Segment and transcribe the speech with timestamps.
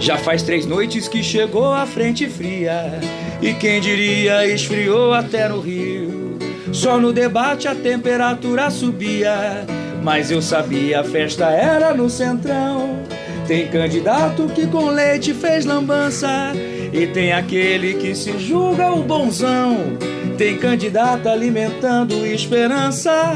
[0.00, 2.98] Já faz três noites que chegou a frente fria.
[3.42, 6.38] E quem diria esfriou até no rio.
[6.72, 9.66] Só no debate a temperatura subia.
[10.02, 12.98] Mas eu sabia a festa era no centrão.
[13.46, 16.52] Tem candidato que com leite fez lambança.
[16.94, 19.98] E tem aquele que se julga o bonzão.
[20.38, 23.34] Tem candidato alimentando esperança.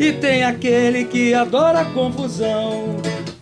[0.00, 2.96] E tem aquele que adora confusão.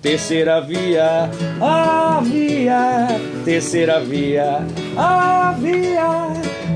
[0.05, 1.31] Terceira via,
[1.63, 3.09] a via,
[3.43, 4.59] terceira via,
[4.99, 6.27] a via,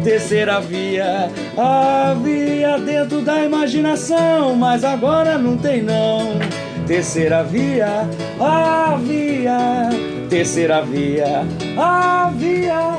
[0.02, 6.38] terceira via, a via dentro da imaginação, mas agora não tem não.
[6.86, 8.09] Terceira via,
[8.41, 9.91] a via,
[10.30, 11.45] terceira via,
[11.77, 12.97] a via,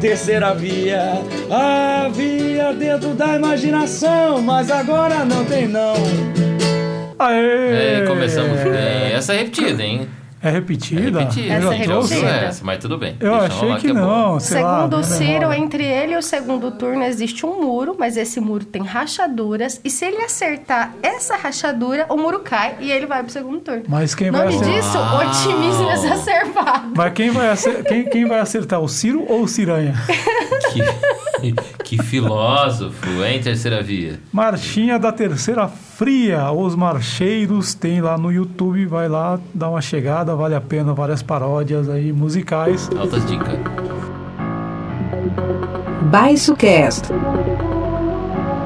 [0.00, 1.12] terceira via,
[1.48, 5.94] a via dentro da imaginação, mas agora não tem não.
[7.20, 8.00] Aê!
[8.02, 9.12] É, começamos bem.
[9.12, 10.08] Essa é repetida, hein?
[10.42, 11.18] É repetida?
[11.20, 11.52] repetida.
[11.54, 12.26] Essa é repetida.
[12.30, 13.14] essa, mas tudo bem.
[13.20, 14.40] Eu Deixa achei rolar que é não, lá.
[14.40, 18.40] Segundo o né, Ciro, entre ele e o segundo turno existe um muro, mas esse
[18.40, 19.78] muro tem rachaduras.
[19.84, 23.82] E se ele acertar essa rachadura, o muro cai e ele vai pro segundo turno.
[23.86, 24.80] Mas quem vai nome acertar?
[24.80, 25.28] disso, Uau.
[25.28, 26.92] otimismo exacerbado.
[26.96, 29.92] Mas quem vai, acer- quem, quem vai acertar, o Ciro ou o Ciranha?
[30.72, 31.52] Que,
[31.84, 34.18] que filósofo, hein, terceira via?
[34.32, 35.68] Marchinha da Terceira
[36.00, 40.94] Fria, os marcheiros, tem lá no YouTube, vai lá, dá uma chegada, vale a pena,
[40.94, 42.88] várias paródias aí musicais.
[42.98, 43.54] Altas dicas.
[46.04, 47.12] Baixo Cast.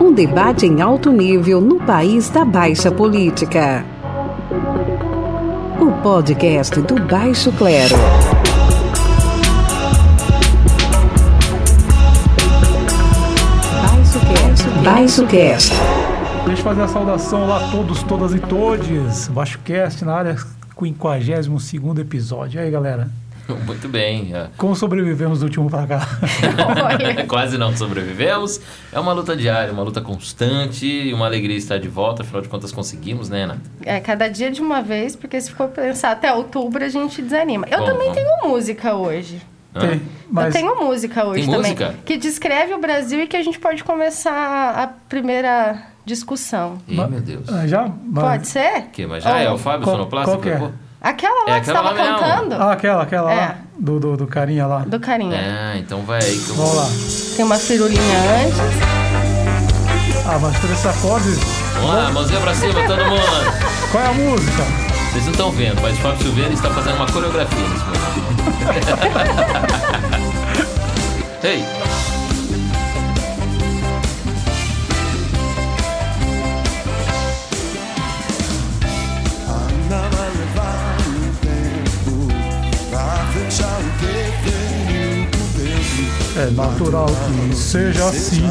[0.00, 3.84] Um debate em alto nível no país da baixa política.
[5.80, 7.96] O podcast do Baixo Clero.
[13.82, 14.68] Baixo Cast.
[14.84, 15.83] Baixo Cast.
[16.46, 19.28] Deixa eu fazer a saudação lá a todos, todas e todes.
[19.28, 20.36] Baixo Cast na área
[20.78, 22.60] 52 episódio.
[22.60, 23.08] E aí, galera?
[23.66, 24.34] Muito bem.
[24.34, 24.48] é.
[24.56, 26.06] Como sobrevivemos do último pra cá?
[27.28, 28.60] Quase não sobrevivemos.
[28.92, 32.22] É uma luta diária, uma luta constante e uma alegria estar de volta.
[32.22, 33.58] Afinal de contas, conseguimos, né, Ana?
[33.82, 37.66] É, cada dia de uma vez, porque se for pensar até outubro, a gente desanima.
[37.70, 38.14] Eu Bom, também bom.
[38.14, 39.40] tenho música hoje.
[39.78, 41.72] Tem, mas Eu tenho música hoje Tem também.
[41.72, 41.94] música?
[42.04, 46.78] Que descreve o Brasil e que a gente pode começar a primeira discussão.
[46.88, 47.48] Ih, meu Deus.
[47.48, 47.88] Ah, já?
[48.10, 48.82] Mas- Pode ser?
[48.92, 50.30] Que, mas já é o Fábio Qual- Sonoplasta?
[50.30, 50.56] qual que é?
[50.56, 50.68] Pô.
[51.00, 52.54] Aquela lá É que estava cantando?
[52.54, 53.36] Ah, aquela, aquela É.
[53.36, 54.78] lá, do, do, do carinha lá.
[54.80, 55.36] Do carinha.
[55.36, 56.86] É, então vai aí que eu Vamos lá.
[57.36, 58.00] Tem uma firulinha
[58.46, 58.58] antes.
[60.26, 61.38] Ah, mas três acordes.
[61.74, 63.52] Vamos lá, mãozinha pra cima, todo mundo.
[63.92, 64.62] Qual é a música?
[65.12, 68.24] Vocês não estão vendo, mas o Fábio Silveira está fazendo uma coreografia nesse momento.
[71.44, 71.83] Ei!
[86.36, 88.42] É natural que seja assim.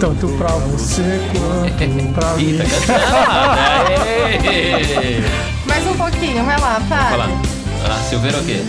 [0.00, 2.58] Tanto pra você quanto pra mim.
[5.66, 7.28] Mais um pouquinho, vai lá, Vai lá.
[7.28, 7.38] Fábio.
[7.88, 8.60] Ah, Silveira o quê?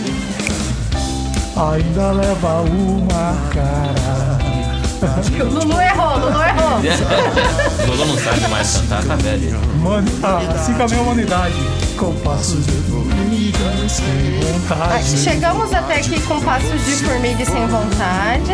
[1.56, 4.38] Ainda leva uma cara.
[5.38, 6.78] Lulu errou, Lulu errou.
[7.88, 9.58] Lulu não sabe mais cantar, tá velho.
[9.80, 11.56] Mano, ah, assim com a minha humanidade.
[11.96, 12.72] Com passos de
[13.88, 15.16] sem vontade.
[15.18, 18.52] Chegamos até aqui com passos de formiga e sem vontade.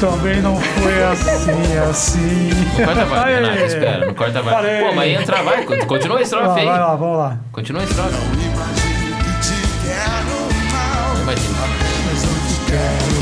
[0.00, 2.50] Também não foi assim, assim.
[2.78, 3.40] Não corta vai, Aê.
[3.40, 4.54] Renato, espera, não corta vai.
[4.54, 4.80] Parei.
[4.84, 6.66] Pô, mas entra vai, continua a estrofe aí.
[6.66, 7.38] vai lá, vamos lá.
[7.52, 8.14] Continua a estrofe.
[8.14, 9.54] Imagine que te
[9.84, 10.36] quero
[10.72, 11.14] mal.
[11.14, 11.58] Não imagina.
[12.06, 13.14] Mas não te quero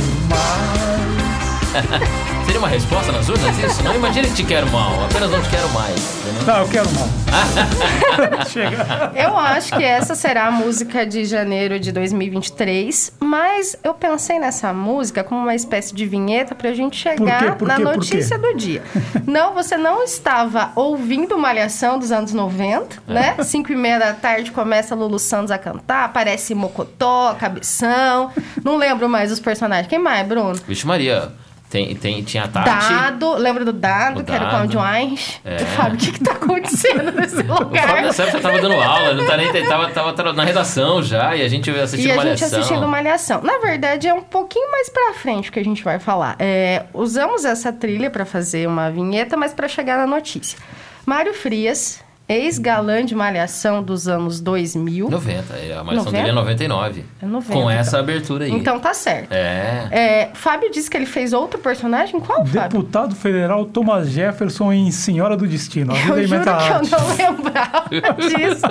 [1.93, 2.23] mais.
[2.53, 3.83] Seria uma resposta nas urnas isso?
[3.83, 6.19] Não imagine que te quero mal, apenas não te quero mais.
[6.21, 6.43] entendeu?
[6.45, 7.09] Não, eu quero mal.
[8.47, 9.11] Chega.
[9.15, 14.71] Eu acho que essa será a música de janeiro de 2023, mas eu pensei nessa
[14.75, 17.57] música como uma espécie de vinheta pra gente chegar Por quê?
[17.57, 17.83] Por na quê?
[17.85, 18.83] Por notícia do dia.
[19.27, 23.35] Não, você não estava ouvindo Malhação dos anos 90, né?
[23.45, 28.31] Cinco e meia da tarde começa Lulu Santos a cantar, aparece Mocotó, Cabeção,
[28.63, 29.87] não lembro mais os personagens.
[29.87, 30.61] Quem mais, Bruno?
[30.69, 31.33] Vixe Maria,
[31.73, 32.93] tem, tem, tinha a Tati.
[32.93, 34.51] Dado, lembra do Dado, O que era o.
[34.51, 35.41] Cláudio Aires?
[35.43, 35.57] É.
[35.57, 38.03] O Fábio, o que que tá acontecendo nesse O Fábio lugar?
[38.03, 41.49] nessa época tava dando aula, não tá nem, tava, tava, na redação já, e a
[41.49, 42.59] gente assistindo E a gente Malhação.
[42.59, 43.43] assistindo Malhação.
[43.43, 46.37] Na verdade, é um pouquinho mais pra frente que a gente vai falar.
[46.39, 50.59] É, usamos essa trilha pra fazer uma vinheta, mas pra chegar na notícia.
[51.07, 55.11] Mário Frias, ex-galã de Malhação dos anos 2000.
[55.11, 56.11] 90, é, a Malhação 90?
[56.13, 57.05] dele é 99.
[57.23, 58.01] É 90, Com essa então.
[58.01, 58.51] abertura aí.
[58.53, 59.33] Então tá certo.
[59.33, 59.89] É.
[59.91, 62.21] É, Fábio disse que ele fez outro personagem.
[62.21, 62.63] Qual, Fábio?
[62.63, 65.93] Deputado federal Thomas Jefferson em Senhora do Destino.
[65.95, 66.93] Eu juro que arte.
[66.93, 67.85] eu não lembrava
[68.19, 68.67] disso.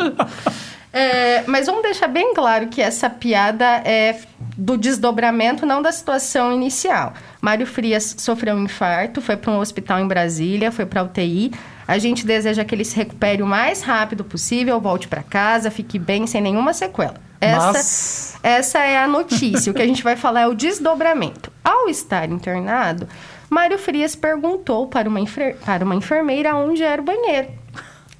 [0.94, 4.18] É, mas vamos deixar bem claro que essa piada é
[4.57, 7.13] do desdobramento, não da situação inicial.
[7.39, 11.51] Mário Frias sofreu um infarto, foi para um hospital em Brasília, foi para UTI.
[11.91, 15.99] A gente deseja que ele se recupere o mais rápido possível, volte para casa, fique
[15.99, 17.15] bem, sem nenhuma sequela.
[17.39, 19.71] Essa, Mas- essa é a notícia.
[19.71, 21.51] o que a gente vai falar é o desdobramento.
[21.63, 23.07] Ao estar internado,
[23.49, 27.47] Mário Frias perguntou para uma, enfer- para uma enfermeira onde era o banheiro.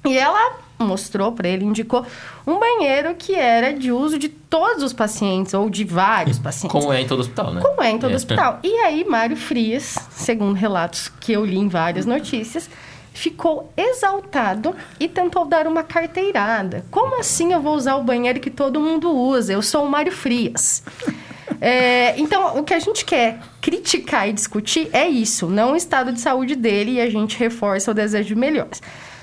[0.04, 2.04] E ela mostrou para ele, indicou
[2.44, 6.72] um banheiro que era de uso de todos os pacientes, ou de vários pacientes.
[6.78, 7.62] Como é em todo hospital, né?
[7.62, 8.58] Como é em todo hospital.
[8.64, 12.68] E aí, Mário Frias, segundo relatos que eu li em várias notícias,
[13.12, 16.84] ficou exaltado e tentou dar uma carteirada.
[16.90, 19.52] Como assim eu vou usar o banheiro que todo mundo usa?
[19.52, 20.82] Eu sou o Mário Frias.
[21.60, 26.12] É, então, o que a gente quer criticar e discutir é isso, não o estado
[26.12, 28.82] de saúde dele, e a gente reforça o desejo de melhoras.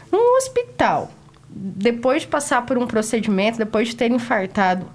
[0.10, 1.12] Num hospital,
[1.50, 4.86] depois de passar por um procedimento, depois de ter infartado,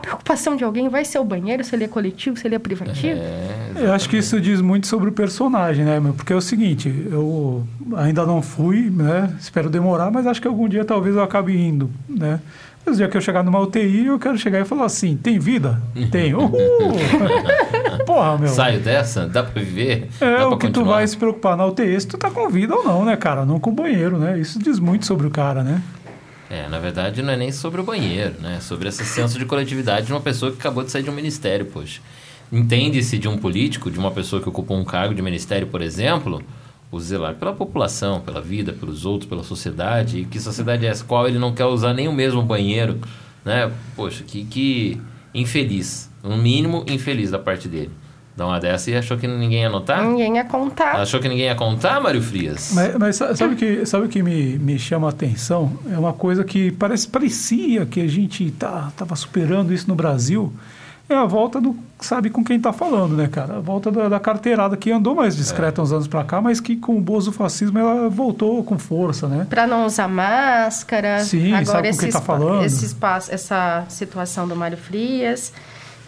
[0.00, 3.18] preocupação de alguém vai ser o banheiro, se ele é coletivo, se ele é privativo?
[3.20, 6.12] É, Eu acho que isso diz muito sobre o personagem, né, meu?
[6.12, 7.64] Porque é o seguinte, eu
[7.96, 9.34] ainda não fui, né?
[9.40, 12.40] Espero demorar, mas acho que algum dia talvez eu acabe indo, né?
[12.84, 15.38] Mas o dia que eu chegar numa UTI, eu quero chegar e falar assim, tem
[15.38, 15.80] vida?
[16.10, 16.32] Tem.
[16.34, 16.50] Uhul!
[18.06, 18.48] Porra, meu.
[18.48, 19.26] Saio dessa?
[19.26, 20.08] Dá pra viver?
[20.20, 20.96] É pra o que tu continuar?
[20.96, 23.44] vai se preocupar na UTI se tu tá com vida ou não, né, cara?
[23.44, 24.38] Não com o banheiro, né?
[24.38, 25.82] Isso diz muito sobre o cara, né?
[26.50, 28.56] É, na verdade não é nem sobre o banheiro, né?
[28.56, 31.14] É sobre esse senso de coletividade de uma pessoa que acabou de sair de um
[31.14, 32.00] ministério, poxa.
[32.50, 36.42] Entende-se de um político, de uma pessoa que ocupa um cargo de ministério, por exemplo,
[36.90, 40.18] o zelar pela população, pela vida, pelos outros, pela sociedade.
[40.18, 41.04] E que sociedade é essa?
[41.04, 42.98] Qual ele não quer usar nem o mesmo banheiro,
[43.44, 43.70] né?
[43.94, 45.00] Poxa, que, que
[45.32, 46.10] infeliz.
[46.20, 47.92] No mínimo, infeliz da parte dele.
[48.40, 50.02] Dá uma dessa e achou que ninguém ia notar?
[50.02, 50.92] Ninguém ia contar.
[50.96, 52.72] Achou que ninguém ia contar, Mário Frias?
[52.74, 55.70] Mas, mas sa- sabe o que, sabe o que me, me chama a atenção?
[55.92, 60.50] É uma coisa que parece, parecia que a gente tá, tava superando isso no Brasil.
[61.06, 61.76] É a volta do.
[62.00, 63.56] Sabe com quem tá falando, né, cara?
[63.56, 66.76] A volta da, da carteirada que andou mais discreta uns anos pra cá, mas que
[66.76, 69.46] com o bozo fascismo ela voltou com força, né?
[69.50, 71.18] Pra não usar máscara.
[71.24, 72.64] Sim, Agora sabe com esse, quem tá espa- falando.
[72.64, 75.52] esse espaço, essa situação do Mário Frias.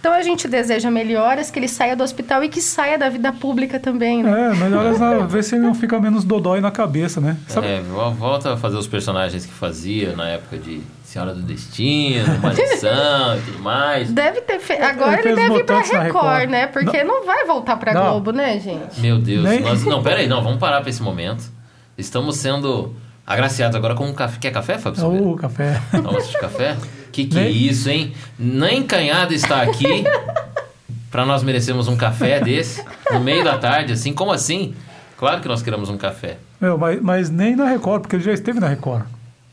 [0.02, 3.32] Então a gente deseja melhoras, que ele saia do hospital e que saia da vida
[3.32, 4.50] pública também, né?
[4.50, 7.36] É, melhor ela ver se ele não fica menos dodói na cabeça, né?
[7.46, 11.42] Sabe, É, vo- volta a fazer os personagens que fazia na época de Senhora do
[11.42, 14.10] Destino, Maldição e tudo mais.
[14.10, 14.82] Deve ter feito.
[14.82, 16.50] Agora ele, fez deve ir pra Record, Record.
[16.50, 16.66] né?
[16.66, 18.10] Porque não, vai voltar pra Não.
[18.10, 19.00] Globo, né, gente?
[19.00, 21.44] Meu Deus, Nem- nós, não, peraí, não, vamos parar pra esse momento.
[21.96, 22.92] Estamos sendo
[23.24, 24.36] agraciados agora com um café.
[24.40, 24.98] Quer café, Fábio?
[24.98, 25.26] é Silveira?
[25.28, 25.80] o café.
[26.02, 26.76] Nossa, de café?
[27.12, 28.12] Que que é isso, hein?
[28.38, 30.04] Nem Canhada está aqui
[31.10, 32.82] pra nós merecermos um café desse
[33.12, 34.14] no meio da tarde, assim.
[34.14, 34.74] Como assim?
[35.18, 36.38] Claro que nós queremos um café.
[36.60, 39.04] Meu, mas, mas nem na Record, porque ele já esteve na Record.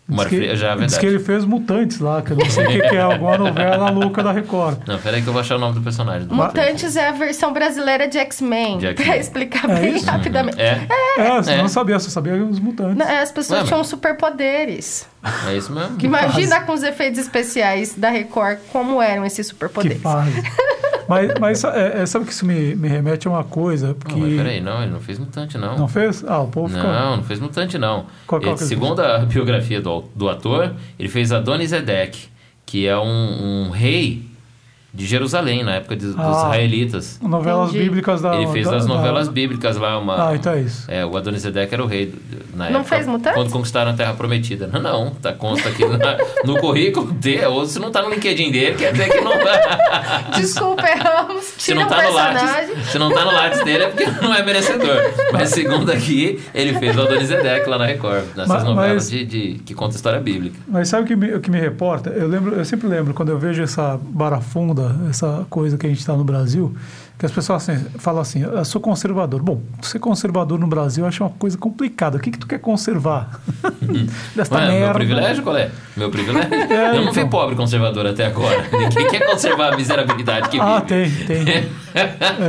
[0.10, 2.68] Diz que, já é diz que ele fez Mutantes lá, que eu não sei o
[2.70, 4.80] que, que é, alguma novela louca da Record.
[4.88, 6.28] Não, peraí que eu vou achar o nome do personagem.
[6.28, 8.80] do Mutantes é a versão brasileira de X-Men.
[8.96, 10.06] Pra explicar É bem isso?
[10.06, 10.60] rapidamente.
[10.60, 10.80] É,
[11.18, 11.58] É, você É.
[11.58, 12.98] não sabia, só sabia os Mutantes.
[12.98, 15.08] Não, As pessoas mas- tinham superpoderes.
[15.48, 15.98] é isso mesmo.
[15.98, 20.02] Que imagina com os efeitos especiais da Record como eram esses Que superpoderes.
[20.02, 20.32] fase.
[21.10, 23.94] mas mas é, é, sabe que isso me, me remete a uma coisa?
[23.96, 25.78] Porque Não, mas peraí, não, ele não fez mutante, não.
[25.78, 26.24] Não fez?
[26.28, 26.84] Ah, o povo fica...
[26.84, 28.06] Não, não fez mutante, não.
[28.28, 32.28] Qual- qual Ele, é segundo a biografia do, do ator, ele fez Adonizedek,
[32.66, 34.29] que é um, um rei
[34.94, 36.32] de Jerusalém, na época de- dos Ah.
[36.46, 37.20] israelitas.
[37.22, 37.84] Novelas Entendi.
[37.86, 38.36] bíblicas da...
[38.36, 40.30] ele fez da- as da- novelas bíblicas lá, uma...
[40.30, 40.86] Ah, então é isso.
[40.90, 42.14] É, o Adonisedec era o rei
[42.56, 42.96] na Não época.
[42.96, 43.36] fez mutante?
[43.36, 44.68] Quando conquistaram a Terra Prometida.
[44.68, 45.12] Não, não.
[45.12, 47.46] Tá, consta aqui na- no currículo dele.
[47.46, 49.32] Ou se não tá no LinkedIn dele, quer dizer que não...
[50.36, 51.46] Desculpa, erramos.
[51.60, 52.14] Se Tira não, o tá no.
[52.14, 54.98] Lattes, se não tá no Lattes dele é porque não é merecedor.
[55.32, 58.24] Mas segundo aqui, ele fez o Adonisedec lá na Record.
[58.36, 60.58] Nessas Mas- novelas mas- de, de- que conta história bíblica.
[60.68, 62.10] Mas sabe o que me, o que me reporta?
[62.10, 64.79] Eu, lembro, eu sempre lembro, quando eu vejo essa barafunda,
[65.10, 66.74] essa coisa que a gente está no Brasil,
[67.20, 69.42] que as pessoas assim, falam assim, eu sou conservador.
[69.44, 72.18] Bom, ser conservador no Brasil eu acho uma coisa complicada.
[72.18, 73.42] O que, que tu quer conservar?
[74.36, 74.86] Desta Ué, merda.
[74.86, 75.70] meu privilégio qual é?
[75.98, 76.50] Meu privilégio?
[76.70, 77.30] É, eu não vi então.
[77.30, 78.64] pobre conservador até agora.
[78.72, 81.26] Ninguém quer conservar a miserabilidade que Ah, vive.
[81.26, 81.70] tem, tem.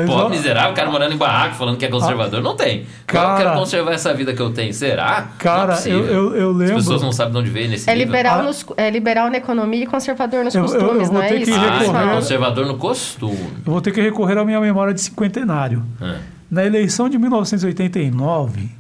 [0.07, 2.43] Pobre, só- miserável, cara morando em barraco falando que é conservador.
[2.43, 2.81] não tem.
[2.81, 4.73] eu Cara- quero conservar essa vida que eu tenho.
[4.73, 5.11] Será?
[5.11, 6.05] não é Cara, possível.
[6.07, 6.75] eu, eu, eu As lembro...
[6.77, 8.43] pessoas não sabem de onde veio nesse É liberal, Ah.
[8.43, 11.29] nos, é liberal na economia e conservador nos Eu- eu- eu costumes, vou não é
[11.29, 11.55] ter que isso?
[11.55, 12.15] Ah, recorrer- então pessoal?
[12.17, 13.51] conservador no costume.
[13.67, 15.85] Eu vou ter que recorrer à minha memória de cinquentenário.
[16.01, 16.19] Ah.
[16.51, 18.71] Na eleição de 1989,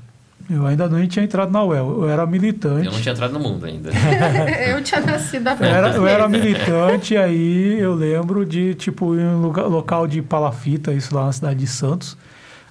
[0.50, 2.02] eu ainda não tinha entrado na UEL.
[2.02, 2.86] Eu era militante.
[2.86, 3.90] Eu não tinha entrado no mundo ainda.
[4.66, 9.24] Eu tinha nascido há Eu era, eu era militante, aí eu lembro de, tipo, em
[9.24, 12.16] um lugar, local de palafita, isso lá na cidade de Santos.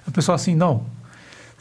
[0.06, 0.84] A pessoa assim, não,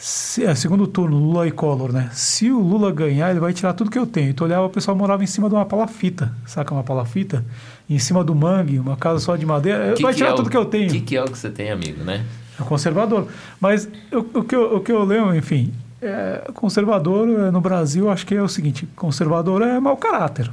[0.02, 2.10] Se, é, segundo turno, Lula e Collor, né?
[2.14, 4.30] Se o Lula ganhar, ele vai tirar tudo que eu tenho.
[4.30, 6.32] Então, olhava, o pessoal morava em cima de uma palafita.
[6.46, 7.44] Saca uma palafita?
[7.90, 9.92] Em cima do mangue, uma casa só de madeira.
[9.94, 10.88] Que vai que tirar é o- tudo que eu tenho.
[10.88, 12.24] O que, que é o que você tem, amigo, né?
[12.58, 13.28] É conservador.
[13.60, 18.10] Mas o, o que eu, o que eu lembro, enfim, é, conservador é, no Brasil,
[18.10, 20.50] acho que é o seguinte: conservador é mau caráter.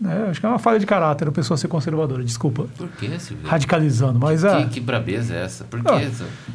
[0.00, 0.28] Né?
[0.30, 2.66] Acho que é uma falha de caráter a pessoa ser conservadora, desculpa.
[2.76, 3.46] Por que, Silvio?
[3.46, 4.64] Radicalizando, mas é.
[4.64, 5.64] Que, que brabeza é essa?
[5.64, 6.10] Por Ah, que?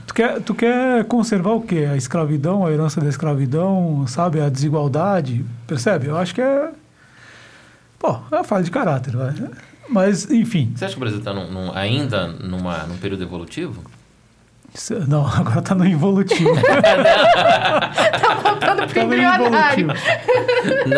[0.08, 1.88] Tu quer, tu quer conservar o quê?
[1.92, 4.42] A escravidão, a herança da escravidão, sabe?
[4.42, 6.08] A desigualdade, percebe?
[6.08, 6.72] Eu acho que é.
[8.00, 9.34] Pô, é uma falha de caráter, vai.
[9.88, 10.74] Mas, enfim.
[10.76, 11.32] Você acha que o Brasil está
[11.76, 13.84] ainda numa, num período evolutivo?
[14.76, 16.50] Isso- Não, agora tá no involutivo.
[18.44, 19.84] Voltando pro tá no embrionário.
[19.84, 20.90] involutivo.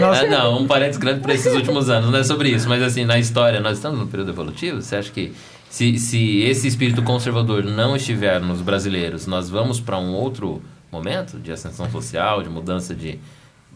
[0.00, 0.22] Não, Nossa.
[0.24, 3.04] Ah, não, um parênteses grande para esses últimos anos, não é sobre isso, mas assim,
[3.04, 4.80] na história, nós estamos no período evolutivo?
[4.82, 5.32] Você acha que
[5.68, 11.38] se, se esse espírito conservador não estiver nos brasileiros, nós vamos para um outro momento
[11.38, 13.18] de ascensão social, de mudança de,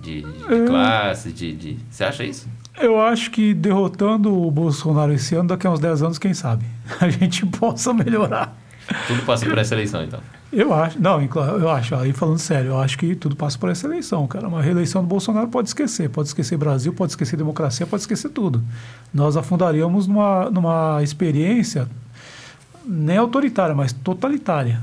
[0.00, 1.78] de, de classe, de, de...
[1.90, 2.48] Você acha isso?
[2.80, 6.64] Eu acho que derrotando o Bolsonaro esse ano, daqui a uns 10 anos, quem sabe,
[7.00, 8.56] a gente possa melhorar.
[9.06, 10.20] Tudo passa por essa eleição, então.
[10.52, 13.86] Eu acho, não, eu acho, aí falando sério, eu acho que tudo passa por essa
[13.86, 14.46] eleição, cara.
[14.46, 18.62] Uma reeleição do Bolsonaro pode esquecer, pode esquecer Brasil, pode esquecer democracia, pode esquecer tudo.
[19.14, 21.88] Nós afundaríamos numa, numa experiência
[22.84, 24.82] nem autoritária, mas totalitária.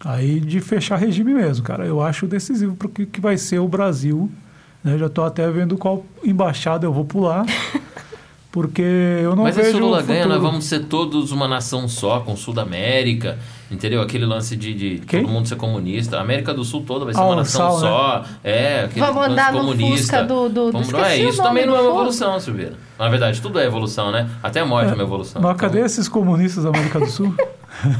[0.00, 1.84] Aí de fechar regime mesmo, cara.
[1.84, 4.30] Eu acho decisivo para o que, que vai ser o Brasil.
[4.82, 4.96] Né?
[4.98, 7.44] Já estou até vendo qual embaixada eu vou pular.
[8.56, 10.40] Porque eu não Mas vejo se o Lula ganha, futuro.
[10.40, 13.36] nós vamos ser todos uma nação só, com o Sul da América,
[13.70, 14.00] entendeu?
[14.00, 16.16] Aquele lance de, de todo mundo ser comunista.
[16.16, 17.80] A América do Sul toda vai ser Ah, uma o nação Sal, né?
[17.86, 18.24] só.
[18.42, 19.86] É, aquele Vamos lance andar no comunista.
[19.98, 22.40] Fusca do- do- do- Vamos, não é, o isso também não é do uma evolução,
[22.40, 22.72] Silveira.
[22.98, 24.26] Na verdade, tudo é evolução, né?
[24.42, 25.42] Até a morte é, uma evolução.
[25.42, 27.34] Mas cadê Então, esses comunistas da América do Sul?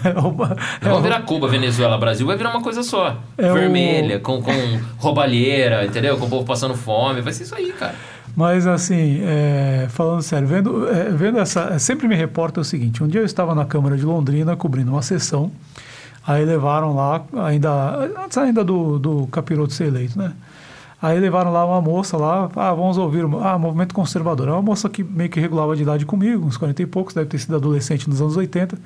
[0.02, 3.18] É uma- é Vamos virar Cuba, Venezuela, Brasil, vai virar uma coisa só.
[3.36, 4.50] É o- Vermelha, com, com
[4.96, 6.16] roubalheira, entendeu?
[6.16, 7.20] Com o povo passando fome.
[7.20, 7.94] Vai ser isso aí, cara.
[8.36, 11.70] Mas assim, é, falando sério, vendo, é, vendo essa.
[11.72, 14.90] é, sempre me reporta o seguinte: um dia eu estava na Câmara de Londrina cobrindo
[14.92, 15.50] uma sessão,
[16.26, 20.32] aí levaram lá, ainda antes ainda do, do Capiroto ser eleito, né?
[21.00, 24.48] Aí levaram lá uma moça lá, ah, vamos ouvir, o- ah, movimento conservador.
[24.48, 27.26] É uma moça que meio que regulava de idade comigo, uns 40 e poucos, deve
[27.28, 28.78] ter sido adolescente nos anos 80.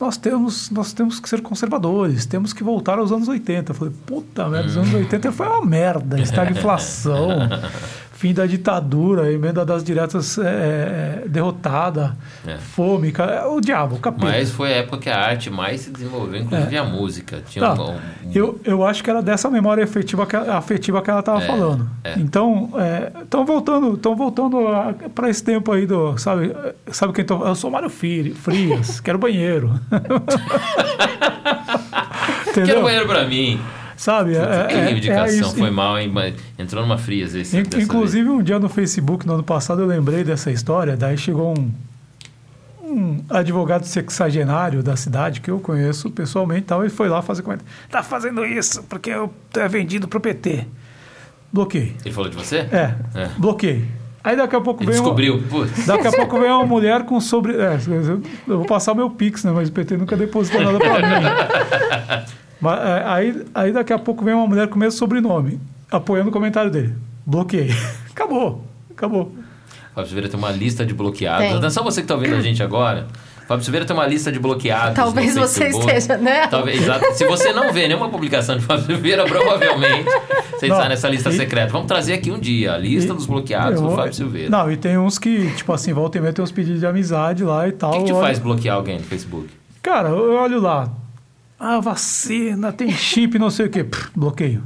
[0.00, 3.72] Nós temos, nós temos que ser conservadores, temos que voltar aos anos 80.
[3.72, 7.28] Eu falei, puta merda, os anos 80 foi uma merda, estagflação,
[8.20, 12.14] fim da ditadura, emenda das diretas é, é, derrotada,
[12.46, 12.58] É.
[12.58, 13.10] fome,
[13.50, 14.26] o diabo, o capeta.
[14.26, 17.42] Mas foi a época que a arte mais se desenvolveu, inclusive a música.
[17.48, 17.82] Tinha Tá.
[17.82, 17.98] um- um-
[18.34, 21.88] Eu, eu acho que era dessa memória afetiva que, afetiva que ela estava É, falando.
[22.04, 22.18] é.
[22.18, 22.70] Então,
[23.22, 24.58] estão voltando, voltando
[25.14, 26.54] para esse tempo aí do, sabe,
[26.92, 29.80] sabe quem tô, eu sou Mário Fri- Frias, quero banheiro.
[32.52, 33.60] Quero banheiro pra mim.
[34.00, 34.34] Sabe?
[34.34, 35.56] É, é- é reivindicação, isso.
[35.58, 36.10] foi mal, hein?
[36.58, 37.54] Entrou numa frias esse.
[37.58, 40.96] In- Inclusive, um dia no Facebook, no ano passado, eu lembrei dessa história.
[40.96, 41.70] Daí chegou um,
[42.82, 47.42] um advogado sexagenário da cidade, que eu conheço pessoalmente, e tal, ele foi lá fazer
[47.42, 47.70] comentário.
[47.90, 50.66] Tá fazendo isso porque eu é vendido pro PT.
[51.52, 51.84] Bloqueei.
[51.88, 51.96] vez.
[52.06, 52.56] Ele falou de você?
[52.72, 53.28] É, É.
[53.36, 53.84] bloqueei.
[54.24, 54.98] Aí daqui a pouco Ele vem.
[55.00, 55.42] descobriu.
[55.42, 55.84] Putz.
[55.86, 57.54] Daqui a pouco vem uma mulher com sobre.
[57.54, 57.76] É,
[58.48, 59.50] eu vou passar meu Pix, né?
[59.54, 62.30] Mas o PT nunca depositou nada pra mim.
[62.60, 65.58] Mas, é, aí, aí daqui a pouco vem uma mulher com o mesmo sobrenome,
[65.90, 66.94] apoiando o comentário dele.
[67.24, 67.70] Bloqueei.
[68.10, 68.64] Acabou.
[68.90, 69.32] Acabou.
[69.94, 71.46] Fábio Silveira tem uma lista de bloqueados.
[71.46, 71.56] Tem.
[71.56, 73.06] Atenção você que está ouvindo a gente agora.
[73.48, 74.94] Fábio Silveira tem uma lista de bloqueados.
[74.94, 75.92] Talvez você Facebook.
[75.92, 76.46] esteja, né?
[76.46, 77.04] Talvez, exato.
[77.14, 80.08] Se você não vê nenhuma publicação de Fábio Silveira, provavelmente
[80.52, 81.72] você Não, está nessa lista e- secreta.
[81.72, 84.50] Vamos trazer aqui um dia a lista E- dos bloqueados eu do Fábio Silveira.
[84.50, 87.42] Não, e tem uns que, tipo assim, volta e meia tem uns pedidos de amizade
[87.42, 87.90] lá e tal.
[87.90, 89.48] O que, que te faz bloquear alguém no Facebook?
[89.82, 90.88] Cara, eu olho lá.
[91.60, 93.84] Ah, vacina, tem chip, não sei o quê.
[93.84, 94.62] Pff, bloqueio.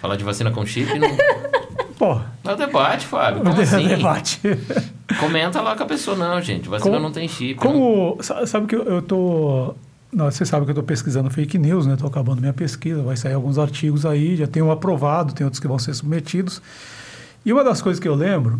[0.00, 1.08] Falar de vacina com chip não,
[1.98, 2.14] Pô,
[2.44, 3.42] não é o debate, Fábio.
[3.42, 3.86] Como de- assim?
[3.88, 4.40] debate.
[5.20, 6.68] Comenta lá com a pessoa, não, gente.
[6.68, 7.62] Vacina Como- não tem chip.
[7.62, 7.72] não.
[7.72, 8.22] Como.
[8.22, 9.74] sa- Sabe que eu, eu tô.
[10.12, 11.94] Não, você sabe que eu estou pesquisando fake news, né?
[11.94, 15.60] Estou acabando minha pesquisa, vai sair alguns artigos aí, já tem um aprovado, tem outros
[15.60, 16.62] que vão ser submetidos.
[17.44, 18.58] E uma das coisas que eu lembro,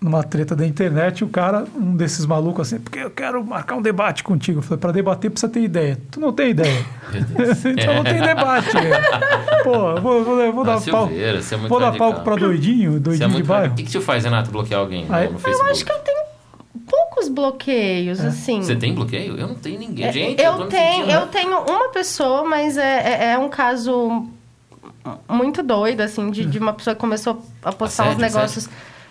[0.00, 3.82] numa treta da internet, o cara, um desses malucos assim, porque eu quero marcar um
[3.82, 4.58] debate contigo.
[4.58, 5.98] Eu falei, para debater precisa ter ideia.
[6.10, 6.84] Tu não tem ideia.
[7.64, 8.68] Então não tem debate.
[9.64, 11.08] Pô, vou, vou, vou Ah, dar palco.
[11.08, 12.10] Silveira, você é muito Vou dar radical.
[12.12, 13.72] palco para doidinho, é doidinho de muito bairro.
[13.72, 15.66] O que, que te faz, Renato, bloquear alguém Aí- no Eu Facebook?
[15.66, 16.26] Eu acho que eu tenho
[16.88, 18.58] poucos bloqueios, assim.
[18.58, 18.62] É.
[18.62, 19.36] Você tem bloqueio?
[19.38, 20.04] Eu não tenho ninguém.
[20.06, 22.82] É, Gente, eu, tô eu me tenho, sentindo- eu tenho uma pessoa, mas é,
[23.22, 24.26] é, é um caso
[25.28, 28.68] muito doido, assim, de, de uma pessoa que começou a postar uns Assédio, negócios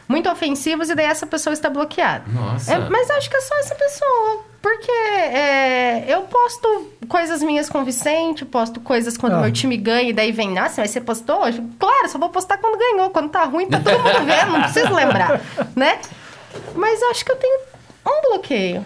[0.07, 2.23] muito ofensivos e daí essa pessoa está bloqueada.
[2.27, 2.73] Nossa.
[2.73, 4.43] É, mas acho que é só essa pessoa.
[4.61, 9.41] Por porque é, eu posto coisas minhas com o Vicente, posto coisas quando Ah.
[9.41, 11.63] meu time ganha e daí vem, nossa, mas você postou hoje?
[11.79, 13.09] Claro, só vou postar quando ganhou.
[13.11, 15.39] Quando tá ruim, tá todo mundo vendo, não preciso lembrar,
[15.75, 15.99] né?
[16.75, 17.59] Mas acho que eu tenho
[18.07, 18.83] um bloqueio.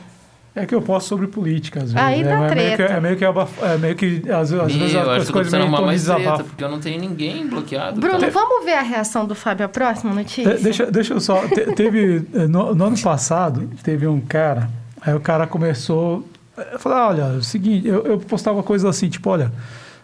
[0.56, 2.08] É que eu posto sobre política, às vezes.
[2.08, 2.94] Aí é, dá é meio que, treta.
[2.94, 5.53] é meio que, abaf- é meio que às, às vezes Meu, eu acho as coisas
[5.53, 6.44] meio tom treta, desabafo.
[6.46, 8.01] porque eu não tenho ninguém bloqueado.
[8.01, 8.32] Bruno, cara.
[8.32, 10.56] vamos ver a reação do Fábio à próxima notícia?
[10.56, 11.48] De- Deixa, deixa eu só.
[11.48, 12.25] te- teve.
[12.34, 14.70] eh, No, no ano passado, teve um cara.
[15.01, 16.27] Aí o cara começou.
[16.74, 19.51] Eu falei, olha, é o seguinte, eu, eu postava coisas assim, tipo, olha,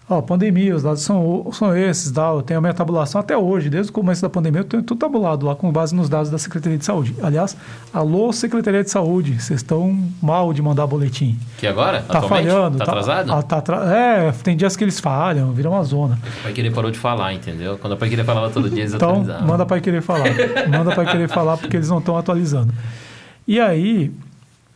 [0.09, 2.27] ó, pandemia, os dados são, são esses, tá?
[2.29, 4.99] eu tenho a minha tabulação até hoje, desde o começo da pandemia, eu tenho tudo
[4.99, 7.15] tabulado lá com base nos dados da Secretaria de Saúde.
[7.23, 7.57] Aliás,
[7.93, 11.37] alô, Secretaria de Saúde, vocês estão mal de mandar boletim.
[11.57, 12.01] Que agora?
[12.01, 12.47] Tá atualmente?
[12.49, 12.77] falhando.
[12.77, 13.31] Tá atrasado?
[13.33, 13.63] Ah, tá
[13.95, 16.19] É, tem dias que eles falham, vira uma zona.
[16.39, 17.77] O Pai Querer parou de falar, entendeu?
[17.77, 19.47] Quando o Pai Querer falava todo dia, eles Então, atualizavam.
[19.47, 20.25] manda para querer falar.
[20.69, 22.71] manda para querer falar porque eles não estão atualizando.
[23.47, 24.11] E aí,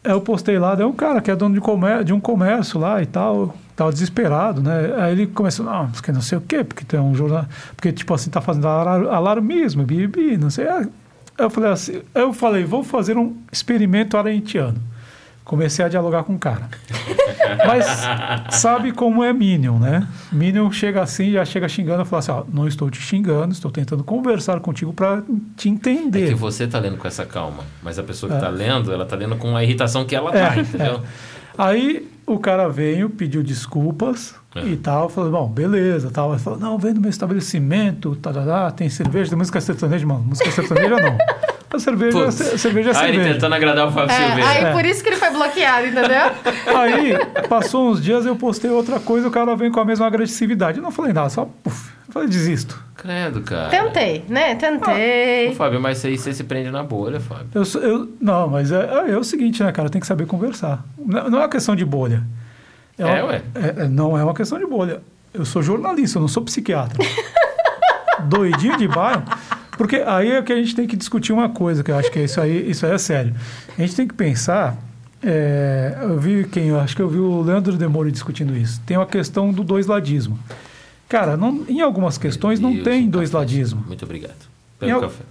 [0.03, 3.01] eu postei lá, daí um cara que é dono de, comércio, de um comércio lá
[3.01, 4.93] e tal, tava desesperado, né?
[4.97, 7.45] Aí ele começou, não, porque não sei o quê, porque tem um jornal,
[7.75, 10.67] porque tipo assim, tá fazendo alar- alarmismo, bibi, não sei.
[10.67, 10.87] Aí
[11.37, 14.77] Eu falei assim, eu falei, vou fazer um experimento arentiano.
[15.45, 16.67] Comecei a dialogar com o cara.
[17.65, 17.85] Mas
[18.55, 20.07] sabe como é Minion, né?
[20.31, 24.03] Minion chega assim, já chega xingando, fala assim, ó, não estou te xingando, estou tentando
[24.03, 25.23] conversar contigo para
[25.57, 26.27] te É entender.
[26.27, 29.15] que você tá lendo com essa calma, mas a pessoa que tá lendo, ela tá
[29.15, 31.01] lendo com a irritação que ela tá, É, entendeu?
[31.59, 34.63] Aí o cara veio, pediu desculpas É.
[34.65, 36.31] e tal, falou, bom, beleza, tal.
[36.31, 40.07] Aí falou, não, vem do meu estabelecimento, tá, tá, tá, tem cerveja, tem música sertaneja,
[40.07, 41.17] mano, música sertaneja não.
[41.71, 42.33] A cerveja, é Putz.
[42.35, 43.33] ce- cerveja é Ah, ele cerveja.
[43.35, 44.49] tentando agradar o Fábio É, Silveira.
[44.49, 44.71] aí É.
[44.71, 46.31] por isso que ele foi bloqueado, entendeu?
[46.75, 50.77] Aí, passou uns dias, eu postei outra coisa, o cara vem com a mesma agressividade.
[50.79, 52.81] Eu não falei nada, só, puf, eu falei, desisto.
[52.95, 53.69] Credo, cara.
[53.69, 54.53] Tentei, né?
[54.53, 55.53] Ô, Tentei.
[55.55, 57.47] Fábio, mas aí você se prende na bolha, Fábio.
[57.53, 59.89] Eu, eu, não, mas é, é o seguinte, né, cara?
[59.89, 60.83] Tem que saber conversar.
[60.97, 62.23] Não, não é uma questão de bolha.
[62.97, 63.41] É, uma- ué.
[63.55, 65.01] é- é- não é uma questão de bolha.
[65.33, 66.97] Eu sou jornalista, eu não sou psiquiatra.
[68.25, 69.23] Doidinho de bairro.
[69.79, 72.19] Porque aí é que a gente tem que discutir uma coisa, que eu acho que
[72.19, 73.33] isso aí, isso aí é sério.
[73.77, 74.75] A gente tem que pensar.
[75.23, 76.67] é, eu vi quem?
[76.67, 78.81] Eu acho que eu vi o Leandro Demore discutindo isso.
[78.85, 80.37] Tem uma questão do dois ladismo.
[81.07, 83.37] Cara, não, em algumas questões não tem um dois café.
[83.39, 83.81] ladismo.
[83.87, 84.48] Muito obrigado.
[84.81, 85.23] Em Pelo al- café.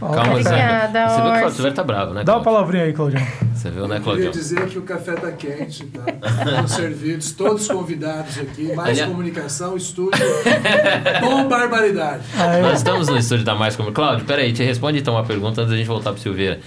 [0.00, 0.42] Calma.
[0.42, 0.88] Zé.
[1.08, 3.22] Você viu que o Silveira tá bravo, né, Dá uma palavrinha aí, Claudião.
[3.54, 4.30] Você viu, né, Eu queria Claudio?
[4.32, 6.02] dizer que o café está quente, tá?
[6.44, 10.22] Estão servidos, todos convidados aqui, mais Aliás- comunicação, estúdio,
[11.20, 12.22] com barbaridade.
[12.38, 13.92] Aí, Nós estamos no estúdio da Mais Como...
[13.92, 16.60] Cláudio, peraí, te responde então uma pergunta antes da gente voltar pro Silveira.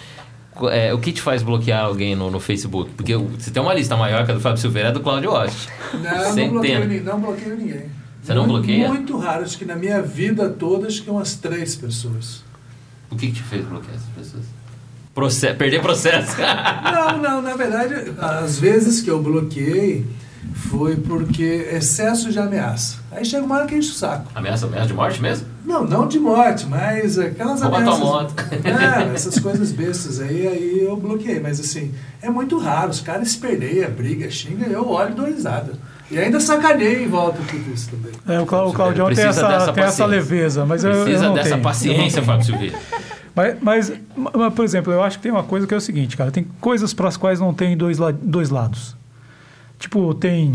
[0.71, 2.89] É, o que te faz bloquear alguém no, no Facebook?
[2.97, 5.31] Porque o- se tem uma lista maior que a do Fábio Silveira, é do Cláudio
[5.31, 5.69] Oste.
[5.93, 7.96] Não, não bloqueio, não bloqueio ninguém.
[8.27, 8.87] Você não muito, bloqueia?
[8.89, 12.43] Muito raro, acho que na minha vida toda, acho que umas três pessoas.
[13.09, 14.43] O que, que te fez bloquear essas pessoas?
[15.15, 16.35] Proce- perder processo.
[16.83, 20.05] Não, não, na verdade, as vezes que eu bloqueei
[20.53, 22.97] foi porque excesso de ameaça.
[23.11, 24.29] Aí chega uma hora que enche o saco.
[24.35, 25.47] ameaça, ameaça de morte mesmo?
[25.65, 27.99] Não, não de morte, mas aquelas tua ameaças.
[27.99, 28.33] moto.
[28.63, 31.39] É, essas coisas bestas aí, aí eu bloqueei.
[31.39, 32.91] Mas assim, é muito raro.
[32.91, 35.73] Os caras se perdeiam, briga, xinga, eu olho e dou risada.
[36.09, 38.11] E ainda sacaneio em volta tudo isso também.
[38.27, 41.33] É, o, Cla- o Claudião tem essa, tem essa leveza, mas eu, eu Precisa não
[41.33, 41.61] dessa tenho.
[41.61, 42.77] paciência, Fábio Silveira.
[43.35, 43.93] Mas, mas,
[44.33, 46.31] mas, por exemplo, eu acho que tem uma coisa que é o seguinte, cara.
[46.31, 48.95] Tem coisas para as quais não tem dois, la- dois lados.
[49.77, 50.53] Tipo, tem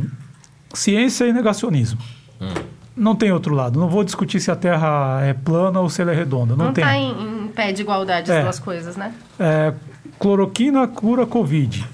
[0.75, 2.01] ciência e negacionismo.
[2.41, 2.49] Hum.
[2.97, 3.79] Não tem outro lado.
[3.79, 6.57] Não vou discutir se a Terra é plana ou se ela é redonda.
[6.57, 6.83] Não, Não, tem.
[6.85, 8.43] tá em, em pé de igualdade as É.
[8.43, 9.15] duas coisas, né?
[9.39, 9.73] É,
[10.19, 11.87] cloroquina cura Covid.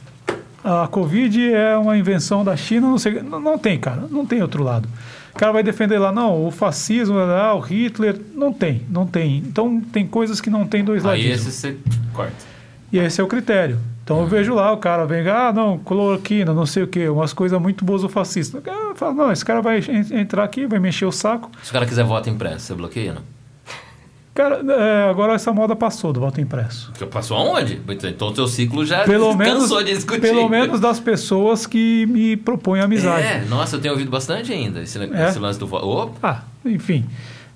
[0.85, 3.22] A Covid é uma invenção da China, não sei.
[3.22, 4.04] Não, não tem, cara.
[4.11, 4.88] Não tem outro lado.
[5.35, 8.20] O cara vai defender lá, não, o fascismo, ah, o Hitler.
[8.35, 9.38] Não tem, não tem.
[9.38, 11.46] Então tem coisas que não tem dois Aí lados.
[11.46, 11.76] esse você
[12.12, 12.33] corta.
[12.92, 13.78] E esse é o critério.
[14.02, 17.33] Então eu vejo lá, o cara vem, ah, não, cloroquina, não sei o quê, umas
[17.35, 18.62] coisas muito bosofascistas.
[18.66, 21.50] Eu falo, não, esse cara vai en- entrar aqui, vai mexer o saco.
[21.62, 23.22] Se o cara quiser voto impresso, você bloqueia, não?
[24.38, 26.90] Cara, é, agora essa moda passou do voto impresso.
[26.92, 27.81] Porque passou aonde?
[28.05, 30.20] Então o teu ciclo já Pelo cansou menos, de discutir.
[30.20, 33.27] pelo menos das pessoas que me propõem amizade.
[33.27, 35.29] É, nossa, eu tenho ouvido bastante ainda esse, É?
[35.29, 35.87] esse lance do voto.
[35.88, 37.05] Opa, Ah, enfim.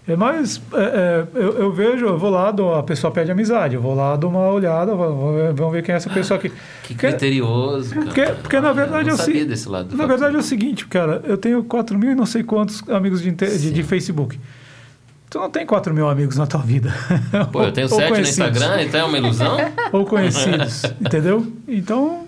[0.08, 3.76] É, mas é, é, eu, eu vejo, eu vou lá, dou- a pessoa pede amizade,
[3.76, 6.48] eu vou lá, dou uma olhada, vamos ver quem é essa pessoa aqui.
[6.82, 8.06] que Porque- criterioso, cara.
[8.06, 9.90] Porque, porque na verdade eu eu não sabia desse lado.
[9.90, 12.82] do Na verdade é o seguinte, cara, eu tenho 4 mil e não sei quantos
[12.88, 13.82] amigos de, de, de.
[13.84, 14.40] Facebook.
[15.32, 16.92] Tu não tem 4 mil amigos na tua vida.
[17.50, 18.48] Pô, eu tenho Ou sete no conhecidos.
[18.50, 19.56] Instagram, então é uma ilusão?
[19.90, 21.50] Ou conhecidos, entendeu?
[21.66, 22.26] Então,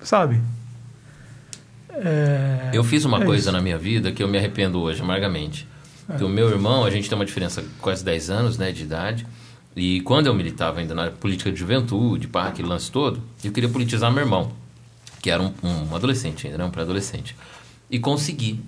[0.00, 0.40] sabe?
[1.90, 3.52] É, Eu fiz uma é coisa isso.
[3.52, 5.68] na minha vida que eu me arrependo hoje, amargamente.
[6.16, 9.26] Que o meu irmão, a gente tem uma diferença quase 10 anos né, de idade.
[9.74, 13.68] E quando eu militava ainda na política de juventude, pá, aquele lance todo, eu queria
[13.68, 14.50] politizar meu irmão.
[15.20, 16.64] que era um, um adolescente ainda, né?
[16.64, 17.36] Um pré-adolescente.
[17.90, 18.60] E consegui.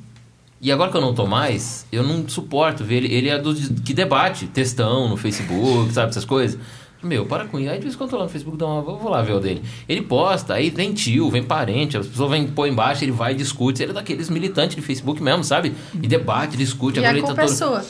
[0.61, 3.15] E agora que eu não tô mais, eu não suporto ver ele.
[3.15, 6.59] Ele é do que debate, textão no Facebook, sabe, essas coisas.
[7.01, 7.71] Meu, para com isso.
[7.71, 9.23] Aí de vez em quando eu tô lá no Facebook, dá uma, eu vou lá
[9.23, 9.63] ver o dele.
[9.89, 13.37] Ele posta, aí vem tio, vem parente, as pessoas vêm pôr embaixo, ele vai e
[13.37, 13.83] discute.
[13.83, 15.73] Ele é daqueles militantes de Facebook mesmo, sabe?
[15.95, 16.99] E debate, discute.
[16.99, 17.85] E agora a ele tá é todo- sua.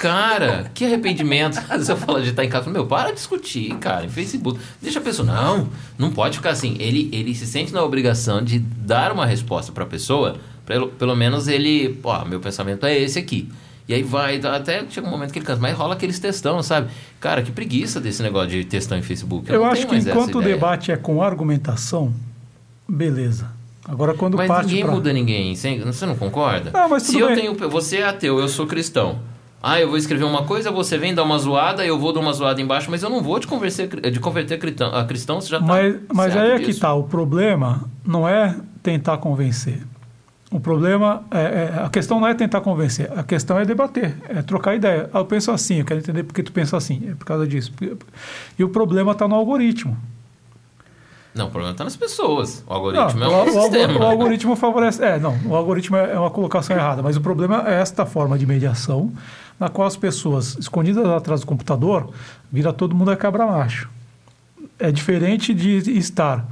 [0.00, 1.60] Cara, que arrependimento.
[1.68, 4.60] Às eu falo de estar em casa, meu, para de discutir, cara, em Facebook.
[4.80, 6.76] Deixa a pessoa, não, não pode ficar assim.
[6.78, 11.14] Ele, ele se sente na obrigação de dar uma resposta para a pessoa, pelo, pelo
[11.16, 13.48] menos ele, ó, meu pensamento é esse aqui.
[13.88, 16.88] E aí vai, até chega um momento que ele cansa, mas rola aqueles textão, sabe?
[17.20, 19.50] Cara, que preguiça desse negócio de textão em Facebook.
[19.50, 22.12] Eu, não acho que enquanto o debate é com argumentação,
[22.88, 23.50] beleza.
[23.84, 24.94] Agora quando Mas parte ninguém pra...
[24.94, 26.70] muda ninguém, você você não concorda?
[26.72, 27.54] Não, mas Se tudo eu bem.
[27.54, 27.70] tenho.
[27.70, 29.18] Você é ateu, eu sou cristão.
[29.60, 32.32] Ah, eu vou escrever uma coisa, você vem dar uma zoada, eu vou dar uma
[32.32, 35.48] zoada embaixo, mas eu não vou te converter, de converter a cristão, a cristão, você
[35.48, 36.80] já tá Mas, mas aí é que disso.
[36.80, 36.92] tá.
[36.94, 39.80] O problema não é tentar convencer.
[40.52, 44.42] O problema é, é- a questão não é tentar convencer, a questão é debater, é
[44.42, 45.08] trocar ideia.
[45.12, 47.46] Ah, eu penso assim, eu quero entender por que tu pensa assim, é por causa
[47.46, 47.72] disso.
[48.58, 49.96] E o problema está no algoritmo.
[51.34, 52.62] Não, o problema tá nas pessoas.
[52.68, 53.98] O algoritmo Não, é um o, o- sistema.
[54.00, 55.02] o algoritmo favorece.
[55.02, 58.36] É, não, o algoritmo é é uma colocação errada, mas o problema é esta forma
[58.36, 59.10] de mediação,
[59.58, 62.10] na qual as pessoas escondidas atrás do computador
[62.52, 63.88] vira todo mundo é cabra macho.
[64.78, 66.44] É diferente de estar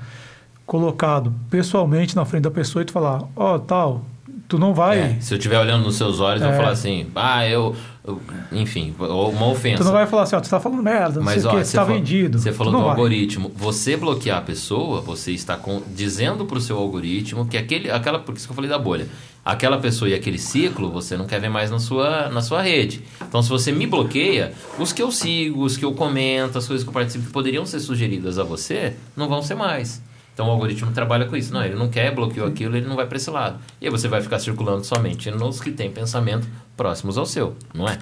[0.74, 4.04] colocado pessoalmente na frente da pessoa e tu falar, ó, tal,
[4.46, 4.98] tu não vai.
[5.00, 6.50] É, se eu estiver olhando nos seus olhos, eu É.
[6.52, 7.74] vou falar assim, ah, eu,
[8.06, 8.20] eu-
[8.52, 9.78] Enfim, uma ofensa.
[9.78, 11.58] Tu não vai falar assim, ó, tu tá falando merda, não Mas sei o ó,
[11.58, 12.38] que, você tá vendido.
[12.38, 12.94] Você falou não do vai.
[12.94, 13.50] algoritmo.
[13.56, 18.20] Você bloquear a pessoa, você está com- dizendo para o seu algoritmo que aquele, aquela,
[18.20, 19.08] por isso que eu falei da bolha,
[19.44, 23.02] aquela pessoa e aquele ciclo você não quer ver mais na sua, na sua rede.
[23.28, 26.84] Então, se você me bloqueia, os que eu sigo, os que eu comento, as coisas
[26.84, 30.00] que eu participo que poderiam ser sugeridas a você, não vão ser mais.
[30.40, 31.52] Então o algoritmo trabalha com isso.
[31.52, 33.58] Não, ele não quer, bloqueou aquilo, ele não vai para esse lado.
[33.78, 37.86] E aí você vai ficar circulando somente nos que têm pensamento próximos ao seu, não
[37.86, 37.98] é?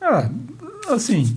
[0.00, 0.30] É,
[0.90, 1.36] assim,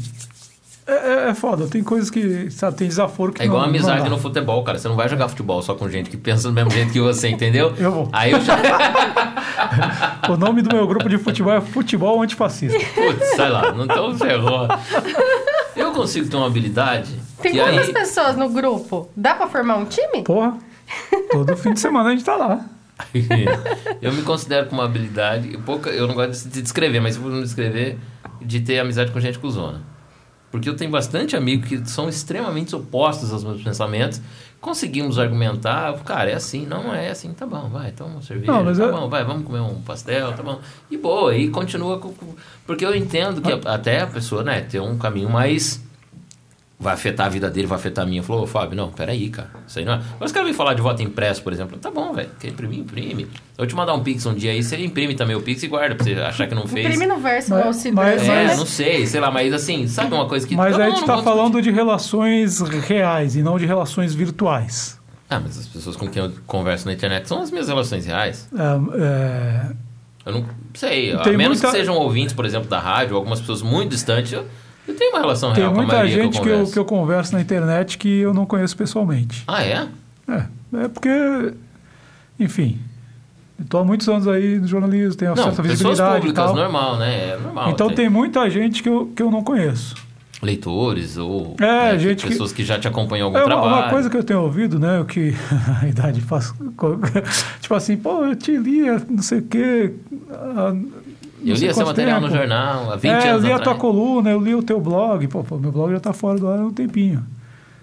[0.88, 1.68] é, é- é foda.
[1.68, 4.80] Tem coisas que, sabe, tem desaforo que É igual não, amizade não no futebol, cara.
[4.80, 7.28] Você não vai jogar futebol só com gente que pensa do mesmo jeito que você,
[7.28, 7.74] entendeu?
[7.78, 8.10] Eu vou.
[8.14, 8.56] Aí eu já.
[10.30, 12.78] O nome do meu grupo de futebol é Futebol Antifascista.
[12.96, 14.68] Putz, sai lá, não então ferrou.
[15.92, 17.20] Eu consigo ter uma habilidade.
[17.42, 17.94] Tem quantas aí...
[17.94, 19.10] pessoas no grupo?
[19.16, 20.24] Dá pra formar um time?
[20.24, 20.58] Porra,
[21.30, 22.66] todo fim de semana a gente tá lá.
[24.02, 25.58] eu me considero com uma habilidade.
[25.66, 28.00] Pouca, eu não gosto de descrever, mas eu vou me descrever
[28.42, 29.82] de ter amizade com gente cuzona.
[30.52, 34.22] Porque eu tenho bastante amigos que são extremamente opostos aos meus pensamentos.
[34.60, 38.66] Conseguimos argumentar, cara, é assim, não, é assim, tá bom, vai, toma uma cerveja, Não,
[38.66, 40.60] tá eu- bom, vai, vamos comer um pastel, tá bom.
[40.90, 42.14] E boa, e continua com.
[42.68, 45.82] Porque eu entendo que até a pessoa, né, ter um caminho mais.
[46.82, 48.24] Vai afetar a vida dele, vai afetar a minha.
[48.24, 49.50] Falou, ô Fábio, não, peraí, cara.
[49.68, 49.96] Isso aí não é.
[49.98, 51.78] Agora os caras vêm falar de voto impresso, por exemplo.
[51.78, 52.30] Tá bom, velho.
[52.40, 52.80] Quer imprimir?
[52.80, 53.28] Imprime.
[53.56, 55.94] Eu te mandar um Pix um dia aí, você imprime também o Pix e guarda
[55.94, 56.88] pra você achar que não fez.
[56.88, 58.56] Imprime no verso, Mas- igual o Cid mas- É, né?
[58.56, 60.56] não sei, sei lá, mas assim, sabe uma coisa que.
[60.56, 61.70] Mas tá aí a bom, gente tá falando discutir.
[61.70, 65.00] de relações reais e não de relações virtuais.
[65.30, 68.50] Ah, mas as pessoas com quem eu converso na internet são as minhas relações reais.
[68.58, 69.72] É, é,
[70.26, 73.40] Eu não sei, a Tem menos muita- que sejam ouvintes, por exemplo, da rádio, algumas
[73.40, 74.46] pessoas muito distantes, eu,
[74.88, 76.54] eu tenho uma relação tem real com a muita maioria gente que que eu eu,
[76.58, 76.74] converso.
[76.74, 79.44] que eu converso na internet que eu não conheço pessoalmente.
[79.48, 79.88] Ah, é?
[80.28, 80.44] É,
[80.84, 81.54] é porque,
[82.40, 82.80] enfim,
[83.60, 86.56] estou há muitos anos aí no jornalismo, tenho Não, certa visibilidade e públicas, tal.
[86.56, 87.30] normal, né?
[87.32, 87.70] É normal.
[87.72, 89.96] Então ter tem muita gente que eu, que eu não conheço.
[90.42, 92.64] leitores ou É, né, gente que- pessoas que...
[92.64, 93.76] já te acompanham algum É uma, trabalho.
[93.84, 95.00] uma coisa que eu tenho ouvido, né?
[95.00, 95.34] O que
[95.82, 96.52] a idade faz.
[97.62, 99.94] tipo assim, pô, eu te lia, não sei o quê.
[101.42, 103.56] Não Eu li esse quanto material no jornal há 20 é, eu anos li a
[103.56, 103.64] atrás.
[103.64, 105.28] tua coluna, eu li o teu blog.
[105.28, 107.24] Pô, pô, meu blog já tá fora do ar há um tempinho.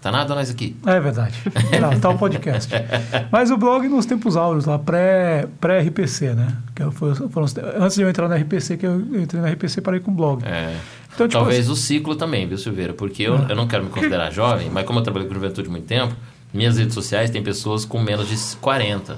[0.00, 0.76] Tá nada nós aqui.
[0.86, 1.34] É verdade.
[1.80, 2.72] Tá, tá o podcast.
[3.32, 6.56] Mas o blog nos tempos áureos, lá, pré- pré-RPC, né?
[6.72, 7.46] Que eu, foi, foram
[7.80, 10.12] antes de eu entrar na RPC, que eu, eu entrei na RPC e parei com
[10.12, 10.44] o blog.
[10.46, 10.76] É.
[11.12, 12.92] Então, tipo Talvez o ciclo também, viu, Silveira?
[12.92, 15.86] Porque eu, eu não quero me considerar jovem, mas como eu trabalhei com juventude muito
[15.86, 16.14] tempo,
[16.54, 19.16] minhas redes sociais tem pessoas com menos de 40.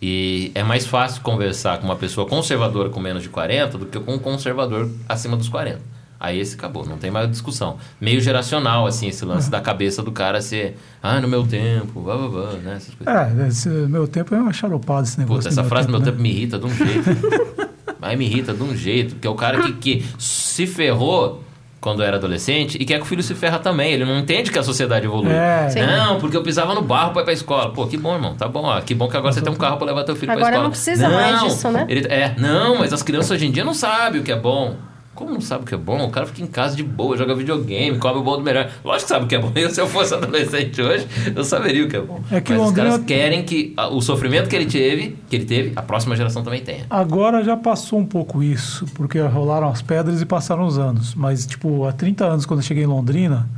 [0.00, 3.98] E é mais fácil conversar com uma pessoa conservadora com menos de 40 do que
[3.98, 5.80] com um conservador acima dos 40.
[6.18, 7.76] Aí esse acabou, não tem mais discussão.
[8.00, 12.16] Meio geracional, assim, esse lance da cabeça do cara ser, ah, no meu tempo, blá
[12.16, 12.76] blá blá, né?
[12.76, 13.38] Essas coisas.
[13.38, 15.42] É, esse meu tempo é uma charopado esse negócio.
[15.42, 16.06] Puta, essa frase do meu né?
[16.06, 17.10] tempo me irrita de um jeito.
[18.00, 21.42] Mas me irrita de um jeito, porque é o cara que, que se ferrou
[21.86, 23.92] quando era adolescente e quer que o filho se ferra também.
[23.92, 25.30] Ele não entende que a sociedade evolui.
[25.32, 25.68] É.
[25.70, 25.82] Sim.
[25.82, 27.72] Não, porque eu pisava no barro pra ir pra escola.
[27.72, 28.34] Pô, que bom, irmão.
[28.34, 28.80] Tá bom, ó.
[28.80, 30.64] Que bom que agora você tem um carro pra levar teu filho pra Agora escola.
[30.64, 31.86] não precisa mais disso, né?
[31.88, 34.74] Ele, é, não, mas as crianças hoje em dia não sabem o que é bom.
[35.16, 36.04] Como não sabe o que é bom?
[36.06, 38.70] O cara fica em casa de boa, joga videogame, come o bom do melhor.
[38.84, 39.50] Lógico que sabe o que é bom.
[39.56, 42.20] Eu, se eu fosse adolescente hoje, eu saberia o que é bom.
[42.30, 45.44] É que Mas Londrina- os caras querem que o sofrimento que ele teve, que ele
[45.46, 46.84] teve, a próxima geração também tenha.
[46.90, 51.14] Agora já passou um pouco isso, porque rolaram as pedras e passaram os anos.
[51.14, 53.48] Mas, tipo, há 30 anos, quando eu cheguei em Londrina,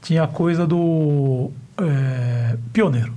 [0.00, 3.12] tinha a coisa do é, pioneiro.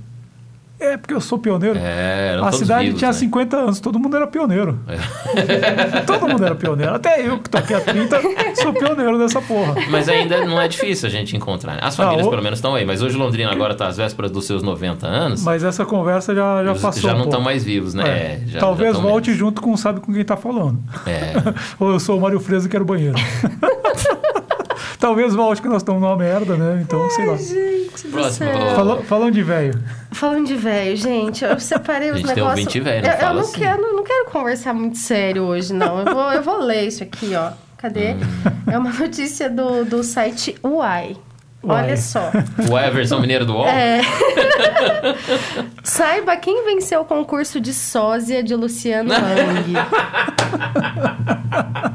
[0.80, 1.76] É, porque eu sou pioneiro.
[1.76, 3.16] É, a cidade vivos, tinha né?
[3.18, 4.78] 50 anos, todo mundo era pioneiro.
[4.86, 6.00] É.
[6.06, 6.94] todo mundo era pioneiro.
[6.94, 8.20] Até eu, que tô aqui há 30,
[8.54, 9.74] sou pioneiro dessa porra.
[9.90, 11.78] Mas ainda não é difícil a gente encontrar.
[11.82, 12.84] As famílias, Ah, o- pelo menos, estão aí.
[12.84, 15.42] Mas hoje Londrina agora está às vésperas dos seus 90 anos.
[15.42, 17.02] Mas essa conversa já, já Eles passou.
[17.02, 18.04] já não estão mais vivos, né?
[18.06, 18.10] É.
[18.12, 19.38] É, já- Talvez já volte menos.
[19.40, 20.78] junto com sabe com quem tá falando.
[21.06, 21.32] É.
[21.80, 23.16] Ou eu sou o Mário Freire e quero banheiro.
[24.98, 26.80] Talvez volte que nós estamos numa merda, né?
[26.82, 27.36] Então, sei lá.
[27.36, 28.46] Gente Próximo.
[28.52, 28.74] céu.
[28.76, 29.82] Fala- falando de velho.
[30.12, 32.46] Falando de velho, gente, eu separei os negócios.
[32.48, 33.58] ouvinte velho, eu, eu não assim.
[33.58, 35.98] quero, não quero conversar muito sério hoje, não.
[36.00, 37.50] Eu vou, eu vou ler isso aqui, ó.
[37.78, 38.12] Cadê?
[38.12, 38.18] Hum.
[38.72, 41.16] É uma notícia do, do site Uai.
[41.62, 41.84] Uai.
[41.84, 42.30] Olha só.
[42.70, 43.66] O a versão mineira do UOL?
[43.68, 44.00] É.
[45.82, 49.74] Saiba quem venceu o concurso de sósia de Luciano Hang.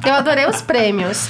[0.06, 1.28] Eu adorei os prêmios.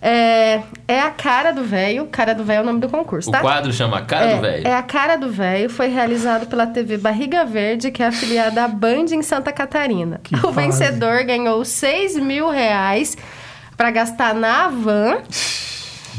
[0.00, 2.06] É, é a cara do velho.
[2.06, 3.40] Cara do velho é o nome do concurso, O tá?
[3.40, 4.68] quadro chama Cara é, do Velho.
[4.68, 8.68] É a cara do velho, foi realizado pela TV Barriga Verde, que é afiliada à
[8.68, 10.20] Band em Santa Catarina.
[10.22, 10.54] Que o fase.
[10.54, 13.16] vencedor ganhou 6 mil reais
[13.76, 15.18] para gastar na van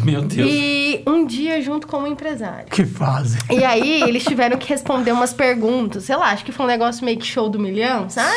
[0.04, 0.50] Meu Deus.
[0.52, 2.66] e um dia junto com o empresário.
[2.70, 3.38] Que fase.
[3.50, 6.04] E aí, eles tiveram que responder umas perguntas.
[6.04, 8.36] Sei lá, acho que foi um negócio meio que show do milhão, sabe?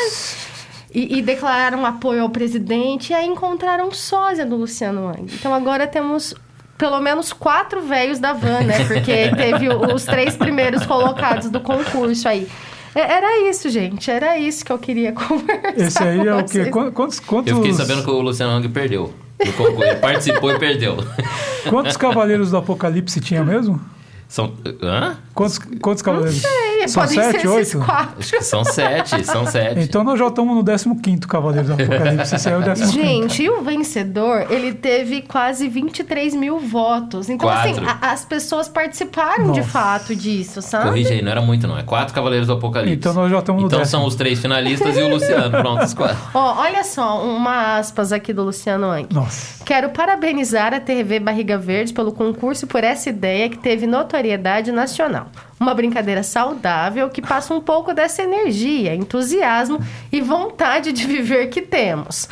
[0.93, 3.11] E, e declararam apoio ao presidente.
[3.11, 5.25] E aí encontraram sósia do Luciano Hang.
[5.33, 6.35] Então agora temos
[6.77, 8.85] pelo menos quatro velhos da van, né?
[8.85, 12.47] Porque teve os três primeiros colocados do concurso aí.
[12.93, 14.11] É- Era isso, gente.
[14.11, 15.73] Era isso que eu queria conversar.
[15.77, 16.65] Esse aí é o quê?
[16.65, 19.13] Quantos, quantos, Eu fiquei sabendo que o Luciano Hang perdeu.
[19.43, 19.83] No concurso.
[19.83, 20.97] Ele participou e perdeu.
[21.69, 23.81] quantos cavaleiros do Apocalipse tinha mesmo?
[24.27, 24.53] São.
[24.81, 25.17] Hã?
[25.33, 26.41] Quantos, quantos cavaleiros?
[26.41, 27.85] Sei, São podem sete, ser esses oito?
[27.85, 28.15] quatro.
[28.19, 29.25] Acho que são sete.
[29.25, 29.79] São sete.
[29.81, 32.35] Então nós já estamos no 15 Cavaleiro do Apocalipse.
[32.35, 37.29] Esse é o 15 Gente, e o vencedor, ele teve quase 23 mil votos.
[37.29, 37.97] Então, assim, Quatro.
[38.01, 39.63] a- as pessoas participaram de Nossa.
[39.71, 40.85] fato disso, sabe?
[40.89, 41.77] Corrige aí, não era muito, não.
[41.77, 42.95] É quatro Cavaleiros do Apocalipse.
[42.95, 43.99] Então nós já estamos no Então décimo.
[43.99, 45.51] são os três finalistas e o Luciano.
[45.51, 46.17] Pronto, os quatro.
[46.33, 49.07] Ó, olha só, uma aspas aqui do Luciano Hang.
[49.13, 49.63] Nossa.
[49.63, 54.71] Quero parabenizar a TV Barriga Verde pelo concurso e por essa ideia que teve notoriedade
[54.71, 55.27] nacional.
[55.63, 59.79] Uma brincadeira saudável que passa um pouco dessa energia, entusiasmo
[60.11, 62.27] e vontade de viver que temos.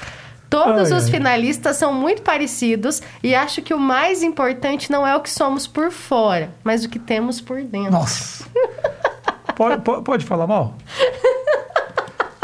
[0.49, 1.11] Todos Ai, os ai.
[1.11, 5.65] finalistas são muito parecidos e acho que o mais importante não é o que somos
[5.65, 7.93] por fora, mas o que temos por dentro.
[7.93, 8.43] Nossa.
[9.55, 10.75] Pode, pode, pode falar mal?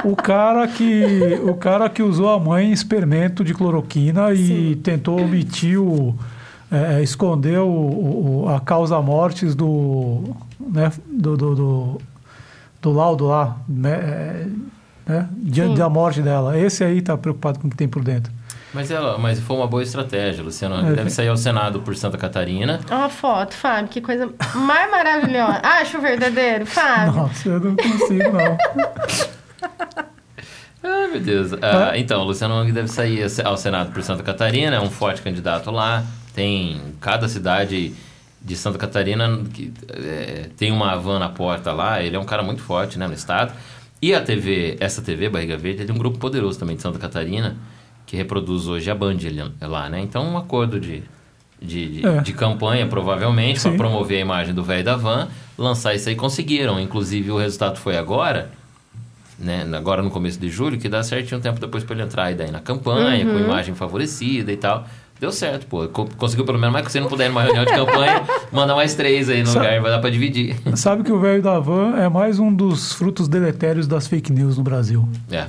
[0.06, 5.20] O cara que o cara que usou a mãe em experimento de cloroquina e tentou
[5.20, 6.16] omitir o
[6.72, 12.02] é, esconder o, o- o- a causa mortes do né, do, do, do,
[12.82, 14.48] do laudo lá né, é,
[15.12, 15.78] né, diante Sim.
[15.78, 18.32] da morte dela esse aí tá preocupado com o que tem por dentro
[18.74, 20.86] Mas, ela, mas foi uma boa estratégia, Luciano.
[20.92, 20.94] É.
[20.94, 22.82] Deve sair ao Senado por Santa Catarina.
[22.92, 25.62] Olha a foto, Fábio, que coisa mais maravilhosa.
[25.82, 27.14] Acho verdadeiro, Fábio.
[27.14, 28.58] nossa eu não consigo não
[30.84, 31.52] Ai, meu Deus.
[31.62, 35.22] Ah, Então, o Luciano Hang deve sair ao Senado por Santa Catarina, é um forte
[35.22, 36.04] candidato lá.
[36.38, 37.94] Tem cada cidade
[38.40, 42.00] de Santa Catarina que é, tem uma van na porta lá.
[42.04, 43.52] Ele é um cara muito forte né, no estado.
[44.00, 47.58] E a TV, essa TV, Barriga Verde, é um grupo poderoso também de Santa Catarina,
[48.06, 49.18] que reproduz hoje a Band
[49.62, 50.00] lá, né?
[50.00, 51.02] Então, um acordo de,
[51.60, 52.22] de, de, É.
[52.22, 56.16] de campanha, provavelmente, para promover a imagem do velho da van, lançar isso aí.
[56.16, 56.80] Conseguiram.
[56.80, 58.52] Inclusive, o resultado foi agora
[59.40, 62.32] né, agora no começo de julho, que dá certinho um tempo depois para ele entrar
[62.32, 63.34] e daí na campanha, Uhum.
[63.34, 64.88] com imagem favorecida e tal.
[65.20, 65.88] Deu certo, pô.
[65.88, 68.76] Co- Conseguiu pelo menos mais que você não puder ir numa reunião de campanha, manda
[68.76, 70.56] mais três aí no Sabe- lugar, vai dar para dividir.
[70.76, 74.58] Sabe que o velho da van é mais um dos frutos deletérios das fake news
[74.58, 75.08] no Brasil.
[75.32, 75.46] É.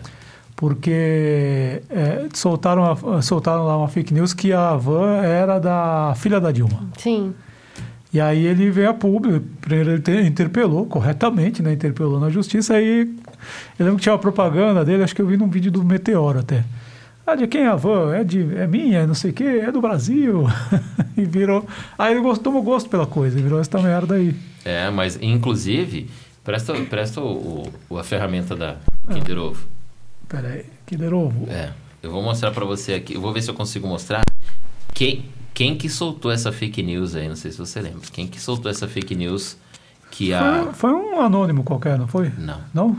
[0.57, 6.41] Porque é, soltaram, a- soltaram lá uma fake news que a van era da filha
[6.41, 6.81] da Dilma.
[6.99, 7.33] Sim.
[8.13, 11.75] E aí ele veio a público, primeiro ele te- interpelou corretamente, né?
[11.75, 13.03] Interpelou na justiça, aí
[13.79, 16.39] eu lembro que tinha uma propaganda dele, acho que eu vi num vídeo do Meteoro
[16.39, 16.65] até.
[17.31, 18.15] Ah, de quem é a van?
[18.15, 20.47] É, de, é minha, não sei o quê, é do Brasil.
[21.15, 21.67] e virou.
[21.99, 24.35] Aí ele gostou, tomou gosto pela coisa, virou essa merda aí.
[24.65, 26.09] É, mas inclusive,
[26.43, 28.77] presta, presta o, o- a ferramenta da
[29.13, 29.67] Kinder Ovo.
[30.27, 31.47] Pera aí, que derovo.
[31.51, 31.71] É.
[32.03, 34.23] Eu vou mostrar para você aqui, eu vou ver se eu consigo mostrar
[34.95, 38.01] quem, quem que soltou essa fake news aí, não sei se você lembra.
[38.11, 39.57] Quem que soltou essa fake news
[40.11, 40.63] que a...
[40.63, 42.33] Foi, foi um anônimo qualquer, não foi?
[42.39, 42.61] Não.
[42.73, 42.97] Não?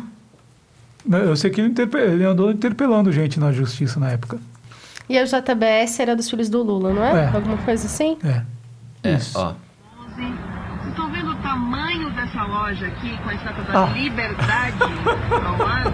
[1.09, 4.37] Eu sei que ele, interpe- ele andou interpelando gente na justiça na época.
[5.09, 7.23] E a JBS era dos filhos do Lula, não é?
[7.25, 7.27] É.
[7.33, 8.17] Alguma coisa assim?
[8.23, 8.41] É.
[9.03, 9.37] É, Isso.
[9.39, 9.53] ó.
[10.15, 10.33] Vocês
[10.89, 13.85] estão vendo o tamanho dessa loja aqui com a estátua da Ah.
[13.87, 14.77] Liberdade
[15.31, 15.91] ao lado?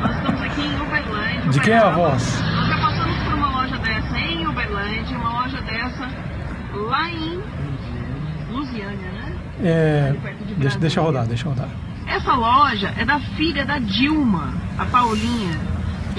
[0.00, 1.50] Nós estamos aqui em Uberlândia.
[1.50, 2.40] De quem é a voz?
[2.40, 6.08] Nós já passamos por uma loja dessa em Uberlândia, uma loja dessa
[6.72, 7.42] lá em
[8.50, 9.36] Lusiânia, né?
[9.62, 10.14] É,
[10.56, 11.68] deixa, deixa rodar, deixa rodar.
[12.14, 15.58] Essa loja é da filha da Dilma, a Paulinha,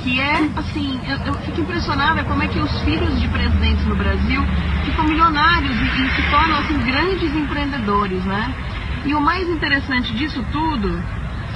[0.04, 3.96] que é, assim, eu, eu fico impressionada como é que os filhos de presidentes no
[3.96, 4.42] Brasil
[4.84, 8.54] ficam milionários e, e se tornam, assim, grandes empreendedores, né?
[9.06, 11.02] E o mais interessante disso tudo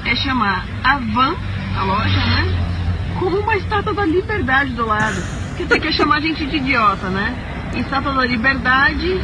[0.05, 1.35] é chamar a Van,
[1.77, 3.15] a loja, né?
[3.19, 5.21] Com uma estátua da liberdade do lado.
[5.57, 7.35] Quer dizer, quer chamar a gente de idiota, né?
[7.75, 9.19] Estátua da liberdade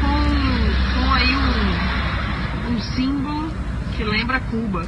[0.00, 3.21] com, com aí um, um símbolo
[4.04, 4.86] que lembra Cuba.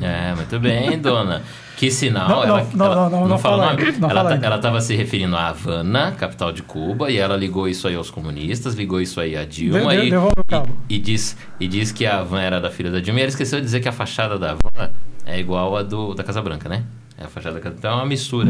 [0.00, 1.42] É, muito bem, dona.
[1.76, 2.28] Que sinal.
[2.28, 4.96] Não, ela, não, ela- não, não, não fala não ela, fala tá- ela estava se
[4.96, 9.20] referindo a Havana, capital de Cuba, e ela ligou isso aí aos comunistas, ligou isso
[9.20, 10.68] aí a Dilma De- e, devolve o cabo.
[10.88, 13.20] e, e diz, e diz que a Havana era da filha da Dilma.
[13.20, 14.92] E ela esqueceu de dizer que a fachada da Havana
[15.24, 16.82] é igual a do, da Casa Branca, né?
[17.16, 18.48] É a fachada da Casa Então é uma mistura.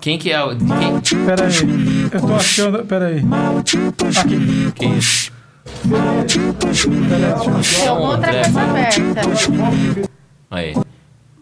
[0.00, 0.48] Quem que é o.
[0.56, 2.84] Quem, Pera aí, eu tô achando.
[2.84, 3.22] Pera aí.
[4.18, 4.72] Aqui.
[4.74, 5.31] que
[7.88, 10.10] alguma outra coisa aberta.
[10.50, 10.74] Aí.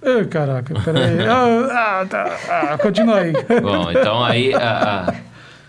[0.02, 1.18] Ei, caraca, pera aí.
[1.28, 2.36] Ah, ah, tá.
[2.48, 3.32] Ah, continua aí.
[3.60, 4.54] Bom, então aí.
[4.54, 5.14] a- a-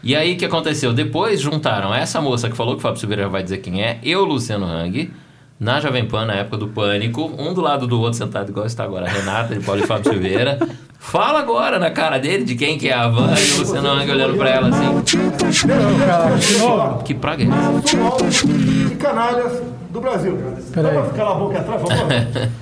[0.03, 0.93] E aí o que aconteceu?
[0.93, 4.23] Depois juntaram essa moça que falou que o Fábio Silveira vai dizer quem é, eu,
[4.25, 5.11] Luciano Hang,
[5.59, 8.83] na Jovem Pan, na época do Pânico, um do lado do outro, sentado igual está
[8.83, 10.57] agora, Renata de Paulo e Fábio Silveira.
[11.03, 14.09] Fala agora na cara dele de quem que é a Van e o Luciano Hang
[14.11, 15.01] olhando pra ela assim.
[16.59, 16.99] Não.
[16.99, 18.47] Que praga é essa?
[18.97, 20.37] Canalhas do Brasil.
[20.71, 20.93] Peraí.
[20.93, 22.05] Dá pra ficar a boca atrás, vamos lá.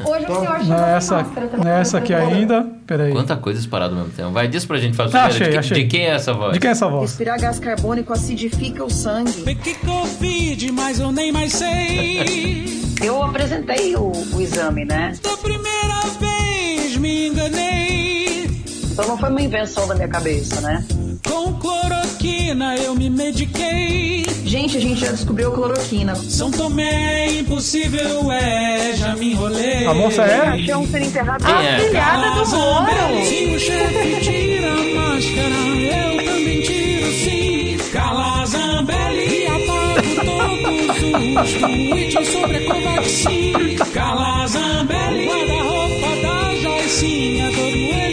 [0.10, 1.25] Hoje o senhor Não é essa,
[1.63, 2.65] não é essa aqui ainda.
[2.88, 3.12] Pera aí.
[3.12, 4.32] Quanta coisa disparada ao mesmo tempo.
[4.32, 5.84] Vai, diz pra gente, Fábio Ah, Silveira, de, achei, que- achei.
[5.84, 6.54] de quem é essa voz?
[6.54, 7.02] De quem é essa voz?
[7.12, 9.34] Respirar gás carbônico acidifica o sangue.
[9.43, 12.95] Peguei Covid, mas eu nem mais sei.
[13.04, 15.13] Eu apresentei o, o exame, né?
[15.21, 17.88] Da primeira vez me enganei.
[19.00, 20.84] Então não foi uma invenção da minha cabeça, né?
[21.26, 24.26] Com cloroquina eu me mediquei.
[24.44, 26.16] Gente, a gente já descobriu a cloroquina.
[26.16, 29.86] São Tomé, impossível é, já me enrolei.
[29.86, 30.50] A moça é?
[30.50, 31.46] Achei um ser enterrado.
[31.46, 31.80] Quem é?
[31.80, 33.26] Filhada do Moro.
[33.26, 37.78] Se o chefe tira a máscara, eu também tiro sim.
[37.94, 40.98] Carla Zambelli, apago todos
[41.46, 43.78] os tweets sobre a Covaxin.
[43.94, 48.09] Carla Zambelli, guarda-roupa da Joicinha, todo ele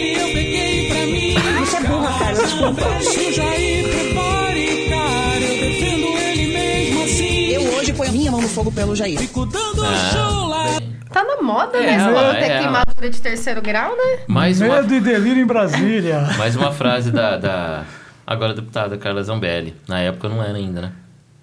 [3.01, 7.47] Se o Jair prepare, cara, eu defendo ele mesmo assim.
[7.51, 9.17] Eu hoje ponho a minha mão no fogo pelo Jair.
[9.19, 10.65] Fico dando Ah, show lá.
[11.11, 11.93] Tá na moda, É né?
[11.95, 12.59] ela, Ela, ter é ela.
[12.61, 14.19] queimadura de terceiro grau, né?
[14.27, 16.21] Mais uma, Medo e delírio em Brasília.
[16.37, 17.85] mais uma frase da, da
[18.25, 19.73] agora deputada Carla Zambelli.
[19.87, 20.91] Na época não era ainda, né?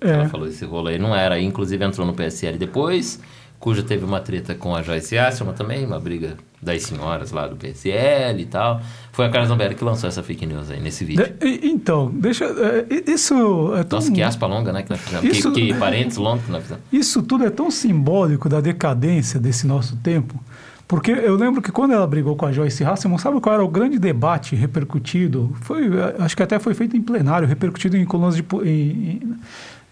[0.00, 0.28] Ela É.
[0.28, 1.40] falou esse rolo aí, não era.
[1.40, 3.18] Inclusive entrou no PSL depois,
[3.64, 7.56] cuja teve uma treta com a Joyce Asselman também, uma briga das senhoras lá do
[7.56, 8.78] PSL e tal.
[9.10, 11.24] Foi a Carla Zambelli que lançou essa fake news aí nesse vídeo.
[11.40, 12.44] De- então, deixa.
[12.44, 15.24] é, isso é tão, Nossa, que aspa longa, né, que nós fizemos.
[15.24, 16.82] Isso- Que, que parênteses longos que nós fizemos.
[16.92, 20.38] Isso tudo é tão simbólico da decadência desse nosso tempo.
[20.86, 23.68] Porque eu lembro que quando ela brigou com a Joyce Hasselman, sabe qual era o
[23.68, 25.56] grande debate repercutido?
[25.62, 29.20] Foi, eh, acho que até foi feito em plenário, repercutido em colunas de, em,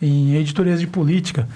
[0.03, 1.49] em editorias de política.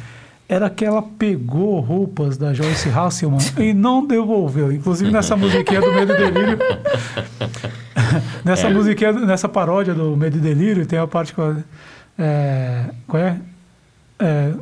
[0.49, 4.71] Era que ela pegou roupas da Joyce Hasselman e não devolveu.
[4.73, 6.59] Inclusive nessa musiquinha do Medo e Delírio.
[8.45, 11.57] nessa musiquinha, nessa paródia do Medo e Delírio, tem a parte com a,
[12.19, 13.41] é, qual é?
[14.19, 14.53] É,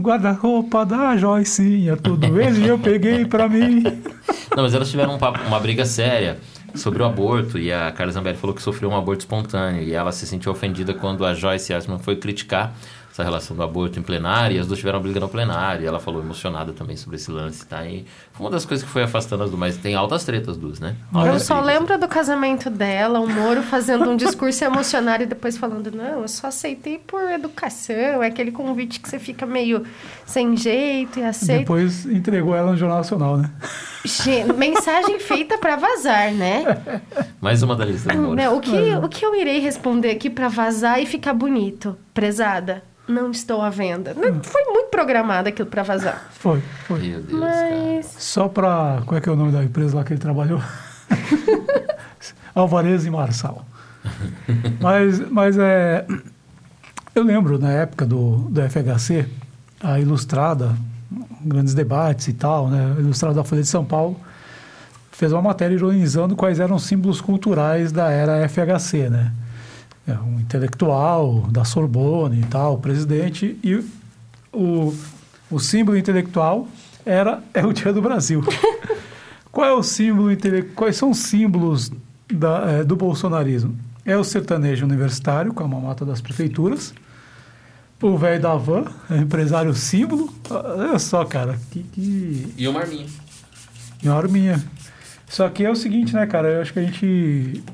[0.00, 3.82] Guarda-roupa da Joicinha, tudo ele eu peguei pra mim.
[4.56, 6.38] Não, mas elas tiveram um papo- uma briga séria
[6.74, 10.12] sobre o aborto e a Carla Zambelli falou que sofreu um aborto espontâneo e ela
[10.12, 12.72] se sentiu ofendida quando a Joyce Asman foi criticar
[13.18, 15.98] essa relação do aborto em plenário e as duas tiveram briga no plenário e ela
[15.98, 17.84] falou emocionada também sobre esse lance, tá?
[17.84, 18.06] E
[18.38, 20.94] uma das coisas que foi afastando as duas, mas tem altas tretas duas, né?
[21.12, 21.80] Eu Altas só brigas.
[21.80, 26.28] lembro do casamento dela, o Moro fazendo um discurso emocionado e depois falando, não, eu
[26.28, 29.84] só aceitei por educação, é aquele convite que você fica meio
[30.26, 31.60] sem jeito e aceita.
[31.60, 33.50] Depois entregou ela no Jornal Nacional, né?
[34.56, 36.64] Mensagem feita pra vazar, né?
[37.40, 38.56] Mais uma da lista do Moro.
[38.56, 41.96] O, que, o que eu irei responder aqui pra vazar e ficar bonito?
[42.14, 44.14] Prezada, não estou à venda.
[44.14, 46.28] Não, Foi muito programado aquilo pra vazar.
[46.32, 46.98] Foi, foi.
[47.00, 47.74] Meu Deus, cara.
[48.28, 49.00] Só pra.
[49.06, 50.60] Qual é que é o nome da empresa lá que ele trabalhou?
[52.54, 53.64] Alvarez e Marçal.
[54.82, 56.06] Mas, mas é.
[57.14, 59.26] Eu lembro na época do, do FHC,
[59.82, 60.76] a Ilustrada,
[61.42, 62.96] grandes debates e tal, né?
[62.98, 64.20] A Ilustrada da Folha de São Paulo,
[65.10, 69.32] fez uma matéria ironizando quais eram os símbolos culturais da era FHC, né?
[70.06, 73.82] É, um intelectual da Sorbonne e tal, presidente, e
[74.52, 74.94] o,
[75.50, 76.68] o símbolo intelectual
[77.08, 78.42] era é o Dia do Brasil.
[79.50, 80.28] Qual é o símbolo
[80.74, 81.90] Quais são os símbolos
[82.30, 83.76] da, eh, do bolsonarismo?
[84.04, 86.94] É o sertanejo universitário, com a mamata das prefeituras.
[88.00, 90.32] O velho da van, é empresário símbolo.
[90.48, 93.06] Olha só, cara, que, que E uma arminha.
[94.04, 94.62] uma arminha.
[95.28, 96.48] Só que é o seguinte, né, cara?
[96.48, 97.64] Eu acho que a gente.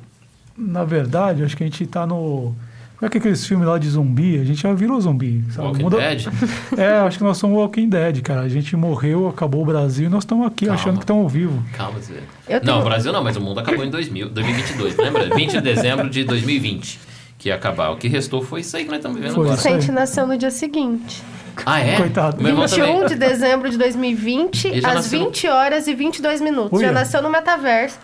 [0.57, 2.55] Na verdade, acho que a gente tá no.
[2.97, 4.39] Como é que é aqueles filmes lá de zumbi?
[4.39, 5.45] A gente já virou zumbi.
[5.51, 5.67] Sabe?
[5.69, 6.27] Walking O mundo- Dead?
[6.79, 8.43] É, acho que nós somos Walking Dead, cara.
[8.43, 10.81] A gente morreu, acabou o Brasil e nós estamos aqui Calma.
[10.81, 11.59] achando que estamos vivos.
[11.73, 12.15] Calma, Zé.
[12.47, 14.97] Tenho- Não, o Brasil não, mas o mundo acabou em 2000, 2022.
[14.97, 15.35] Lembra?
[15.35, 17.01] 20 de dezembro de 2020
[17.39, 17.91] que ia acabar.
[17.91, 19.57] O que restou foi isso aí que nós estamos vivendo Foi agora.
[19.57, 21.23] Vicente nasceu no dia seguinte.
[21.67, 21.97] Ah, é?
[21.97, 22.37] Coitado.
[22.43, 23.07] Meu irmão 21 também.
[23.09, 26.79] de dezembro de 2020, Ele já às nasceu no- 20 horas e 22 minutos.
[26.79, 26.89] Uia.
[26.89, 27.99] Já nasceu no metaverso.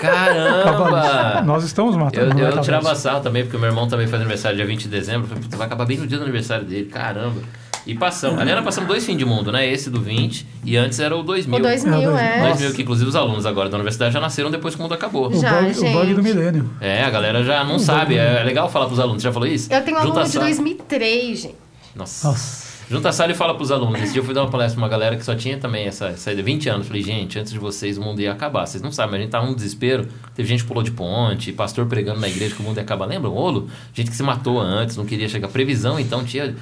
[0.00, 1.42] Caramba!
[1.44, 2.38] Nós estamos matando.
[2.38, 4.88] Eu, eu tirava sarro também, porque o meu irmão também faz aniversário dia 20 de
[4.88, 5.22] dezembro.
[5.24, 7.40] Eu falei, "Puta, vai acabar bem no dia do aniversário dele, caramba.
[7.86, 8.40] E passamos.
[8.40, 9.64] Aliás, passamos dois fins de mundo, né?
[9.70, 11.56] Esse do 20 e antes era o 2000.
[11.60, 12.42] O 2000, É, é.
[12.48, 15.28] 2000, que inclusive os alunos agora da universidade já nasceram depois que o mundo acabou.
[15.28, 16.34] O, Já, bug, o bug do gente.
[16.34, 16.68] milênio.
[16.80, 18.16] É, a galera já não sabe.
[18.16, 19.22] É legal falar pros alunos.
[19.22, 19.72] Você já falou isso?
[19.72, 21.54] Eu tenho um aluno de sala- 2003, gente.
[21.96, 22.28] Nossa.
[22.28, 22.76] Nossa.
[22.88, 24.00] Junta a sala e fala pros alunos.
[24.00, 26.06] Esse dia eu fui dar uma palestra pra uma galera que só tinha também essa,
[26.06, 26.44] essa ideia.
[26.44, 26.86] 20 anos.
[26.86, 28.64] Falei, gente, antes de vocês o mundo ia acabar.
[28.64, 30.06] Vocês não sabem, mas a gente tava num desespero.
[30.36, 33.06] Teve gente que pulou de ponte, pastor pregando na igreja que o mundo ia acabar.
[33.06, 33.68] Lembra o rolo?
[33.92, 35.48] Gente que se matou antes, não queria chegar.
[35.48, 36.54] Previsão, então tinha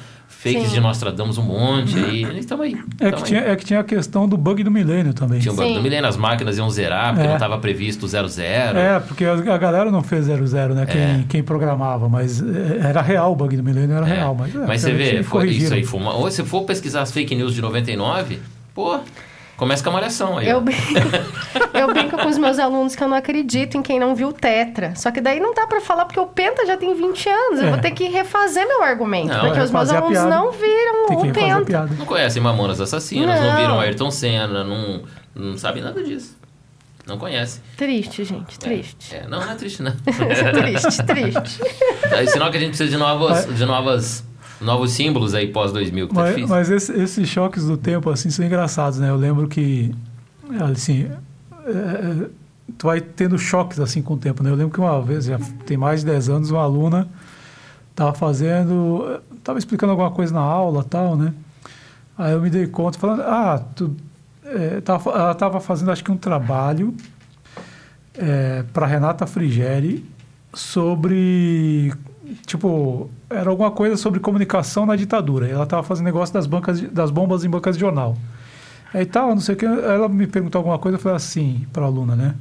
[0.52, 0.74] fakes Sim.
[0.74, 2.22] de Nostradamus um monte aí.
[2.24, 2.76] Eles estavam aí.
[3.00, 3.22] É que, aí.
[3.22, 5.40] tinha, é que tinha a questão do bug do milênio também.
[5.40, 5.74] Tinha um bug Sim.
[5.74, 7.28] do milênio, as máquinas iam zerar, porque É.
[7.28, 8.78] não estava previsto o 00.
[8.78, 10.84] É, porque a, galera não fez 00, né?
[10.86, 11.24] Quem, É.
[11.28, 14.14] quem programava, mas é, era real o bug do milênio, era É.
[14.16, 14.34] real.
[14.38, 15.64] Mas, é, Mas você vê, foi, corrigiram.
[15.64, 16.14] isso aí foi uma.
[16.14, 18.38] Ou se for pesquisar as fake news de 99,
[18.74, 18.98] pô,
[19.56, 20.48] começa com a malhação aí.
[20.48, 20.76] Eu, brin-
[21.74, 24.94] eu brinco com os meus alunos que eu não acredito em quem não viu Tetra.
[24.96, 27.60] Só que daí não dá pra falar porque o Penta já tem 20 anos.
[27.60, 27.70] Eu É.
[27.70, 29.28] vou ter que refazer meu argumento.
[29.28, 30.28] Não, porque é os meus alunos piada.
[30.30, 31.64] não viram Tem que o Penta.
[31.64, 31.94] piada.
[31.98, 33.56] Não conhecem Mamonas Assassinas, não, Não.
[33.60, 35.02] viram Ayrton Senna, não,
[35.34, 36.36] não sabem nada disso.
[37.06, 37.62] Não conhecem.
[37.76, 39.14] Triste, gente, triste.
[39.14, 39.92] É, não, não é triste, não.
[40.54, 41.60] triste, triste.
[42.10, 44.24] é sinal que a gente precisa de novas, de novas,
[44.60, 46.48] novos símbolos aí pós-2000, que tá Mas, difícil.
[46.48, 49.10] mas esse- esses choques do tempo, assim, são engraçados, né?
[49.10, 49.94] Eu lembro que,
[50.72, 51.08] assim,
[51.66, 52.26] é, é,
[52.78, 54.50] tu vai tendo choques, assim, com o tempo, né?
[54.50, 57.08] Eu lembro que uma vez, já tem mais de 10 anos, uma aluna
[57.94, 61.32] tava fazendo, tava explicando alguma coisa na aula tal, né?
[62.18, 63.94] Aí eu me dei conta, falando, ah, tu,
[64.44, 66.94] é, tava, ela tava fazendo, acho que um trabalho
[68.72, 70.04] para Renata Frigeri
[70.52, 71.92] sobre
[72.46, 75.48] tipo era alguma coisa sobre comunicação na ditadura.
[75.48, 78.16] Ela estava fazendo negócio das bancas das bombas em bancas de jornal.
[78.92, 79.64] Aí tal, não sei o que.
[79.66, 82.34] Ela me perguntou alguma coisa, eu falei assim para a aluna, né?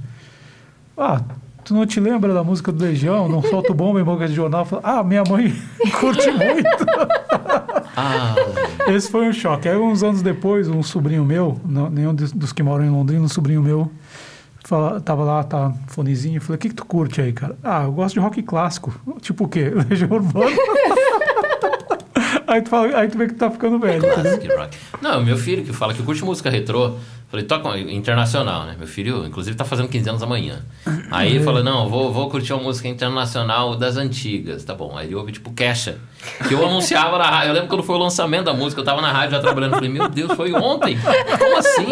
[0.97, 1.21] Ah,
[1.63, 3.27] tu não te lembra da música do Legião?
[3.27, 4.63] Não solta bomba em bancas de jornal?
[4.65, 5.51] Falei, ah, minha mãe
[5.99, 6.85] curte muito.
[7.95, 8.35] Ah,
[8.87, 9.67] Esse foi um choque.
[9.67, 13.23] Aí, uns anos depois, um sobrinho meu, não, nenhum dos, dos que moram em Londrina,
[13.23, 13.89] um sobrinho meu,
[14.63, 17.57] fala, tava lá, tá fonezinho, falei, o que, que tu curte aí, cara?
[17.63, 18.93] Ah, eu gosto de rock clássico.
[19.21, 19.69] Tipo o quê?
[19.89, 20.55] Legião Urbana.
[22.47, 23.97] aí, tu fala, aí tu vê que tu tá ficando velho.
[23.97, 24.21] entendeu?
[24.21, 24.77] Classic rock.
[25.01, 26.95] Não, meu filho que fala que curte música retrô.
[27.29, 28.75] Falei, toca internacional, né?
[28.77, 30.59] Meu filho, inclusive, tá fazendo 15 anos amanhã.
[31.09, 34.63] Aí ele falou, não, vou, vou curtir uma música internacional das antigas.
[34.63, 34.95] Tá bom.
[34.95, 35.97] Aí ele ouve, tipo, Kesha.
[36.47, 37.49] Que eu anunciava na rádio.
[37.49, 39.73] Eu lembro quando foi o lançamento da música, eu tava na rádio já trabalhando.
[39.73, 40.95] Falei, meu Deus, foi ontem?
[41.39, 41.87] Como assim?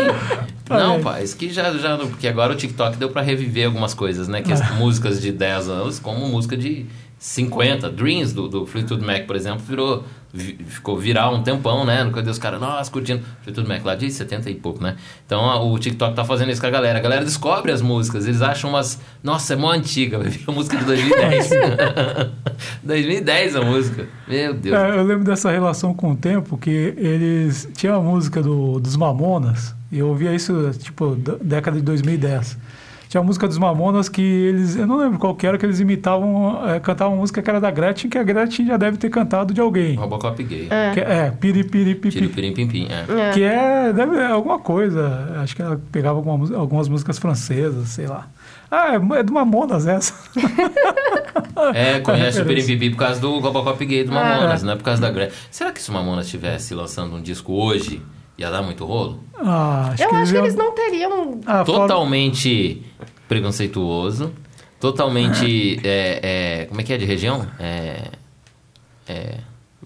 [0.69, 1.01] Não, Ai.
[1.01, 1.97] pai, isso que já, já.
[1.97, 4.43] Porque agora o TikTok deu pra reviver algumas coisas, né?
[4.43, 6.85] Que as músicas de 10 anos, como música de
[7.17, 7.89] 50.
[7.89, 10.03] Dreams do, do Fleetwood Mac, por exemplo, virou.
[10.33, 12.03] Ficou viral um tempão, né?
[12.03, 13.21] No Cadê os caras, nossa, curtindo.
[13.43, 14.95] Fleetwood Mac lá de 70 e pouco, né?
[15.25, 16.99] Então a- o TikTok tá fazendo isso com a galera.
[16.99, 18.99] A galera descobre as músicas, eles acham umas.
[19.23, 20.19] Nossa, é mó antiga.
[20.47, 21.49] A música de 2010.
[22.83, 24.07] 2010 a música.
[24.27, 24.75] Meu Deus.
[24.75, 28.95] É, eu lembro dessa relação com o tempo, que eles tinha a música do, dos
[28.95, 32.57] Mamonas, e eu ouvia isso, tipo, da- década de 2010.
[33.11, 35.81] Tinha a música dos Mamonas que eles, eu não lembro qual que era, que eles
[35.81, 39.09] imitavam, é, cantavam uma música que era da Gretchen, que a Gretchen já deve ter
[39.09, 39.95] cantado de alguém.
[39.97, 40.69] Robocop gay.
[40.93, 42.09] Que é, é Piripiri Pipi.
[42.09, 42.87] Tiripirim pim pim.
[42.89, 43.31] É.
[43.33, 45.29] Que é, deve, é alguma coisa.
[45.43, 48.29] Acho que ela pegava alguma algumas músicas francesas, sei lá.
[48.71, 50.13] Ah, é, é do Mamonas essa.
[51.73, 52.45] É, conhece o referência.
[52.45, 54.65] Pirimpipi por causa do Robocop gay do Mamonas, É.
[54.65, 55.35] não é por causa da Gretchen.
[55.51, 58.01] Será que se o Mamonas estivesse lançando um disco hoje,
[58.37, 59.19] ia dar muito rolo?
[59.37, 61.41] Ah, acho Eu que acho que iam- eles não teriam.
[61.45, 62.81] Ah, fora- Totalmente
[63.31, 64.33] preconceituoso,
[64.77, 65.79] totalmente.
[65.85, 66.19] é,
[66.61, 67.47] é, como é que é de região?
[67.57, 68.01] É.
[69.07, 69.35] é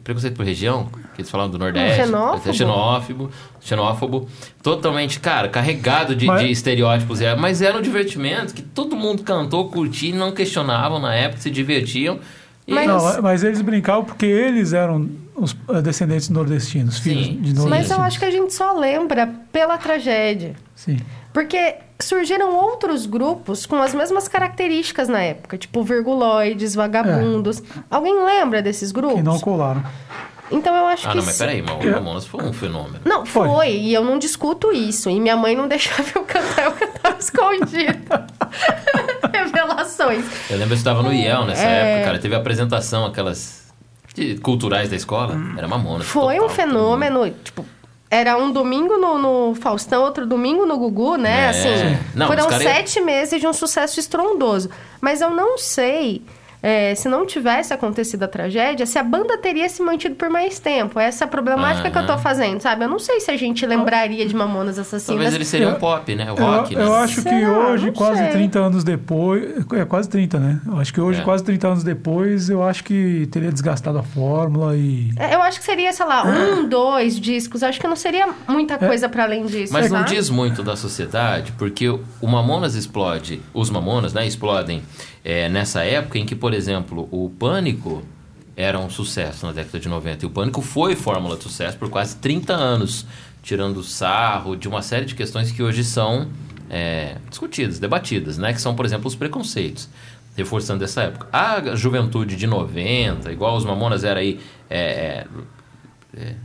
[0.03, 0.85] preconceito por região,
[1.15, 2.03] que eles falavam do Nordeste.
[2.03, 2.49] xenófobo?
[2.49, 4.29] É xenófobo, xenófobo.
[4.61, 7.21] Totalmente, cara, carregado de, Mas- de estereótipos.
[7.21, 11.49] é, Mas era um divertimento que todo mundo cantou, curtia, não questionavam na época, se
[11.49, 12.19] divertiam.
[12.67, 17.53] Mas- Não, mas eles brincavam porque eles eram os eh, descendentes nordestinos, filhos Sim, de
[17.53, 17.69] nordestinos.
[17.69, 20.53] Mas eu acho que a gente só lembra pela tragédia.
[20.75, 20.97] Sim.
[21.33, 27.61] Porque surgiram outros grupos com as mesmas características na época, tipo virguloides, vagabundos.
[27.89, 29.17] Alguém lembra desses grupos?
[29.17, 29.83] Que não colaram.
[30.51, 31.17] Então eu acho Ah, que.
[31.17, 32.99] não, mas peraí, mas o Mamonas foi um fenômeno.
[33.03, 33.47] Não, foi.
[33.47, 33.71] Foi.
[33.71, 35.09] e eu não discuto isso.
[35.09, 38.27] E minha mãe não deixava eu cantar, eu cantava escondida.
[39.33, 40.25] Revelações.
[40.49, 41.91] Eu lembro que eu estava no IEL nessa É.
[41.93, 42.19] época, cara.
[42.19, 43.73] Teve apresentação, aquelas
[44.13, 45.35] de- culturais da escola.
[45.57, 46.05] Era Mamonas.
[46.05, 47.65] Foi um total, fenômeno, tipo.
[48.09, 51.45] Era um domingo no, no Faustão, outro domingo no Gugu, né?
[51.45, 51.49] É.
[51.49, 54.69] Assim, Não, foram cara- sete meses de um sucesso estrondoso.
[55.01, 56.21] Mas eu não sei
[56.67, 60.57] é, se não tivesse acontecido a tragédia, se a banda teria se mantido por mais
[60.57, 60.99] tempo.
[60.99, 62.83] Essa é a problemática que eu tô fazendo, sabe?
[62.85, 65.05] Eu não sei se a gente lembraria de Mamonas Assassinas.
[65.05, 66.31] Talvez eles seriam Eu- pop, né?
[66.31, 66.95] O Eu, rock, eu né?
[67.03, 67.51] acho que Será?
[67.69, 68.31] hoje, Não quase sei.
[68.31, 69.63] 30 anos depois.
[69.73, 70.59] É quase 30, né?
[70.65, 71.23] Eu acho que hoje, É.
[71.23, 75.11] quase 30 anos depois, eu acho que teria desgastado a fórmula e.
[75.19, 77.61] É, Eu acho que seria, sei lá, um, dois discos.
[77.61, 79.71] Acho que não seria muita coisa pra além disso.
[79.71, 84.81] Mas não diz muito da sociedade, porque o Mamonas explode, os Mamonas, né, explodem
[85.25, 88.03] é, nessa época em que, por exemplo, o Pânico
[88.55, 90.23] era um sucesso na década de 90.
[90.23, 93.07] E o Pânico foi fórmula de sucesso por quase 30 anos,
[93.41, 96.29] tirando sarro de uma série de questões que hoje são
[96.69, 98.53] é, discutidas, debatidas, né?
[98.53, 99.89] Que são, por exemplo, os preconceitos.
[100.37, 101.27] Reforçando essa época.
[101.33, 105.27] A juventude de 90, igual os Mamonas era aí é, é,
[106.17, 106.35] é,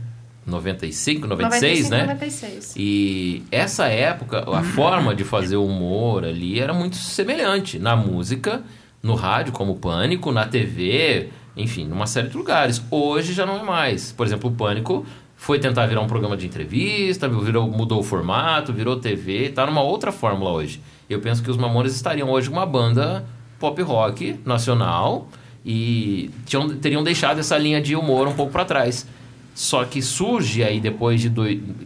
[0.45, 2.13] 95, 96, 95, né?
[2.13, 2.73] 96.
[2.75, 8.63] E essa época, a forma de fazer humor ali era muito semelhante na música,
[9.03, 12.81] no rádio, como Pânico, na TV, enfim, numa série de lugares.
[12.89, 14.11] Hoje já não é mais.
[14.11, 18.71] Por exemplo, o Pânico foi tentar virar um programa de entrevista, virou, mudou o formato,
[18.71, 20.81] virou TV, tá numa outra fórmula hoje.
[21.09, 23.25] Eu penso que os Mamones estariam hoje uma banda
[23.59, 25.27] pop rock nacional
[25.65, 29.07] e tinham, teriam deixado essa linha de humor um pouco para trás.
[29.53, 31.29] Só que surge aí depois de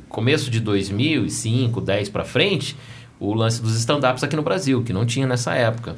[0.07, 2.76] começo de 2005, 10 para frente,
[3.20, 5.95] o lance dos stand-ups aqui no Brasil, que não tinha nessa época.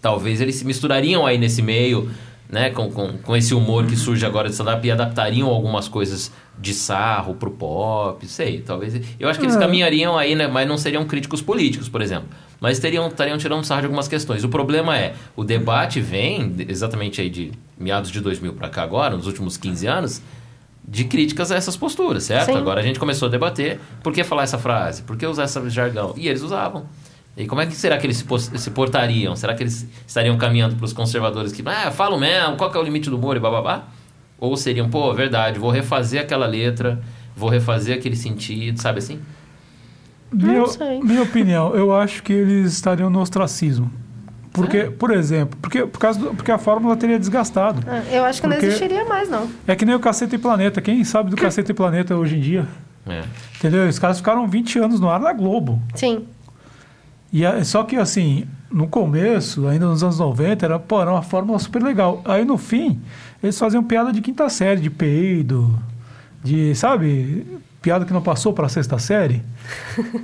[0.00, 2.10] Talvez eles se misturariam aí nesse meio,
[2.48, 6.32] né, com, com, com esse humor que surge agora de stand-up e adaptariam algumas coisas
[6.58, 9.00] de sarro pro pop, sei, talvez.
[9.18, 9.58] Eu acho que eles É.
[9.58, 12.28] caminhariam aí, né, mas não seriam críticos políticos, por exemplo.
[12.60, 14.42] Mas teriam, estariam tirando sarro de algumas questões.
[14.44, 19.16] O problema é, o debate vem exatamente aí de meados de 2000 para cá agora,
[19.16, 20.22] nos últimos 15 anos,
[20.86, 22.46] de críticas a essas posturas, certo?
[22.46, 22.56] Sim.
[22.56, 25.70] Agora a gente começou a debater por que falar essa frase, por que usar esse
[25.70, 26.14] jargão.
[26.16, 26.86] E eles usavam.
[27.36, 28.24] E como é que será que eles
[28.56, 29.34] se, portariam?
[29.34, 32.80] Será que eles estariam caminhando para os conservadores que, ah, falo mesmo, qual que é
[32.80, 33.84] o limite do humor e bababá?
[34.38, 37.00] Ou seriam, pô, verdade, vou refazer aquela letra,
[37.34, 39.20] vou refazer aquele sentido, sabe assim?
[40.30, 41.00] Minha, sei.
[41.00, 43.90] minha opinião, eu acho que eles estariam no ostracismo.
[44.52, 47.82] Porque, por exemplo, porque, por causa do- porque a fórmula teria desgastado.
[47.88, 49.48] É, Eu acho que Porque- não existiria mais, não.
[49.66, 50.80] É que nem o Caceta e Planeta.
[50.82, 52.66] Quem sabe do Caceta e Planeta hoje em dia?
[53.06, 53.22] É.
[53.56, 53.88] Entendeu?
[53.88, 55.80] Os caras ficaram 20 anos no ar na Globo.
[55.94, 56.26] Sim.
[57.32, 61.22] E a- só que assim, no começo, ainda nos anos 90, era, pô, era uma
[61.22, 62.20] fórmula super legal.
[62.24, 63.00] Aí no fim,
[63.42, 65.74] eles faziam piada de quinta série, de peido,
[66.44, 67.46] de, sabe,
[67.82, 69.42] piada que não passou para a sexta série.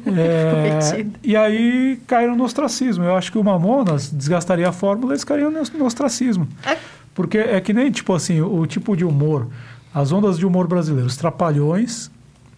[0.07, 3.05] É, e aí caíram no ostracismo.
[3.05, 6.49] Eu acho que o Mamonas desgastaria a fórmula e eles cairiam no, ostracismo.
[6.65, 6.77] É.
[7.15, 9.49] Porque é que nem, tipo assim, o tipo de humor,
[9.93, 12.11] as ondas de humor brasileiro, os trapalhões.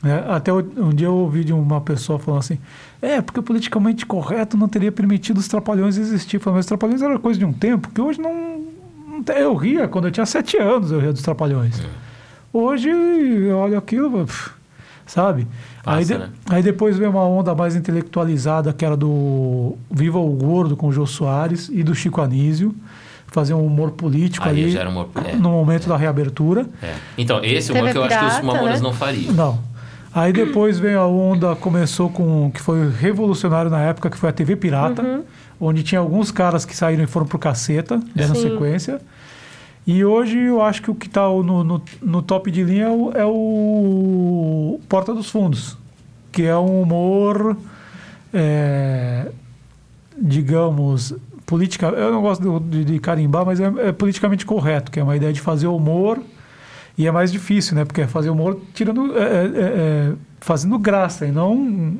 [0.03, 0.25] né?
[0.29, 2.59] Até um dia eu ouvi de uma pessoa falando assim:
[3.03, 6.39] é, porque o politicamente correto não teria permitido os trapalhões existir.
[6.39, 8.65] Falei, mas os trapalhões era coisa de um tempo que hoje não.
[9.37, 11.83] eu ria, quando eu tinha sete anos, eu ria dos trapalhões.
[12.53, 14.60] Hoje eu olho aquilo, pff,
[15.13, 15.47] sabe?
[15.83, 16.29] Passa, aí, de- né?
[16.49, 20.93] aí depois veio uma onda mais intelectualizada, que era do Viva o Gordo com o
[20.93, 22.75] Jô Soares e do Chico Anísio.
[23.33, 26.67] Fazer um humor político Aí ali já era humor- é, no momento da reabertura.
[26.83, 26.95] É.
[27.17, 28.89] Então, esse humor que eu acho que os pirata, Mamonas né?
[28.89, 29.33] não fariam.
[29.33, 29.59] Não.
[30.13, 34.33] Aí depois veio a onda, começou com que foi revolucionário na época, que foi a
[34.33, 35.21] TV Pirata,
[35.61, 38.51] onde tinha alguns caras que saíram e foram pro caceta, dando Sim.
[38.51, 39.01] sequência.
[39.93, 42.89] E hoje eu acho que o que está no, no, no top de linha é
[42.89, 45.77] o, é o Porta dos Fundos,
[46.31, 47.57] que é um humor,
[48.33, 49.33] é,
[50.17, 51.13] digamos,
[51.45, 51.89] política.
[51.89, 55.33] Eu não gosto de, de carimbar, mas é, é politicamente correto, que é uma ideia
[55.33, 56.23] de fazer humor
[56.97, 57.85] e é mais difícil, né?
[57.85, 61.99] Porque é fazer humor tirando, é, é, é, fazendo graça e não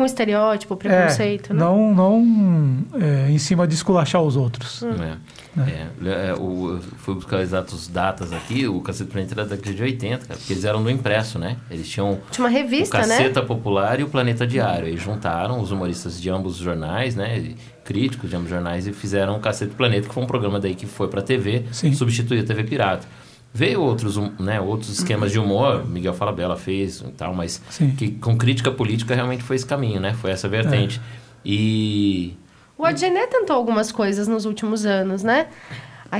[0.00, 1.60] com estereótipo, preconceito, é, né?
[1.60, 4.82] Não, não é, em cima de esculachar os outros.
[4.82, 4.94] Hum.
[4.98, 5.18] É.
[5.60, 9.76] É, é, o, eu fui buscar exatos datas aqui, o Cacete Planeta era da década
[9.76, 11.58] de 80, cara, porque eles eram do impresso, né?
[11.70, 13.08] Eles tinham Tinha uma revista, o né?
[13.08, 14.88] Caceta Popular e o Planeta Diário.
[14.88, 17.38] Eles juntaram os humoristas de ambos os jornais, né?
[17.38, 20.58] e Críticos de ambos os jornais e fizeram o Cacete Planeta, que foi um programa
[20.58, 21.92] daí que foi pra TV, Sim.
[21.92, 23.06] substituir a TV Pirata.
[23.52, 27.90] Veio outros, né, outros esquemas de humor, Miguel Falabella fez e tal, mas Sim.
[27.96, 30.14] que com crítica política realmente foi esse caminho, né?
[30.14, 31.00] Foi essa vertente.
[31.44, 32.36] E
[32.78, 35.48] O Adnet tentou algumas coisas nos últimos anos, né?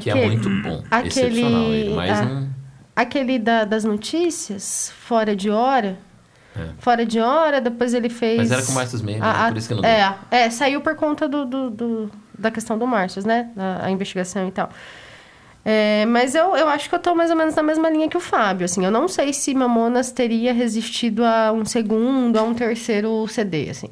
[0.03, 1.62] que é muito bom, excepcional.
[1.72, 2.49] Ele, mas ah, não...
[2.95, 5.99] Aquele da- das notícias, fora de hora.
[6.57, 6.68] É.
[6.78, 8.39] Fora de hora, depois ele fez.
[8.39, 9.39] Mas era com o Márcio mesmo, a- né?
[9.45, 12.76] a- por isso que não é, é, saiu por conta do, do- do- da questão
[12.78, 13.51] do Márcio, né?
[13.57, 14.68] Da, a investigação e tal.
[15.65, 18.17] É, mas eu, eu acho que eu tô mais ou menos na mesma linha que
[18.17, 18.65] o Fábio.
[18.65, 23.69] Assim, eu não sei se Mamonas teria resistido a um segundo, a um terceiro CD,
[23.71, 23.89] assim.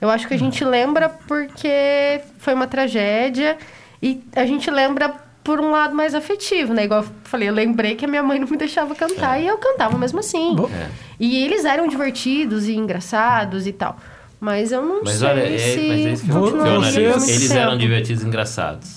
[0.00, 3.56] Eu acho que a gente lembra porque foi uma tragédia
[4.02, 5.08] e a gente lembra
[5.42, 6.84] por um lado mais afetivo, né?
[6.84, 9.56] Igual eu falei, eu lembrei que a minha mãe não me deixava cantar e eu
[9.56, 10.54] cantava mesmo assim.
[10.74, 10.88] É.
[11.18, 13.96] E eles eram divertidos e engraçados e tal.
[14.38, 16.58] Mas eu não Mas sei olha, é, se mas é isso que eu, Vou- que
[16.58, 17.00] analiso.
[17.00, 18.95] no mesmo Eles eram divertidos e engraçados.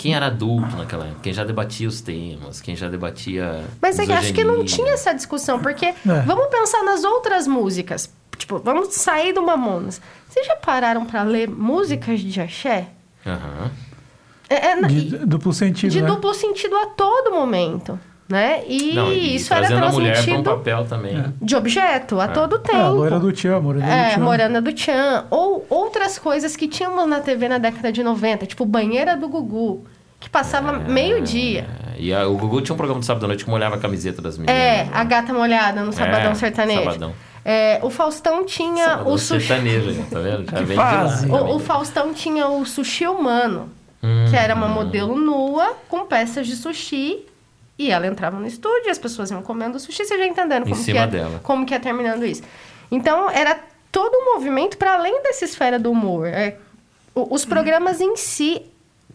[0.00, 1.20] Quem era adulto naquela época?
[1.24, 2.58] Quem já debatia os temas?
[2.58, 3.64] Quem já debatia.
[3.82, 5.94] Mas é que acho que não tinha essa discussão, porque É.
[6.24, 8.10] vamos pensar nas outras músicas.
[8.38, 10.00] Tipo, vamos sair do Mamonas.
[10.26, 12.88] Vocês já pararam pra ler músicas de axé?
[13.26, 13.70] Aham.
[14.48, 16.08] É, é, na- De duplo sentido, de né?
[16.08, 18.62] duplo sentido a todo momento, né?
[18.66, 21.24] E, Não, e isso era trazendo a mulher para um transmitido papel também.
[21.42, 22.76] de objeto a todo tempo.
[22.78, 24.20] É, a loira do Tchan, Morena do É, Tchan.
[24.20, 25.24] Morana do Tchan.
[25.30, 29.84] Ou outras coisas que tínhamos na TV na década de 90, tipo Banheira do Gugu,
[30.20, 31.66] que passava meio-dia.
[31.96, 33.78] É, e a- o Gugu tinha um programa de sábado à noite que molhava a
[33.78, 34.54] camiseta das meninas.
[34.60, 34.90] É, né?
[34.92, 36.84] a gata molhada no Sabadão É, Sertanejo.
[36.84, 37.12] Sabadão.
[37.44, 39.46] É, o Faustão tinha Sabadão o sushi.
[39.46, 40.50] sertanejo, tá vendo?
[40.50, 41.26] Já vem de fase.
[41.26, 41.40] lá.
[41.42, 43.70] O, o Faustão tinha o sushi humano,
[44.02, 44.26] Hum.
[44.30, 47.18] que era uma modelo nua com peças de sushi.
[47.82, 50.64] E ela entrava no estúdio e as pessoas iam comendo o sushi, você já entendendo
[50.64, 51.40] como, que cima é, dela.
[51.42, 52.42] como que é terminando isso.
[52.90, 53.58] Então, era
[53.90, 56.26] todo um movimento para além dessa esfera do humor.
[56.26, 56.56] É,
[57.14, 58.60] os programas em si,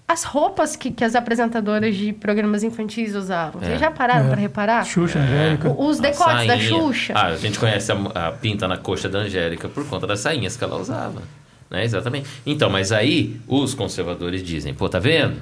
[0.07, 3.61] as roupas que, que as apresentadoras de programas infantis usavam.
[3.61, 3.65] É.
[3.65, 4.29] Vocês já pararam É.
[4.29, 4.83] para reparar?
[4.83, 5.69] Xuxa, Angélica.
[5.69, 6.57] O- Os decotes da.
[6.57, 7.13] Xuxa.
[7.15, 7.95] Ah, a gente conhece a,
[8.27, 11.21] a pinta na coxa da Angélica por conta das sainhas que ela usava.
[11.69, 11.83] Né?
[11.83, 12.27] Exatamente.
[12.45, 15.39] Então, mas aí os conservadores dizem, pô, tá vendo?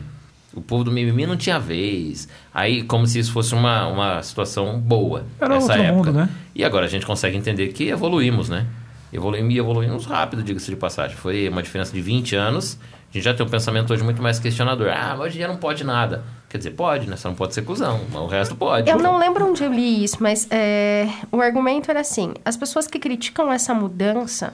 [0.55, 2.27] O povo do mimimi não tinha vez.
[2.53, 5.95] Aí, como se isso fosse uma, uma situação boa Era nessa outro época.
[5.95, 6.29] mundo, né?
[6.53, 8.67] E agora a gente consegue entender que evoluímos, né?
[9.11, 11.15] Evoluímos e evoluímos rápido, diga-se de passagem.
[11.15, 12.77] Foi uma diferença de 20 anos.
[13.09, 14.89] A gente já tem um pensamento hoje muito mais questionador.
[14.89, 16.23] Ah, mas hoje em dia não pode nada.
[16.49, 17.15] Quer dizer, pode, né?
[17.15, 18.01] Só não pode ser cuzão.
[18.11, 18.89] Mas o resto pode.
[18.89, 22.87] Eu não lembro onde eu li isso, mas é, o argumento era assim: as pessoas
[22.87, 24.53] que criticam essa mudança,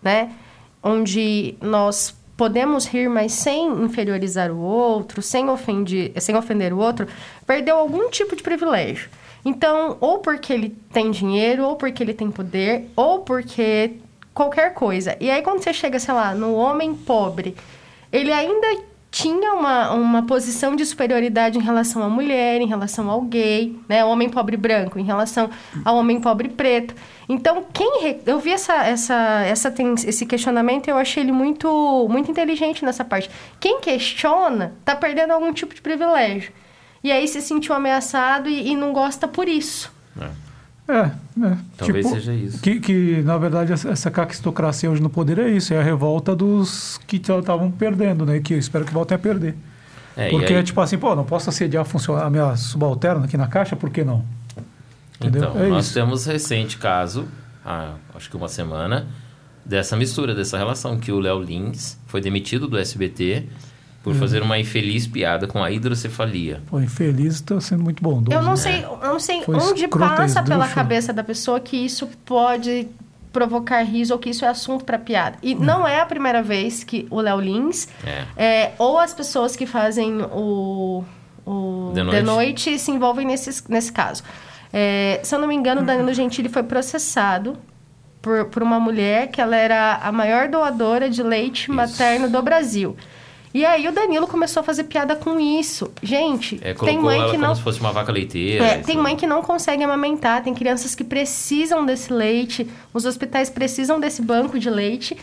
[0.00, 0.30] né,
[0.82, 7.06] onde nós podemos rir, mas sem inferiorizar o outro, sem, ofender, sem ofender o outro,
[7.46, 9.08] perdeu algum tipo de privilégio.
[9.44, 13.92] Então, ou porque ele tem dinheiro, ou porque ele tem poder, ou porque
[14.32, 15.16] qualquer coisa.
[15.20, 17.56] E aí, quando você chega, sei lá, no homem pobre,
[18.12, 23.20] ele ainda tinha uma, uma posição de superioridade em relação à mulher, em relação ao
[23.20, 24.02] gay, né?
[24.02, 25.50] O homem pobre branco, em relação
[25.84, 26.94] ao homem pobre preto.
[27.28, 28.00] Então, quem...
[28.02, 29.72] re- Eu vi essa, essa, essa,
[30.06, 33.30] esse questionamento eu achei ele muito, muito inteligente nessa parte.
[33.60, 36.50] Quem questiona tá perdendo algum tipo de privilégio.
[37.04, 39.92] E aí se sentiu ameaçado e, e não gosta por isso.
[40.18, 40.30] É,
[40.88, 41.10] é.
[41.76, 42.60] Talvez tipo, seja isso.
[42.60, 45.72] Que, que, na verdade, essa caquistocracia hoje no poder é isso.
[45.72, 48.40] É a revolta dos que estavam perdendo, né?
[48.40, 49.54] Que eu espero que voltem a perder.
[50.16, 53.36] É, Porque aí- é tipo assim, pô, não posso assediar a, a minha subalterna aqui
[53.36, 54.24] na caixa, por que não?
[55.18, 55.44] Entendeu?
[55.50, 55.94] Então, É nós isso.
[55.94, 57.26] temos recente caso,
[57.64, 59.06] há, acho que uma semana,
[59.64, 63.44] dessa mistura, dessa relação, que o Léo Lins foi demitido do SBT
[64.02, 64.18] por Uhum.
[64.18, 66.60] fazer uma infeliz piada com a hidrocefalia.
[66.66, 68.36] Pô, infeliz está sendo muito bondoso.
[68.36, 68.56] Eu não né?
[68.56, 72.88] sei, não sei Foi onde passa pela cabeça da pessoa que isso pode
[73.32, 75.36] provocar riso ou que isso é assunto para piada.
[75.42, 78.24] E não é a primeira vez que o Léo Lins É.
[78.36, 81.02] é, ou as pessoas que fazem o,
[81.46, 82.22] o De de, noite.
[82.24, 82.78] noite.
[82.78, 84.22] se envolvem nesse, nesse caso.
[84.72, 87.56] É, se eu não me engano, o Danilo Gentili foi processado
[88.20, 92.96] por, por uma mulher que ela era a maior doadora de leite materno do Brasil.
[93.54, 95.92] E aí o Danilo começou a fazer piada com isso.
[96.02, 98.64] Gente, É, tem mãe que como não se fosse uma vaca leiteira.
[98.64, 103.50] é, tem mãe que não consegue amamentar, tem crianças que precisam desse leite, os hospitais
[103.50, 105.16] precisam desse banco de leite.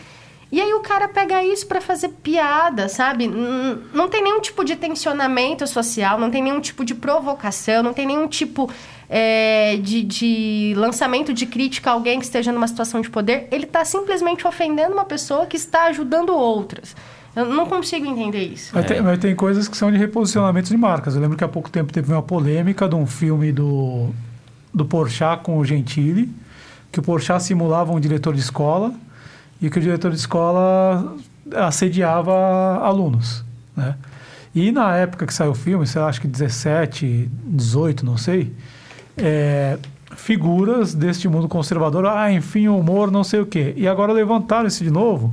[0.52, 3.28] E aí o cara pega isso pra fazer piada, sabe?
[3.28, 8.04] Não tem nenhum tipo de tensionamento social, não tem nenhum tipo de provocação, não tem
[8.04, 8.68] nenhum tipo
[9.08, 13.46] é, de, de lançamento de crítica a alguém que esteja numa situação de poder.
[13.52, 16.96] Ele está simplesmente ofendendo uma pessoa que está ajudando outras.
[17.34, 18.72] Eu não consigo entender isso.
[18.74, 21.14] Mas, tem, mas tem coisas que são de reposicionamento de marcas.
[21.14, 24.10] Eu lembro que há pouco tempo teve uma polêmica de um filme do,
[24.74, 26.28] do Porchat com o Gentili,
[26.90, 28.92] que o Porchat simulava um diretor de escola
[29.62, 31.16] e que o diretor de escola
[31.54, 33.44] assediava alunos,
[33.76, 33.96] né?
[34.54, 38.52] E na época que saiu o filme, sei lá, acho que 17, 18, não sei,
[39.16, 39.78] é,
[40.16, 43.72] figuras deste mundo conservador, ah, enfim, o humor, não sei o quê.
[43.76, 45.32] E agora levantaram isso de novo,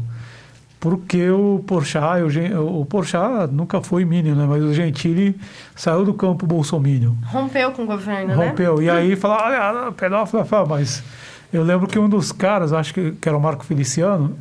[0.80, 2.22] porque o Porchat,
[2.56, 4.46] o, o Porchat nunca foi Minion, né?
[4.48, 5.36] Mas o Gentili
[5.76, 7.14] saiu do campo bolsominion.
[7.26, 8.50] Rompeu com o governo, né?
[8.50, 8.82] Rompeu.
[8.82, 11.04] E aí falaram, olha, pedófilo, eu falei, "Ah, mas
[11.52, 14.38] eu lembro que um dos caras, acho que, que era o Marco Feliciano,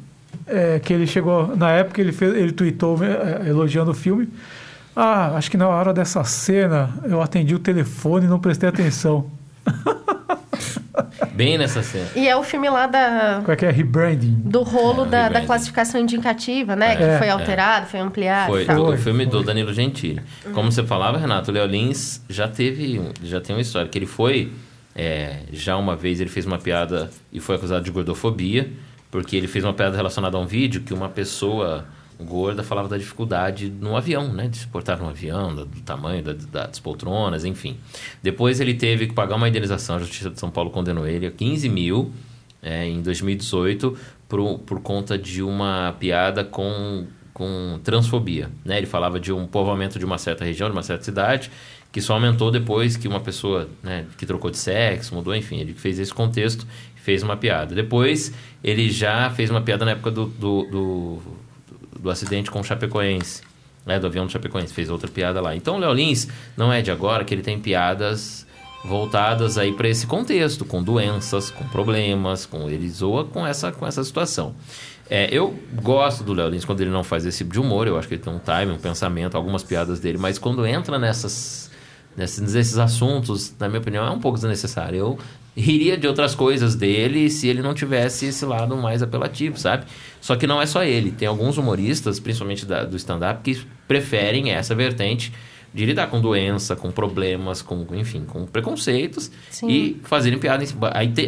[0.47, 4.28] é, que ele chegou, na época ele fez, ele tweetou é, elogiando o filme.
[4.95, 9.26] Ah, acho que na hora dessa cena eu atendi o telefone e não prestei atenção.
[11.32, 12.06] Bem nessa cena.
[12.14, 13.70] E é o filme lá da, Qual é que é?
[13.70, 14.40] Rebranding.
[14.44, 16.96] do rolo É, da, da classificação indicativa, né?
[16.96, 17.18] Que É.
[17.18, 18.50] foi alterado, foi ampliado.
[18.52, 19.44] Foi do, Foi, o filme do foi.
[19.46, 20.20] Danilo Gentili.
[20.52, 24.06] Como você falava, Renato, o Léo Lins já teve, já tem uma história que ele
[24.06, 24.52] foi,
[24.94, 28.70] é, já uma vez ele fez uma piada e foi acusado de gordofobia,
[29.10, 31.86] porque ele fez uma piada relacionada a um vídeo que uma pessoa
[32.20, 34.48] gorda falava da dificuldade no avião, né?
[34.48, 37.76] De se portar no avião, do, do tamanho da- da- das poltronas, enfim.
[38.22, 41.30] Depois ele teve que pagar uma indenização, a Justiça de São Paulo condenou ele a
[41.30, 42.10] 15 mil
[42.62, 43.96] é, em 2018
[44.28, 48.50] por, por conta de uma piada com, com transfobia.
[48.64, 48.78] Né?
[48.78, 51.50] Ele falava de um povoamento de uma certa região, de uma certa cidade,
[51.92, 55.74] que só aumentou depois que uma pessoa né, que trocou de sexo, mudou, enfim, ele
[55.74, 57.72] fez esse contexto fez uma piada.
[57.72, 58.32] Depois
[58.64, 61.18] ele já fez uma piada na época do, do, do,
[61.99, 63.42] do acidente com o Chapecoense.
[63.84, 65.55] Né, do avião do Chapecoense, fez outra piada lá.
[65.55, 66.26] Então o Léo Lins
[66.57, 68.44] não é de agora que ele tem piadas
[68.84, 73.86] voltadas aí para esse contexto, com doenças, com problemas, com ele zoa com essa, com
[73.86, 74.55] essa situação.
[75.09, 77.97] É, eu gosto do Léo Lins quando ele não faz esse tipo de humor, eu
[77.97, 81.70] acho que ele tem um time, um pensamento, algumas piadas dele, mas quando entra nessas,
[82.16, 84.99] nesses, nesses assuntos, na minha opinião, é um pouco desnecessário.
[84.99, 85.18] Eu
[85.57, 89.86] riria de outras coisas dele se ele não tivesse esse lado mais apelativo, sabe?
[90.20, 94.50] Só que não é só ele, tem alguns humoristas, principalmente da- do stand-up, que preferem
[94.50, 95.32] essa vertente
[95.72, 99.68] de lidar com doença, com problemas, com, enfim, com preconceitos Sim.
[99.68, 100.64] e fazerem piada,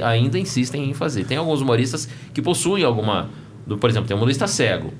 [0.05, 1.24] ainda insistem em fazer.
[1.24, 3.31] Tem alguns humoristas que possuem alguma,
[3.66, 4.93] do, por exemplo, tem um humorista cego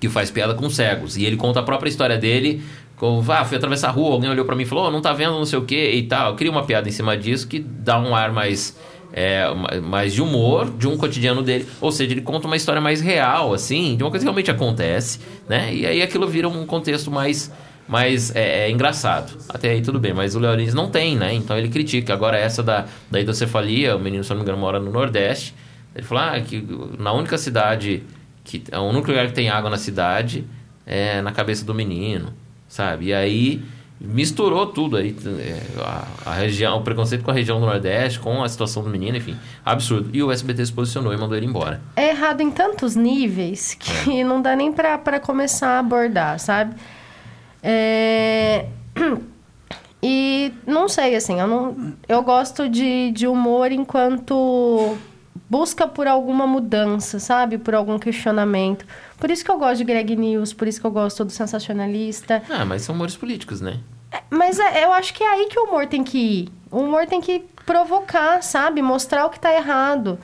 [0.00, 2.62] que faz piada com cegos e ele conta a própria história dele,
[3.04, 5.12] como, ah, fui atravessar a rua, alguém olhou pra mim e falou, oh, não tá
[5.12, 6.36] vendo não sei o que e tal.
[6.36, 8.76] Cria uma piada em cima disso que dá um ar mais
[9.12, 11.66] é, ma- mais de humor de um cotidiano dele.
[11.80, 15.20] Ou seja, ele conta uma história mais real, assim, de uma coisa que realmente acontece,
[15.48, 15.72] né?
[15.74, 17.52] E aí aquilo vira um contexto mais,
[17.86, 19.36] mais é, é, engraçado.
[19.48, 21.32] Até aí tudo bem, mas o Léo Lins não tem, né?
[21.32, 22.12] Então ele critica.
[22.12, 25.54] Agora essa da, da hidrocefalia, o menino, se não me engano, mora no Nordeste.
[25.94, 26.66] Ele falou ah, que
[26.98, 28.02] na única cidade,
[28.42, 30.44] que o único lugar que tem água na cidade
[30.84, 32.32] é na cabeça do menino,
[32.74, 33.06] sabe?
[33.06, 33.64] E aí
[34.00, 38.42] misturou tudo aí, é, a, a região, o preconceito com a região do Nordeste, com
[38.42, 40.10] a situação do menino, enfim, absurdo.
[40.12, 41.80] E o SBT se posicionou e mandou ele embora.
[41.94, 46.74] É errado em tantos níveis que não dá nem pra começar a abordar, sabe?
[47.62, 48.66] É...
[50.06, 54.98] E não sei, assim, eu, não, eu gosto de, de humor enquanto
[55.48, 57.56] busca por alguma mudança, sabe?
[57.56, 58.84] Por algum questionamento.
[59.18, 62.42] Por isso que eu gosto de Greg News, por isso que eu gosto do Sensacionalista.
[62.50, 63.78] Ah, mas são humores políticos, né?
[64.30, 66.48] Mas é- eu acho que é aí que o humor tem que ir.
[66.70, 68.82] O humor tem que provocar, sabe?
[68.82, 70.18] Mostrar o que tá errado.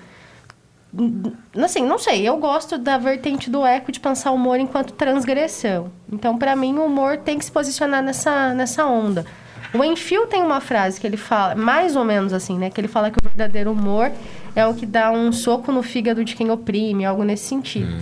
[1.63, 5.91] Assim, não sei, eu gosto da vertente do eco de pensar o humor enquanto transgressão.
[6.13, 9.25] Então, pra mim, o humor tem que se posicionar nessa, nessa onda.
[9.73, 12.71] O Enfio tem uma frase que ele fala, mais ou menos assim, né?
[12.71, 14.11] Que ele fala que o verdadeiro humor
[14.55, 17.93] é o que dá um soco no fígado de quem oprime, algo nesse sentido.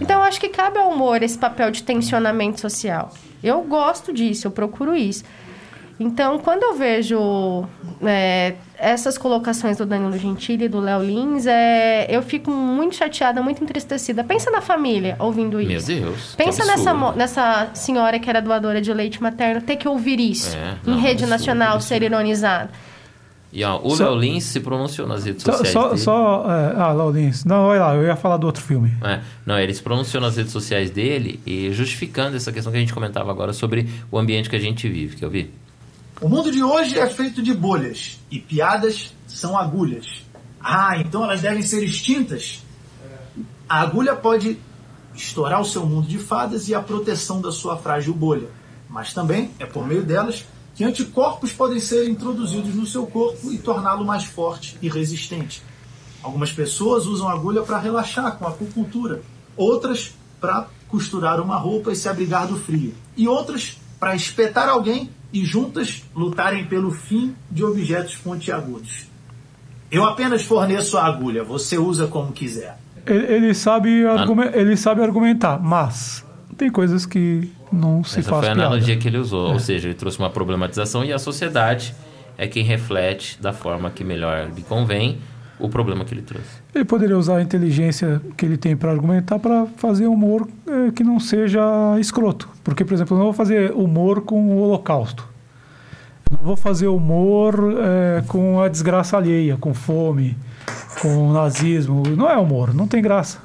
[0.00, 3.12] Então, eu acho que cabe ao humor esse papel de tensionamento social.
[3.42, 5.24] Eu gosto disso, eu procuro isso.
[5.98, 7.64] Então, quando eu vejo
[8.02, 13.40] é, essas colocações do Danilo Gentili e do Léo Lins, é, eu fico muito chateada,
[13.42, 14.22] muito entristecida.
[14.22, 15.86] Pensa na família ouvindo Meu isso.
[15.86, 16.30] Deus.
[16.32, 20.54] que Pensa nessa, nessa senhora que era doadora de leite materno ter que ouvir isso
[20.54, 22.68] É, em não, rede nacional, ser ironizado.
[23.52, 26.00] E ó, o Só- Léo Lins se pronunciou nas redes sociais só, dele.
[26.00, 27.44] só é, ah, Laurins.
[27.44, 28.92] Não, olha lá, eu ia falar do outro filme.
[29.02, 32.80] É, não, ele se pronunciou nas redes sociais dele e justificando essa questão que a
[32.80, 35.16] gente comentava agora sobre o ambiente que a gente vive.
[35.16, 35.54] Quer ouvir?
[36.20, 40.06] O mundo de hoje é feito de bolhas e piadas são agulhas.
[40.60, 42.62] Ah, então elas devem ser extintas?
[43.68, 44.58] A agulha pode
[45.14, 48.48] estourar o seu mundo de fadas e a proteção da sua frágil bolha,
[48.88, 50.44] mas também é por meio delas
[50.76, 55.62] que anticorpos podem ser introduzidos no seu corpo e torná-lo mais forte e resistente.
[56.22, 59.22] Algumas pessoas usam agulha para relaxar com a acupuntura,
[59.56, 65.10] outras para costurar uma roupa e se abrigar do frio, e outras para espetar alguém
[65.32, 69.06] e juntas lutarem pelo fim de objetos pontiagudos.
[69.90, 72.78] Eu apenas forneço a agulha, você usa como quiser.
[73.06, 76.24] Ele, ele sabe argumen- ele sabe argumentar, mas
[76.56, 78.68] tem coisas que não se Essa faz foi a piada.
[78.68, 79.50] analogia que ele usou.
[79.50, 79.52] É.
[79.52, 81.94] Ou seja, ele trouxe uma problematização e a sociedade
[82.38, 85.18] é quem reflete da forma que melhor lhe convém
[85.58, 86.48] o problema que ele trouxe.
[86.74, 91.02] Ele poderia usar a inteligência que ele tem para argumentar para fazer humor eh, que
[91.02, 91.62] não seja
[91.98, 92.48] escroto.
[92.62, 95.26] Porque, por exemplo, eu não vou fazer humor com o Holocausto.
[96.30, 100.36] Eu não vou fazer humor eh, com a desgraça alheia, com fome,
[101.00, 102.02] com o nazismo.
[102.14, 103.38] Não é humor, não tem graça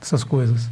[0.00, 0.68] essas coisas.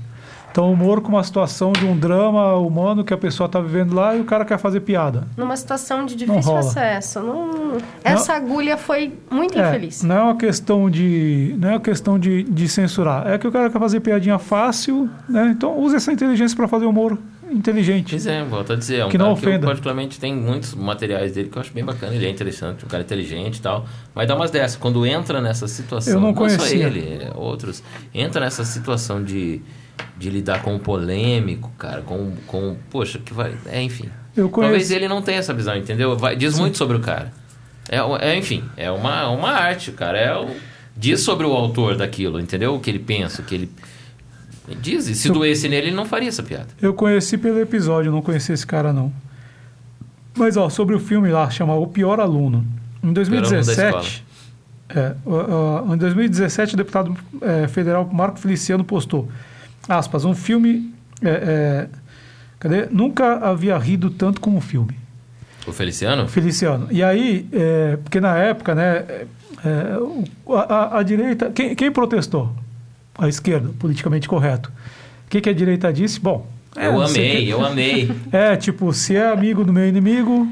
[0.54, 4.14] Então, humor com uma situação de um drama humano que a pessoa está vivendo lá
[4.14, 5.26] e o cara quer fazer piada.
[5.36, 6.60] Numa situação de Não difícil rola.
[6.64, 7.18] acesso.
[7.18, 10.04] Não- Essa agulha foi muito É, infeliz.
[10.04, 13.26] não é uma questão de não é uma questão de, de censurar.
[13.26, 15.52] É que o cara quer fazer piadinha fácil, né?
[15.56, 17.18] Então use essa inteligência para fazer humor
[17.50, 18.10] inteligente.
[18.10, 19.66] Pois é, volto a dizer, é um Que não cara que eu ofenda.
[19.66, 23.02] particularmente tem muitos materiais dele que eu acho bem bacana, ele é interessante, um cara
[23.02, 26.86] inteligente e tal, mas dá umas dessas, quando entra nessa situação, Eu não só conhecia.
[26.86, 27.82] ele, é, outros,
[28.14, 29.60] entra nessa situação de,
[30.16, 34.08] de lidar com o polêmico, cara, com, com poxa, que vai, é, enfim.
[34.36, 36.16] Eu Talvez ele não tenha essa visão, entendeu?
[36.16, 36.60] Vai, diz Sim.
[36.62, 37.32] muito sobre o cara.
[37.88, 37.98] É,
[38.30, 40.48] é, enfim, é uma, uma arte, cara, é o,
[40.96, 42.74] diz sobre o autor daquilo, entendeu?
[42.74, 43.70] O que ele pensa, o que ele...
[44.80, 46.68] Diz, e se Eu- doesse nele, ele não faria essa piada.
[46.80, 49.12] Eu conheci pelo episódio, não conheci esse cara não.
[50.36, 52.64] Mas ó, sobre o filme lá, chama O Pior Aluno.
[53.02, 54.24] Em aluno da 2017,
[54.88, 59.28] é, o- o- em 2017 o deputado é, federal Marco Feliciano postou,
[59.88, 61.88] aspas, um filme, é, é,
[62.58, 62.86] cadê?
[62.90, 64.96] Nunca havia rido tanto com um filme.
[65.66, 66.28] O Feliciano?
[66.28, 66.88] Feliciano.
[66.90, 69.04] E aí, é, porque na época, né,
[69.64, 71.50] é, o- a, a- a direita.
[71.50, 72.54] Quem, quem protestou?
[73.16, 74.70] A esquerda, politicamente correto.
[75.26, 76.20] O que, que a direita disse?
[76.20, 76.46] Bom.
[76.76, 78.10] é, Eu amei, que- eu amei.
[78.32, 80.46] É, tipo, se é amigo do meu inimigo.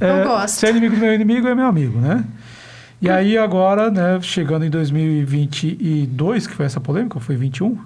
[0.00, 0.54] É, Eu gosto.
[0.56, 2.24] Se é inimigo do meu inimigo, é meu amigo, né?
[3.02, 7.78] E aí, agora, né, chegando em 2022, que foi essa polêmica, foi 21.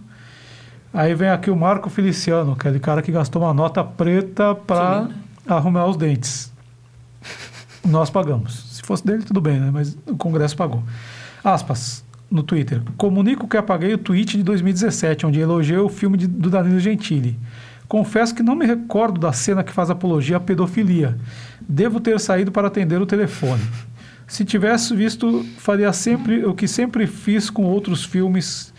[0.92, 5.08] Aí vem aqui o Marco Feliciano, aquele cara que gastou uma nota preta para
[5.46, 6.52] arrumar os dentes.
[7.84, 8.76] Nós pagamos.
[8.76, 9.70] Se fosse dele, tudo bem, né?
[9.72, 10.82] Mas o Congresso pagou.
[11.44, 12.82] Aspas, no Twitter.
[12.96, 17.38] Comunico que apaguei o tweet de 2017, onde elogiei o filme de- do Danilo Gentili.
[17.86, 21.16] Confesso que não me recordo da cena que faz apologia à pedofilia.
[21.66, 23.62] Devo ter saído para atender o telefone.
[24.26, 28.74] Se tivesse visto, faria sempre o que sempre fiz com outros filmes,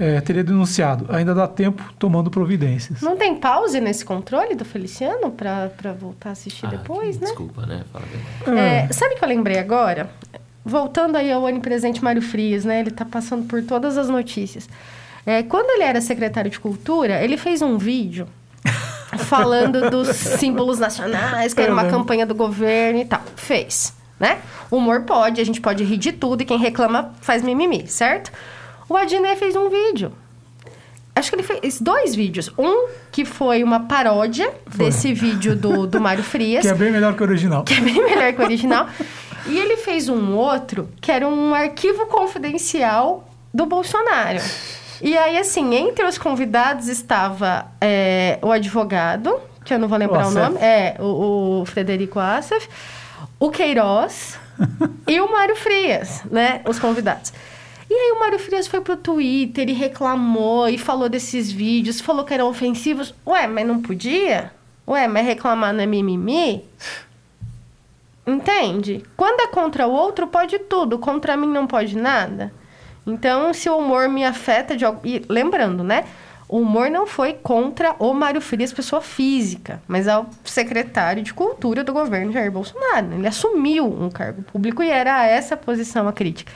[0.00, 1.04] eh, teria denunciado.
[1.10, 3.02] Ainda dá tempo tomando providências.
[3.02, 7.22] Não tem pause nesse controle do Feliciano pra, pra voltar a assistir Ah, depois, que
[7.22, 7.28] né?
[7.28, 7.82] Desculpa, né?
[7.92, 8.04] Fala
[8.46, 8.58] bem.
[8.58, 10.10] É, sabe o que eu lembrei agora?
[10.64, 12.80] Voltando aí ao onipresente Mário Frias, né?
[12.80, 14.66] Ele tá passando por todas as notícias.
[15.26, 18.26] É, quando ele era secretário de Cultura, ele fez um vídeo
[19.26, 23.22] falando dos símbolos nacionais, que era uma campanha do governo e tal.
[23.36, 24.38] Fez, né?
[24.70, 28.32] O humor pode, a gente pode rir de tudo e quem reclama faz mimimi, certo?
[28.90, 30.10] O Adnet fez um vídeo.
[31.14, 32.50] Acho que ele fez dois vídeos.
[32.58, 37.14] Um que foi uma paródia desse vídeo do, do Mário Frias Que é bem melhor
[37.14, 37.62] que o original.
[37.62, 38.88] que é bem melhor que o original.
[39.46, 44.40] E ele fez um outro que era um arquivo confidencial do Bolsonaro.
[45.00, 50.24] E aí, assim, entre os convidados estava é, o advogado, que eu não vou lembrar
[50.24, 50.34] o, Assef.
[50.34, 52.68] nome, é, o, o Frederico Assef,
[53.38, 54.36] o Queiroz
[55.06, 56.60] e o Mário Frias, né?
[56.66, 57.32] Os convidados.
[57.90, 62.24] E aí o Mário Frias foi pro Twitter e reclamou e falou desses vídeos, falou
[62.24, 63.12] que eram ofensivos.
[63.26, 64.52] Ué, mas não podia?
[64.86, 66.64] Ué, mas reclamar não é mimimi?
[68.24, 69.02] Entende?
[69.16, 71.00] Quando é contra o outro, pode tudo.
[71.00, 72.52] Contra mim não pode nada.
[73.04, 75.00] Então, se o humor me afeta de algo...
[75.04, 76.04] E lembrando, né?
[76.48, 81.82] O humor não foi contra o Mário Frias, pessoa física, mas ao secretário de Cultura
[81.82, 83.14] do governo Jair Bolsonaro.
[83.14, 86.52] Ele assumiu um cargo público e era essa a posição a crítica.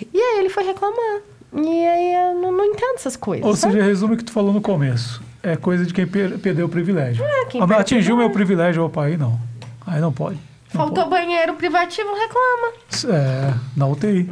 [0.00, 1.20] E aí ele foi reclamar.
[1.54, 3.46] E aí eu não, não entendo essas coisas.
[3.46, 3.74] Ou sabe?
[3.74, 5.22] seja, resume o que tu falou no começo.
[5.42, 7.24] É coisa de quem per- perdeu o privilégio.
[7.24, 9.38] É, quem Atingiu o meu privilégio, opa, aí não.
[9.86, 10.38] Aí não pode.
[10.74, 12.72] Não Faltou banheiro privativo, reclama.
[12.90, 13.06] pode.
[13.12, 14.28] É, na UTI.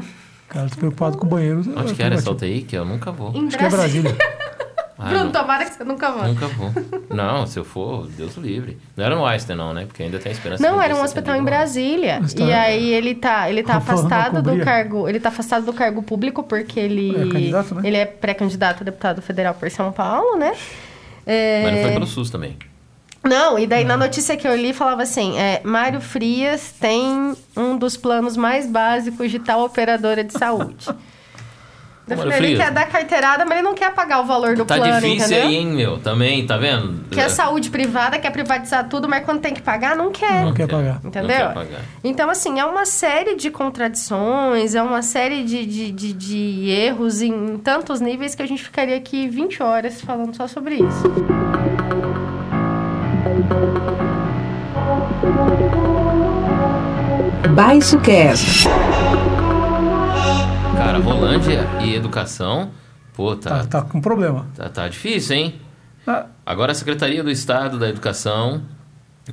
[0.48, 1.62] Cara, tô preocupado com o banheiro.
[1.76, 2.62] Onde que era essa UTI?
[2.62, 3.32] Que eu nunca vou.
[3.34, 4.14] Em Acho que é Brasília.
[4.96, 5.32] Ah, Bruno, não.
[5.32, 6.28] tomara que você nunca vá.
[6.28, 6.70] Nunca vou.
[7.10, 8.78] Não, se eu for, Deus o livre.
[8.96, 9.86] Não era no Einstein, não, né?
[9.86, 10.62] Porque ainda tem esperança.
[10.62, 11.42] Não, era um hospital em.
[11.42, 12.20] Brasília.
[12.20, 16.02] Tá- E aí ele tá, ele tá afastado do cargo, ele tá afastado do cargo
[16.02, 17.82] público porque ele É candidato, né?
[17.84, 20.52] ele é pré-candidato a deputado federal por São Paulo, né?
[21.26, 22.56] É, Mas não foi pelo SUS também.
[23.22, 27.76] Não, e daí na notícia que eu li falava assim: é, Mário Frias tem um
[27.76, 30.86] dos planos mais básicos de tal operadora de saúde.
[32.06, 34.92] Falei, ele quer dar carteirada, mas ele não quer pagar o valor do Tá plano,
[35.00, 35.46] difícil entendeu?
[35.48, 35.98] aí, hein, meu?
[35.98, 37.02] Também, tá vendo?
[37.10, 40.44] Quer saúde privada, quer privatizar tudo, mas quando tem que pagar, não quer.
[40.44, 41.00] Não quer pagar.
[41.02, 41.22] Entendeu?
[41.22, 41.80] Não quer pagar.
[42.02, 47.22] Então, assim, é uma série de contradições, é uma série de, de, de, de erros
[47.22, 51.04] em tantos níveis que a gente ficaria aqui 20 horas falando só sobre isso.
[57.54, 58.68] Baixo Cast.
[60.84, 62.70] Cara, Rolândia e educação,
[63.14, 64.46] pô, tá, Tá, tá com problema.
[64.54, 65.54] tá, tá difícil, hein?
[66.06, 68.60] Ah, Agora a Secretaria do Estado da Educação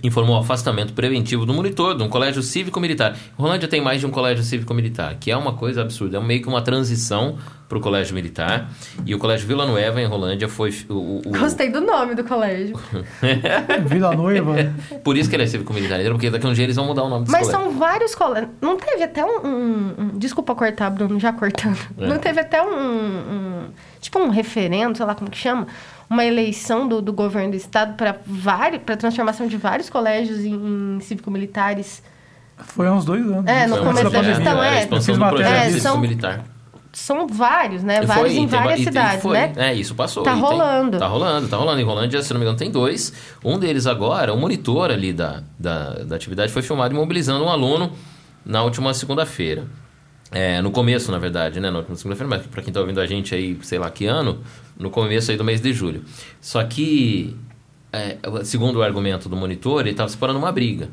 [0.04, 3.18] informou o afastamento preventivo do monitor de um colégio cívico-militar.
[3.38, 6.18] Rolândia tem mais de um colégio cívico-militar, que é uma coisa absurda.
[6.18, 7.38] É meio que uma transição
[7.68, 8.70] para o colégio militar.
[9.06, 10.74] E o colégio Vila Nueva, em Rolândia, foi...
[10.90, 12.78] O, o- o- Gostei do nome do colégio.
[13.88, 14.74] Vila Noiva.
[15.04, 16.14] Por isso que ele é cívico-militar, entendeu?
[16.14, 17.70] porque daqui a um dia eles vão mudar o nome desse Mas colégio.
[17.72, 18.52] são vários colégios.
[18.62, 21.78] Não teve até um, um- um- Desculpa cortar, Bruno, já cortando.
[21.98, 22.08] É.
[22.08, 23.66] Não teve até um, um-
[24.00, 25.68] Tipo um referendo, sei lá como que chama.
[26.12, 30.98] Uma eleição do, do governo do estado para vários, para transformação de vários colégios em,
[30.98, 32.04] em cívico-militares.
[32.58, 33.46] Foi há uns dois anos.
[33.48, 34.80] É, no Foi começo da gestão, a é.
[34.82, 35.80] expansão Fiz do matéria projeto disso.
[35.80, 36.42] cívico-militar.
[36.92, 38.02] São vários, né?
[38.02, 39.38] Vários em tem várias tem- cidades, foi.
[39.38, 39.54] né?
[39.56, 40.24] É, isso passou.
[40.24, 41.00] Tá E tem- rolando.
[41.00, 41.80] tá rolando, tá rolando.
[41.80, 43.14] Em Rolândia, se não me engano, tem dois.
[43.42, 47.94] Um deles agora, o monitor ali da, da, da atividade, foi filmado imobilizando um aluno
[48.46, 49.66] na última segunda-feira.
[50.32, 51.70] É, no começo, na verdade, né?
[51.70, 54.42] Na última segunda-feira, mas pra quem tá ouvindo a gente aí, sei lá que ano,
[54.80, 56.04] no começo aí do mês de julho.
[56.40, 57.36] Só que,
[57.92, 60.90] é, segundo o argumento do monitor, ele tava separando uma briga.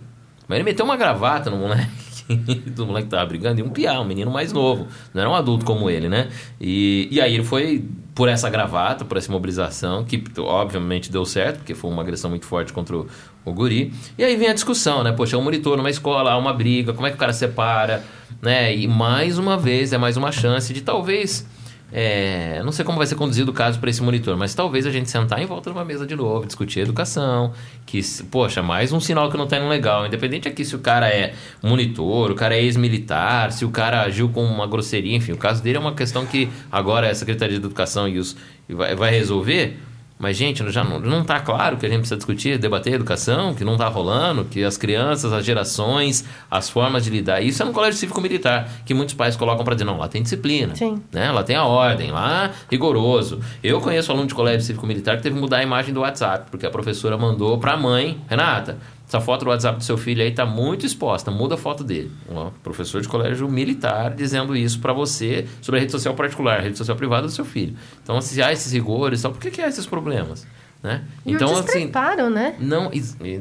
[0.49, 2.09] Mas ele meteu uma gravata no moleque.
[2.75, 4.87] do moleque que tava brigando, e um piá, um menino mais novo.
[5.15, 6.29] Não era um adulto como ele, né?
[6.61, 7.85] E, e aí ele foi
[8.15, 12.47] por essa gravata, por essa mobilização, que obviamente deu certo, porque foi uma agressão muito
[12.47, 13.07] forte contra o,
[13.49, 13.93] o guri.
[14.17, 15.13] E aí vem a discussão, né?
[15.13, 18.05] Poxa, é um monitor numa escola, há uma briga, como é que o cara separa,
[18.43, 18.75] né?
[18.75, 21.47] E mais uma vez, é mais uma chance de talvez...
[21.91, 24.91] É, não sei como vai ser conduzido o caso para esse monitor, mas talvez a
[24.91, 27.55] gente sentar em volta de uma mesa de novo, discutir educação,
[27.87, 27.99] que,
[28.31, 30.07] poxa, mais um sinal que não tá indo legal.
[30.07, 31.33] Independente aqui se o cara é
[31.63, 35.63] monitor, o cara é ex-militar, se o cara agiu com uma grosseria, enfim, o caso
[35.63, 38.37] dele é uma questão que agora a Secretaria de Educação e os,
[38.69, 39.79] vai, vai resolver.
[40.19, 43.65] Mas, gente, já não, não tá claro que a gente precisa discutir, debater educação, que
[43.65, 47.41] não tá rolando, que as crianças, as gerações, as formas de lidar.
[47.41, 50.75] Isso é no colégio cívico-militar, que muitos pais colocam para dizer, não, lá tem disciplina.
[50.75, 51.01] Sim.
[51.13, 51.31] Né?
[51.31, 53.41] Lá tem a ordem, lá rigoroso.
[53.63, 56.67] Eu conheço aluno de colégio cívico-militar que teve que mudar a imagem do WhatsApp, porque
[56.67, 58.77] a professora mandou para a mãe, Renata,
[59.09, 62.13] essa foto do WhatsApp do seu filho aí tá muito exposta, muda a foto dele.
[62.29, 66.63] Um professor de colégio militar dizendo isso para você sobre a rede social particular, a
[66.63, 67.75] rede social privada do seu filho.
[68.03, 70.47] Então, se há esses rigores, tal, por que, que há esses problemas?
[70.83, 71.03] Né?
[71.25, 72.55] E então, o assim, despreparo, né?
[72.61, 72.91] não,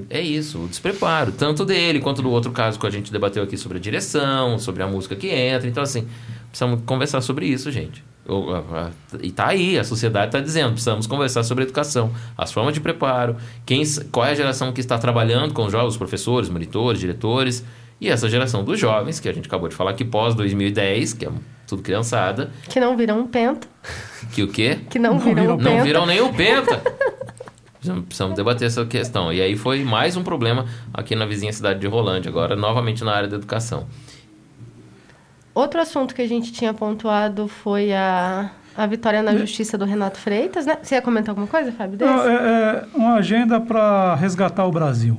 [0.10, 3.58] é isso, o despreparo, tanto dele quanto do outro caso que a gente debateu aqui
[3.58, 5.68] sobre a direção, sobre a música que entra.
[5.68, 6.08] Então, assim,
[6.48, 8.04] precisamos conversar sobre isso, gente.
[9.22, 13.38] E tá aí, a sociedade está dizendo, precisamos conversar sobre educação, as formas de preparo,
[13.66, 17.64] quem, qual é a geração que está trabalhando com os jovens, os professores, monitores, diretores,
[18.02, 21.26] e essa geração dos jovens, que a gente acabou de falar que pós 2010, que
[21.26, 21.30] é
[21.66, 23.68] tudo criançada, Que não viram um penta.
[24.34, 24.80] que o quê?
[24.90, 25.84] Que não, viram um Não penta.
[25.84, 26.82] viram nem o penta.
[27.74, 29.32] Precisamos- Precisamos debater essa questão.
[29.32, 33.14] E aí foi mais um problema aqui na vizinha cidade de Rolândia, agora novamente na
[33.14, 33.88] área da educação.
[35.58, 40.20] Outro assunto que a gente tinha pontuado foi a, a vitória na justiça do Renato
[40.20, 40.78] Freitas, né?
[40.84, 41.98] Você ia comentar alguma coisa, Fábio?
[41.98, 42.12] Desse?
[42.12, 45.18] É, é uma agenda para resgatar o Brasil.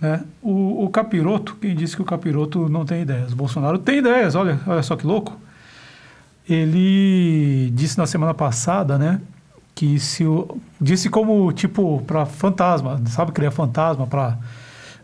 [0.00, 0.22] Né?
[0.40, 3.32] O, o capiroto, quem disse que o capiroto não tem ideias?
[3.32, 5.36] O Bolsonaro tem ideias, olha, olha só que louco.
[6.48, 9.20] Ele disse na semana passada, né,
[9.74, 14.38] que se o, disse como tipo para fantasma, sabe criar fantasma para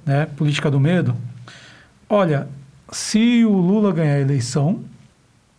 [0.07, 1.17] né, política do medo.
[2.09, 2.47] Olha,
[2.93, 4.81] se o Lula ganhar a eleição,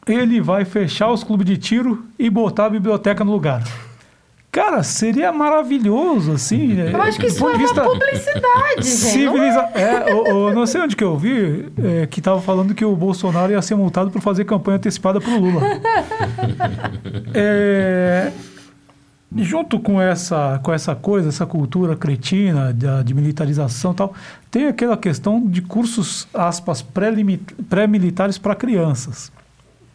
[0.08, 3.64] ele vai fechar os clubes de tiro e botar a biblioteca no lugar.
[4.52, 6.74] Cara, seria maravilhoso, assim.
[6.74, 8.86] né, Eu acho que isso é de uma vista publicidade, gente.
[8.86, 9.60] Civiliza...
[9.74, 12.94] É, o- o- não sei onde que eu vi, é, que tava falando que o
[12.94, 15.62] Bolsonaro ia ser multado por fazer campanha antecipada pro Lula.
[17.34, 18.32] É,
[19.38, 24.14] junto com essa, com essa coisa, essa cultura cretina de, de militarização e tal,
[24.50, 29.32] tem aquela questão de cursos, aspas, pré-militares para crianças.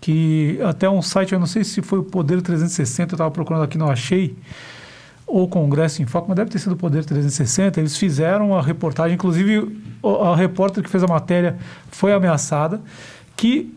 [0.00, 3.64] Que até um site, eu não sei se foi o Poder 360, eu estava procurando
[3.64, 4.36] aqui, não achei,
[5.26, 7.80] ou Congresso em Foco, mas deve ter sido o Poder 360.
[7.80, 9.76] Eles fizeram a reportagem, inclusive
[10.22, 11.56] a repórter que fez a matéria
[11.90, 12.80] foi ameaçada,
[13.36, 13.74] que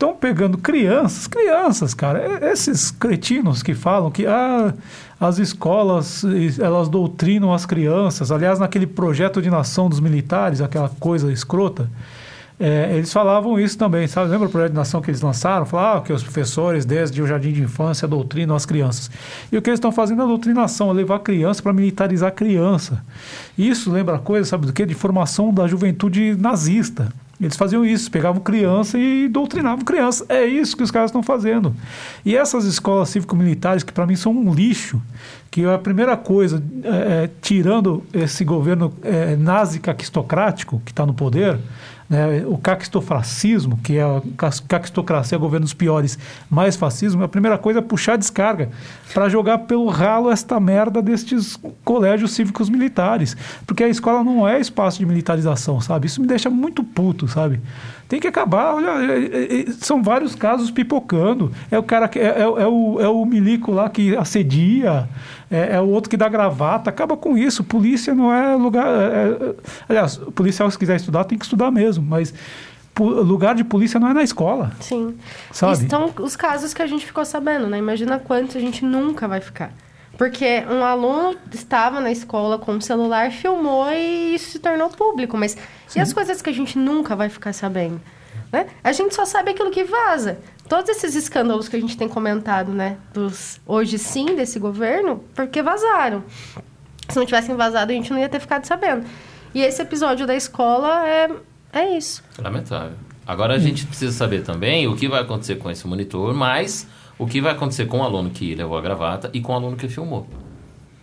[0.00, 4.72] estão pegando crianças, crianças, cara, esses cretinos que falam que ah,
[5.20, 6.24] as escolas
[6.58, 8.32] elas doutrinam as crianças.
[8.32, 11.86] Aliás, naquele projeto de nação dos militares, aquela coisa escrota,
[12.58, 14.30] é, eles falavam isso também, sabe?
[14.30, 15.66] Lembra o projeto de nação que eles lançaram?
[15.66, 19.10] Falavam que os professores, desde o jardim de infância, doutrinam as crianças.
[19.52, 22.32] E o que eles estão fazendo é doutrinação, é levar a criança para militarizar a
[22.32, 23.04] criança.
[23.56, 24.86] Isso lembra coisa, sabe do quê?
[24.86, 27.12] De formação da juventude nazista.
[27.40, 30.26] Eles faziam isso, pegavam criança e doutrinavam criança.
[30.28, 31.74] É isso que os caras estão fazendo.
[32.24, 35.00] E essas escolas cívico-militares, que para mim são um lixo,
[35.50, 36.88] que a primeira coisa, é,
[37.24, 41.58] é, tirando esse governo é, nazi-caquistocrático que está no poder,
[42.10, 44.20] né, o caquistofracismo, que é a
[44.66, 46.18] caquistocracia, governo dos piores,
[46.50, 48.68] mais fascismo, a primeira coisa é puxar a descarga
[49.14, 53.36] para jogar pelo ralo esta merda destes colégios cívicos militares.
[53.64, 56.08] Porque a escola não é espaço de militarização, sabe?
[56.08, 57.60] Isso me deixa muito puto, sabe?
[58.08, 61.52] Tem que acabar, olha, é- é- é- são vários casos pipocando.
[61.70, 65.08] É o cara que é, é- é o, é o milico lá que assedia,
[65.50, 66.90] é, é o outro que dá gravata.
[66.90, 67.64] Acaba com isso.
[67.64, 68.86] Polícia não é lugar.
[68.86, 69.54] é- é-
[69.88, 72.04] aliás, o policial, se quiser estudar, tem que estudar mesmo.
[72.04, 72.32] Mas
[72.98, 74.72] lugar de polícia não é na escola.
[74.80, 75.16] Sim.
[75.52, 75.84] Sabe?
[75.84, 77.78] Estão os casos que a gente ficou sabendo, né?
[77.78, 79.72] Imagina quantos a gente nunca vai ficar.
[80.18, 85.36] Porque um aluno estava na escola com o celular, filmou e isso se tornou público.
[85.36, 85.56] Mas
[85.96, 88.00] e as coisas que a gente nunca vai ficar sabendo?
[88.52, 88.66] Né?
[88.84, 90.38] A gente só sabe aquilo que vaza.
[90.70, 92.96] Todos esses escândalos que a gente tem comentado, né?
[93.12, 96.22] Dos hoje sim desse governo, porque vazaram.
[97.08, 99.04] Se não tivessem vazado, a gente não ia ter ficado sabendo.
[99.52, 101.28] E esse episódio da escola é,
[101.72, 102.22] é isso.
[102.38, 102.92] Lamentável.
[103.26, 106.86] Agora a gente precisa saber também o que vai acontecer com esse monitor, mas
[107.18, 109.76] o que vai acontecer com o aluno que levou a gravata e com o aluno
[109.76, 110.24] que filmou.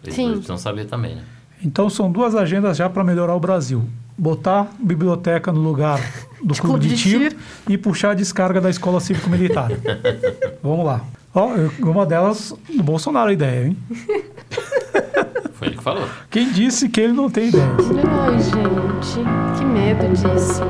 [0.02, 0.32] Eles Sim.
[0.32, 1.26] precisam saber também, né?
[1.62, 3.84] Então são duas agendas já para melhorar o Brasil.
[4.18, 6.00] Botar biblioteca no lugar
[6.44, 7.36] do clube, de, tiro,
[7.70, 9.70] e puxar a descarga da escola cívico-militar.
[10.64, 11.02] Vamos lá.
[11.34, 11.50] Ó,
[11.84, 13.78] uma delas do Bolsonaro a ideia, hein?
[15.54, 16.08] Foi ele que falou.
[16.30, 17.68] Quem disse que ele não tem ideia?
[18.10, 20.62] Ai, gente, que medo disso.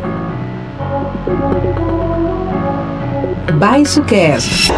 [3.57, 4.71] Baixo Cast.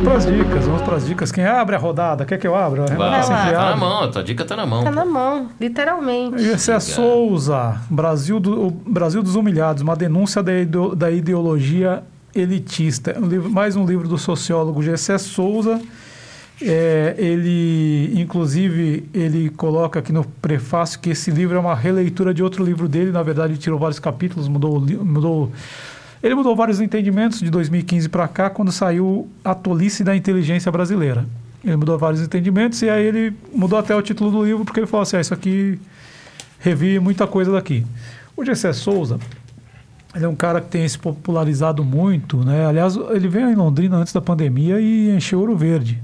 [0.00, 1.32] Vamos para as dicas, vamos para as dicas.
[1.32, 2.24] Quem abre a rodada?
[2.24, 2.86] Quer que eu abra?
[2.86, 4.84] Vai, tá na mão, a tua dica tá na mão.
[4.84, 6.36] Tá na mão, literalmente.
[6.40, 12.04] Esse é Souza, Brasil, do, o Brasil dos Humilhados, uma denúncia da, ideo- da ideologia
[12.32, 13.16] elitista.
[13.18, 15.80] Um livro- mais um livro do sociólogo Gessé Souza.
[16.62, 22.42] É, ele, inclusive, ele coloca aqui no prefácio que esse livro é uma releitura de
[22.42, 23.10] outro livro dele.
[23.10, 25.50] Na verdade, ele tirou vários capítulos, mudou, mudou
[26.22, 31.24] ele mudou vários entendimentos de 2015 para cá, quando saiu A Tolice da Inteligência Brasileira.
[31.64, 34.86] Ele mudou vários entendimentos e aí ele mudou até o título do livro, porque ele
[34.86, 35.78] falou assim: ah, Isso aqui
[36.58, 37.84] revi muita coisa daqui.
[38.36, 39.18] O Gessé Souza,
[40.14, 42.66] ele é um cara que tem se popularizado muito, né?
[42.66, 46.00] Aliás, ele veio em Londrina antes da pandemia e encheu Ouro Verde.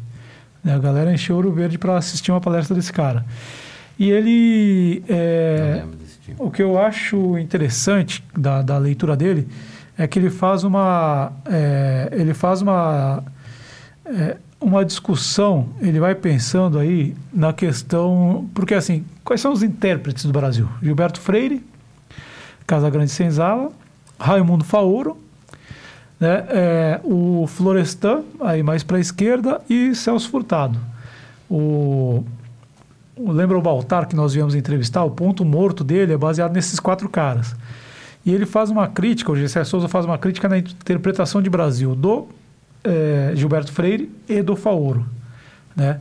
[0.63, 0.75] né?
[0.75, 3.25] A galera encheu Ouro Verde para assistir uma palestra desse cara.
[3.99, 5.05] E ele.
[5.09, 5.85] é,
[6.39, 9.47] o que eu acho interessante da, da leitura dele
[9.97, 11.33] é que ele faz uma.
[11.47, 13.23] é, ele faz uma.
[14.05, 18.49] é, uma discussão, ele vai pensando aí na questão.
[18.55, 20.69] Porque, assim, quais são os intérpretes do Brasil?
[20.83, 21.65] Gilberto Freire,
[22.67, 23.71] Casagrande Senzala,
[24.19, 25.19] Raimundo Faoro,
[26.19, 30.79] né, é, o Florestan, aí mais para a esquerda, e Celso Furtado.
[31.51, 32.25] O,
[33.19, 35.05] lembra o Baltar que nós viemos entrevistar?
[35.05, 37.55] O ponto morto dele é baseado nesses quatro caras.
[38.25, 41.95] E ele faz uma crítica, o Gessé Souza faz uma crítica na interpretação de Brasil
[41.95, 42.27] do
[42.83, 45.05] eh, Gilberto Freire e do Faoro.
[45.77, 45.99] Né?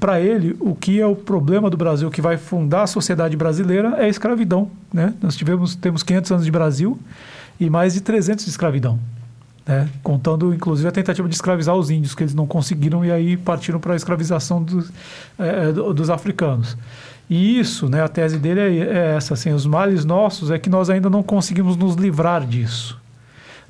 [0.00, 3.88] Para ele, o que é o problema do Brasil que vai fundar a sociedade brasileira
[3.98, 4.70] é a escravidão.
[4.92, 5.12] Né?
[5.22, 6.98] Nós tivemos, temos 500 anos de Brasil
[7.60, 8.98] e mais de 300 de escravidão.
[9.66, 9.86] Né?
[10.02, 13.78] Contando, inclusive, a tentativa de escravizar os índios, que eles não conseguiram e aí partiram
[13.78, 14.90] para a escravização dos,
[15.38, 16.76] eh, do- dos africanos.
[17.32, 20.68] E isso, né, a tese dele é, é essa, assim, os males nossos é que
[20.68, 23.00] nós ainda não conseguimos nos livrar disso.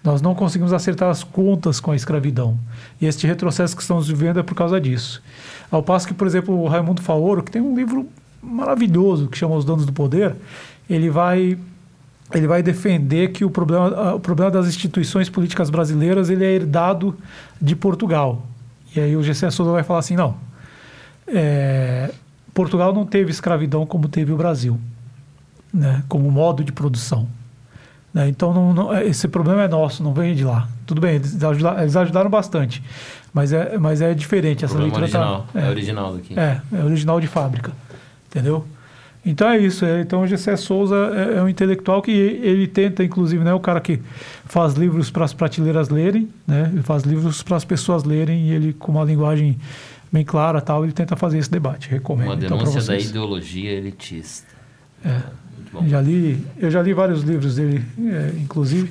[0.02, 2.58] Nós não conseguimos acertar as contas com a escravidão.
[3.00, 5.22] E este retrocesso que estamos vivendo é por causa disso.
[5.70, 8.08] Ao passo que, por exemplo, o Raimundo Faoro, que tem um livro
[8.42, 10.34] maravilhoso que chama Os Donos do Poder,
[10.90, 11.56] ele vai
[12.34, 17.16] ele vai defender que o problema, o problema das instituições políticas brasileiras ele é herdado
[17.60, 18.44] de Portugal.
[18.96, 20.34] E aí o Gessé Souza vai falar assim, não,
[21.28, 22.10] é,
[22.54, 24.78] Portugal não teve escravidão como teve o Brasil,
[25.72, 27.28] né, como modo de produção.
[28.14, 28.28] né?
[28.28, 30.68] Então, não- não- esse problema é nosso, não vem de lá.
[30.86, 32.82] Tudo bem, eles ajudaram, eles ajudaram bastante,
[33.32, 34.66] mas é, mas é diferente.
[34.66, 35.46] Essa Problema leitura tá- original.
[35.66, 36.38] É original daqui.
[36.38, 37.72] É, é original de fábrica,
[38.26, 38.66] entendeu?
[39.24, 39.86] Então é isso.
[39.86, 43.60] é, Então o Gessé Souza é, é um intelectual que ele tenta, inclusive, né, o
[43.60, 43.98] cara que
[44.44, 48.52] faz livros para as prateleiras lerem, né, ele faz livros para as pessoas lerem e
[48.52, 49.56] ele com uma linguagem
[50.12, 51.88] bem clara, tal, ele tenta fazer esse debate.
[51.88, 52.28] Recomendo.
[52.28, 53.08] Uma então, denúncia da vocês.
[53.10, 54.46] ideologia elitista.
[55.04, 55.08] É.
[55.10, 55.88] Muito bom.
[55.88, 58.90] Já li, eu já li vários livros dele, é, inclusive.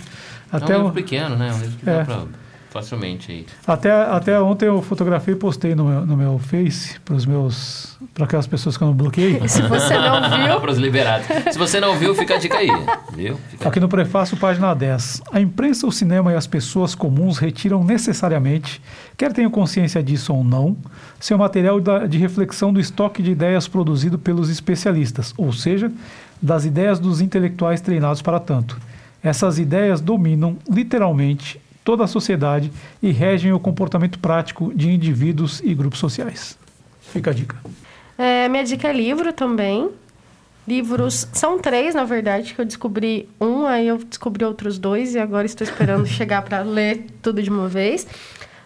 [0.51, 1.53] Até é um o- livro pequeno, né?
[1.53, 2.03] Um livro que É.
[2.03, 2.25] dá
[2.71, 3.45] facilmente aí.
[3.67, 7.99] Até, até ontem eu fotografei e postei no meu, no meu Face para os meus
[8.13, 9.39] para aquelas pessoas que eu não bloqueei.
[9.47, 11.27] Se você não viu, Para os liberados.
[11.51, 12.69] Se você não viu, fica a dica aí.
[13.13, 13.37] Viu?
[13.49, 15.21] Fica Aqui no prefácio, página 10.
[15.31, 18.81] A imprensa, o cinema e as pessoas comuns retiram necessariamente,
[19.17, 20.75] quer tenham consciência disso ou não,
[21.19, 25.91] seu material de reflexão do estoque de ideias produzido pelos especialistas, ou seja,
[26.41, 28.79] das ideias dos intelectuais treinados para tanto.
[29.21, 32.71] Essas ideias dominam, literalmente, toda a sociedade
[33.01, 36.57] e regem o comportamento prático de indivíduos e grupos sociais.
[37.01, 37.57] Fica a dica.
[38.17, 39.89] É, minha dica é livro também.
[40.67, 45.19] Livros, são três, na verdade, que eu descobri um, aí eu descobri outros dois, e
[45.19, 48.07] agora estou esperando chegar para ler tudo de uma vez.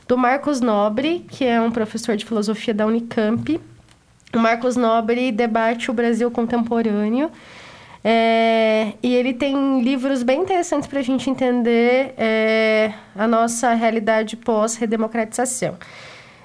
[0.08, 3.60] Do Marcos Nobre, que é um professor de filosofia da Unicamp.
[4.34, 7.32] O Marcos Nobre debate o Brasil contemporâneo.
[8.08, 14.38] É, e ele tem livros bem interessantes para a gente entender é, a nossa realidade
[14.38, 15.76] pós-redemocratização.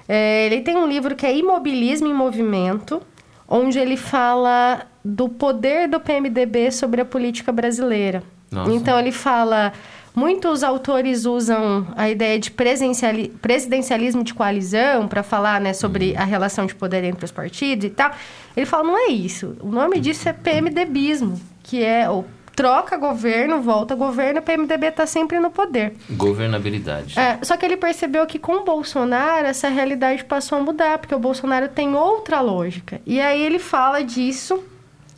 [0.09, 2.99] É, ele tem um livro que é Imobilismo em Movimento,
[3.47, 8.23] onde ele fala do poder do PMDB sobre a política brasileira.
[8.49, 8.71] Nossa.
[8.71, 9.71] Então ele fala.
[10.13, 16.65] Muitos autores usam a ideia de presidencialismo de coalizão para falar né, sobre a relação
[16.65, 18.11] de poder entre os partidos e tal.
[18.57, 19.55] Ele fala, não é isso.
[19.61, 21.39] O nome disso é PMDBismo,
[21.71, 25.93] que é o troca governo, volta governo, o PMDB está sempre no poder.
[26.09, 27.17] Governabilidade.
[27.17, 31.15] É, só que ele percebeu que com o Bolsonaro essa realidade passou a mudar, porque
[31.15, 32.99] o Bolsonaro tem outra lógica.
[33.05, 34.61] E aí ele fala disso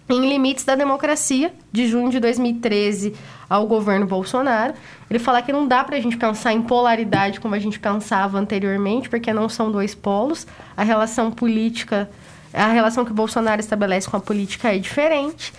[0.08, 3.16] em Limites da Democracia, de junho de 2013
[3.50, 4.76] ao governo Bolsonaro.
[5.10, 9.10] Ele fala que não dá pra gente pensar em polaridade como a gente pensava anteriormente,
[9.10, 10.46] porque não são dois polos.
[10.78, 12.08] A relação política,
[12.54, 15.52] a relação que o Bolsonaro estabelece com a política é diferente.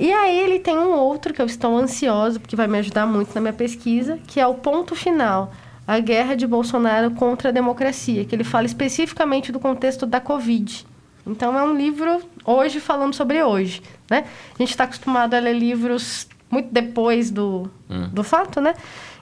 [0.00, 3.34] E aí ele tem um outro que eu estou ansioso, porque vai me ajudar muito
[3.34, 5.52] na minha pesquisa, que é o ponto final,
[5.86, 10.86] a guerra de Bolsonaro contra a democracia, que ele fala especificamente do contexto da Covid.
[11.26, 14.24] Então é um livro hoje falando sobre hoje, né?
[14.54, 17.70] A gente está acostumado a ler livros muito depois do,
[18.10, 18.74] do fato, né?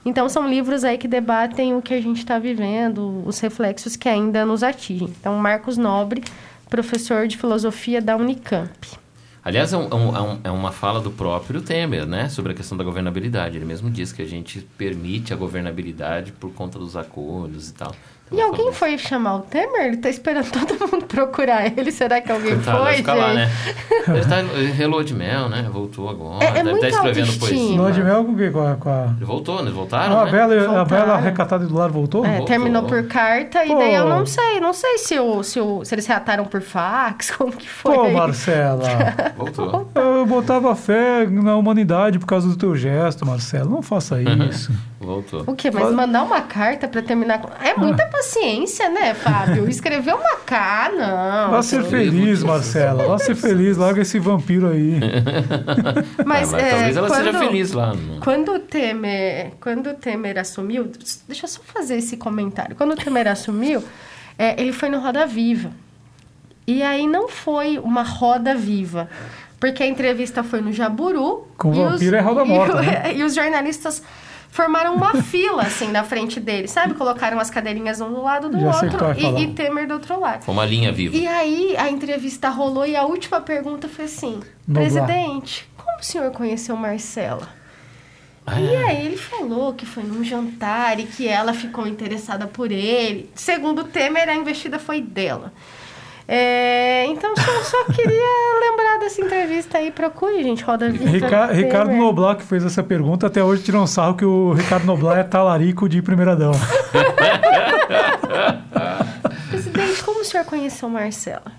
[0.05, 4.07] Então são livros aí que debatem o que a gente está vivendo, os reflexos que
[4.07, 5.13] ainda nos atingem.
[5.19, 6.23] Então Marcos Nobre,
[6.69, 8.97] professor de filosofia da Unicamp.
[9.49, 12.29] Aliás, é, um- é um- é um- é uma fala do próprio Temer, né?
[12.29, 13.57] Sobre a questão da governabilidade.
[13.57, 17.91] Ele mesmo diz que a gente permite a governabilidade por conta dos acordos e tal.
[18.31, 19.87] E alguém foi chamar o Temer?
[19.87, 21.91] Ele tá esperando todo mundo procurar ele.
[21.91, 23.49] Será que alguém Coitado, foi, vai ficar lá, né?
[24.07, 24.35] Ele tá
[24.75, 25.67] relou de mel, né?
[25.73, 26.45] Voltou agora.
[26.45, 27.75] É- é Deve muita estar escrevendo poesia.
[27.75, 28.51] Lua de mel com o quê?
[28.51, 29.13] Com a, com a...
[29.17, 29.61] Ele voltou, né?
[29.63, 30.31] Eles voltaram, Ah, a né?
[30.31, 30.85] Bela, a Voltaram.
[30.85, 32.23] Bela recatada do lar voltou?
[32.23, 32.45] É, Voltou.
[32.45, 33.79] terminou por carta e Pô.
[33.79, 34.59] daí eu não sei.
[34.59, 37.95] Não sei se, o, se, o, se eles reataram por fax, como que foi.
[37.95, 38.13] Pô, aí.
[38.13, 38.83] Marcela.
[39.39, 39.89] Voltou.
[39.95, 43.69] Eu botava fé na humanidade por causa do teu gesto, Marcelo.
[43.69, 44.71] Não faça isso.
[44.99, 45.43] Voltou.
[45.47, 45.71] O quê?
[45.71, 47.49] Mas mandar uma carta pra terminar com...
[47.63, 49.67] É muita paciência, né, Fábio?
[49.69, 51.51] Escrever uma carta, não.
[51.51, 53.07] Vá ser feliz, Marcela.
[53.07, 53.77] Vá ser feliz.
[53.77, 54.99] Larga esse vampiro aí.
[56.25, 57.93] Mas, Ah, mas é, talvez ela seja quando- feliz lá.
[57.93, 60.91] no- Quando o Temer, quando o Temer assumiu,
[61.27, 62.75] deixa eu só fazer esse comentário.
[62.75, 63.83] Quando o Temer assumiu,
[64.37, 65.71] é, ele foi no Roda Viva.
[66.71, 69.09] E aí não foi uma roda viva.
[69.59, 71.47] Porque a entrevista foi no Jaburu.
[71.57, 73.11] Com e vampiro é roda e morta, o- né?
[73.17, 74.01] E os jornalistas
[74.51, 76.93] formaram uma fila, assim, na frente dele, sabe?
[76.93, 80.43] Colocaram as cadeirinhas um do lado do Já outro e, e Temer do outro lado.
[80.43, 81.15] Foi uma linha viva.
[81.17, 84.85] E aí a entrevista rolou e a última pergunta foi assim: Noblar.
[85.05, 87.47] Presidente, como o senhor conheceu Marcela?
[88.47, 92.71] Ah, E aí ele falou que foi num jantar e que ela ficou interessada por
[92.71, 93.29] ele.
[93.35, 95.51] Segundo o Temer, a investida foi dela.
[96.31, 99.89] É, então, só, só queria lembrar dessa entrevista aí.
[99.89, 101.09] Procure, gente, Roda Viva.
[101.09, 101.47] Rica-.
[101.47, 105.17] Ricardo Noblar que fez essa pergunta, até hoje tiram um sarro que o Ricardo Noblar
[105.17, 106.53] é talarico de primeira dama.
[109.49, 111.51] Presidente, como o senhor conheceu Marcela?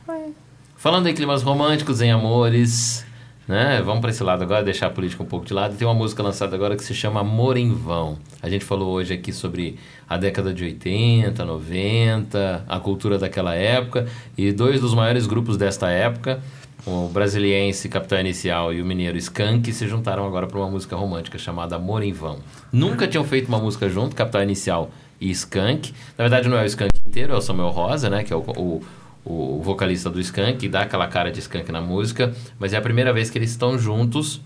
[0.76, 3.04] Falando em climas românticos, em amores,
[3.50, 3.82] né?
[3.84, 5.76] Vamos para esse lado agora, deixar a política um pouco de lado.
[5.76, 8.16] Tem uma música lançada agora que se chama Amor em Vão.
[8.40, 9.76] A gente falou hoje aqui sobre
[10.08, 14.06] a década de 80, 90, a cultura daquela época.
[14.38, 16.40] E dois dos maiores grupos desta época,
[16.86, 21.36] o brasiliense Capitão Inicial e o mineiro Skank, se juntaram agora para uma música romântica
[21.36, 22.38] chamada Amor em Vão.
[22.72, 25.92] Nunca tinham feito uma música junto, Capitão Inicial e Skank.
[26.16, 28.22] Na verdade, não é o Skank inteiro, é o Samuel Rosa, né?
[28.22, 28.80] Que é o, o,
[29.24, 33.12] o vocalista do Skank, dá aquela cara de Skank na música, mas é a primeira
[33.12, 34.40] vez que eles estão juntos.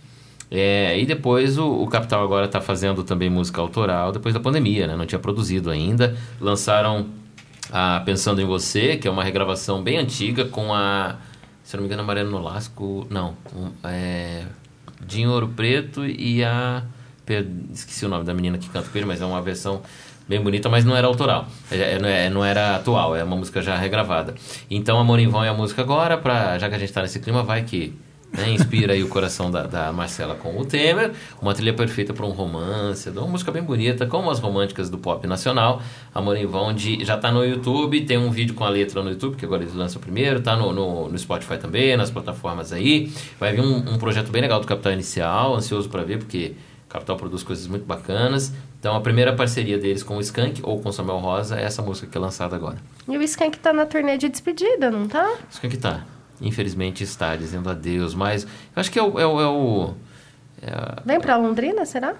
[0.50, 4.86] É, e depois o, o Capital agora está fazendo também música autoral, depois da pandemia,
[4.86, 4.96] né?
[4.96, 6.16] Não tinha produzido ainda.
[6.40, 7.06] Lançaram
[7.72, 11.16] a Pensando em Você, que é uma regravação bem antiga com a,
[11.62, 14.44] se não me engano, a Mariana Nolasco, não, um, é,
[15.06, 16.84] Dinho Ouro Preto e a,
[17.72, 19.82] esqueci o nome da menina que canta com ele, mas é uma versão
[20.28, 23.36] bem bonita, mas não era autoral, é, é, não, é- não era atual, é uma
[23.36, 24.34] música já regravada.
[24.70, 27.20] Então Amor em Vão é a música agora, pra, já que a gente está nesse
[27.20, 27.94] clima, vai que
[28.32, 32.26] né, inspira aí o coração da, da Marcela com o Temer, uma trilha perfeita para
[32.26, 35.80] um romance, uma música bem bonita, como as românticas do pop nacional.
[36.12, 39.10] Amor em Vão de, já tá no YouTube, tem um vídeo com a letra no
[39.10, 43.12] YouTube, que agora eles lançam primeiro, tá no, no, no Spotify também, nas plataformas aí.
[43.38, 46.54] Vai vir um, um projeto bem legal do Capital Inicial, ansioso para ver, porque
[46.88, 48.52] Capital produz coisas muito bacanas.
[48.84, 51.80] Então a primeira parceria deles com o Skank ou com o Samuel Rosa é essa
[51.80, 52.76] música que é lançada agora.
[53.08, 55.36] E o Skank tá na turnê de despedida, não tá?
[55.50, 56.02] Skank tá.
[56.38, 59.18] Infelizmente está dizendo adeus, mas eu acho que é o.
[59.18, 59.94] É o, é o
[60.60, 62.12] é a- Vem pra Londrina, será?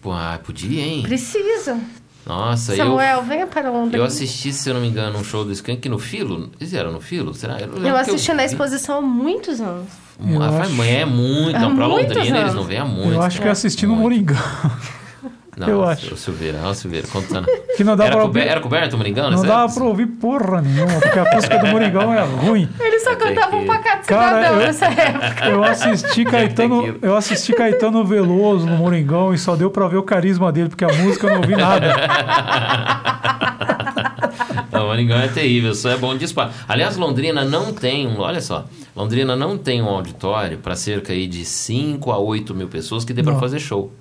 [0.00, 1.02] Pô, ah, podia, hein?
[1.02, 1.78] Precisa.
[2.24, 3.98] Nossa, eu, Samuel, venha para Londrina.
[4.02, 6.50] eu assisti, se eu não me engano, um show do Skank no Filo.
[6.58, 7.34] Eles eram no Filo?
[7.34, 7.60] Será?
[7.60, 8.48] Eu que assisti na vi.
[8.48, 9.88] exposição há muitos anos.
[10.26, 11.54] Eu Ah, acho- é muito.
[11.54, 12.54] Há Não, pra Londrina eles anos.
[12.54, 13.12] não vêm há muito.
[13.12, 14.38] Eu acho que eu assisti no Moringão.
[15.54, 16.14] Não, eu o acho.
[16.14, 17.46] O Silveira, o Silveira, contando.
[17.76, 19.30] Que não dá era, pra ouvir- era coberto o Moringão?
[19.30, 22.66] Não dava pra ouvir porra nenhuma, porque a acústica do Moringão é ruim.
[22.80, 25.44] Eles só cantavam um pacato Cara, cidadão eu- nessa época.
[25.46, 30.02] Eu assisti Caetano, eu assisti Caetano Veloso no Moringão e só deu pra ver o
[30.02, 31.92] carisma dele, porque a música eu não ouvi nada.
[34.72, 36.50] Não, o Moringão é terrível, só é bom de spa.
[36.66, 38.18] Aliás, Londrina não tem um.
[38.20, 38.64] Olha só,
[38.96, 43.12] Londrina não tem um auditório para cerca aí de 5 a 8 mil pessoas que
[43.12, 43.40] dê para Não.
[43.40, 43.92] fazer show.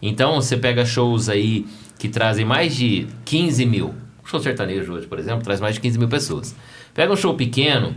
[0.00, 1.66] Então você pega shows aí
[1.98, 3.94] que trazem mais de 15 mil.
[4.24, 6.54] O show sertanejo hoje, por exemplo, traz mais de 15 mil pessoas.
[6.94, 7.94] Pega um show pequeno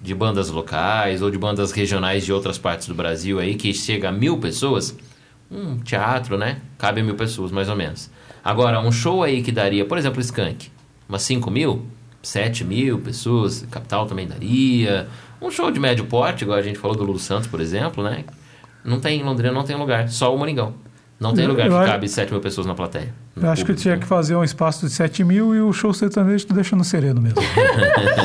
[0.00, 4.08] de bandas locais ou de bandas regionais de outras partes do Brasil aí que chega
[4.08, 4.96] a mil pessoas.
[5.50, 6.60] Um teatro, né?
[6.76, 8.10] Cabe a mil pessoas, mais ou menos.
[8.44, 10.70] Agora, um show aí que daria, por exemplo, Skank,
[11.08, 11.86] umas 5 mil,
[12.22, 15.08] 7 mil pessoas, Capital também daria.
[15.40, 18.24] Um show de médio porte, igual a gente falou do Lulu Santos, por exemplo, né?
[18.84, 20.74] Não tem, em Londrina não tem lugar, só o Moringão.
[21.20, 23.12] Não tem Eu- lugar eu que acho- cabe 7 mil pessoas na plateia.
[23.40, 26.46] Eu acho que tinha que fazer um espaço de 7 mil e o show sertanejo
[26.46, 27.38] tu deixa no sereno mesmo.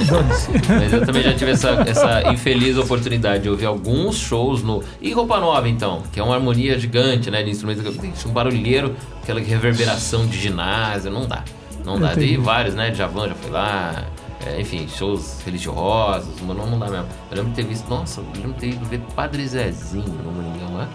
[0.80, 4.84] Mas eu também já tive essa, essa infeliz oportunidade de ouvir alguns shows no.
[5.02, 7.42] E Roupa Nova, então, que é uma harmonia gigante, né?
[7.44, 8.26] De instrumentos.
[8.26, 11.44] Um barulheiro, aquela reverberação de ginásio, não dá.
[11.86, 12.12] Não dá.
[12.14, 12.28] Entendi.
[12.30, 12.94] Tem vários, né?
[12.94, 14.04] Javan já foi lá.
[14.46, 17.08] É, enfim, shows religiosos, mas não, não dá mesmo.
[17.32, 20.32] Eu lembro de ter visto, nossa, eu lembro de ter ido ver Padre Zezinho no
[20.32, 20.90] Moringão lá.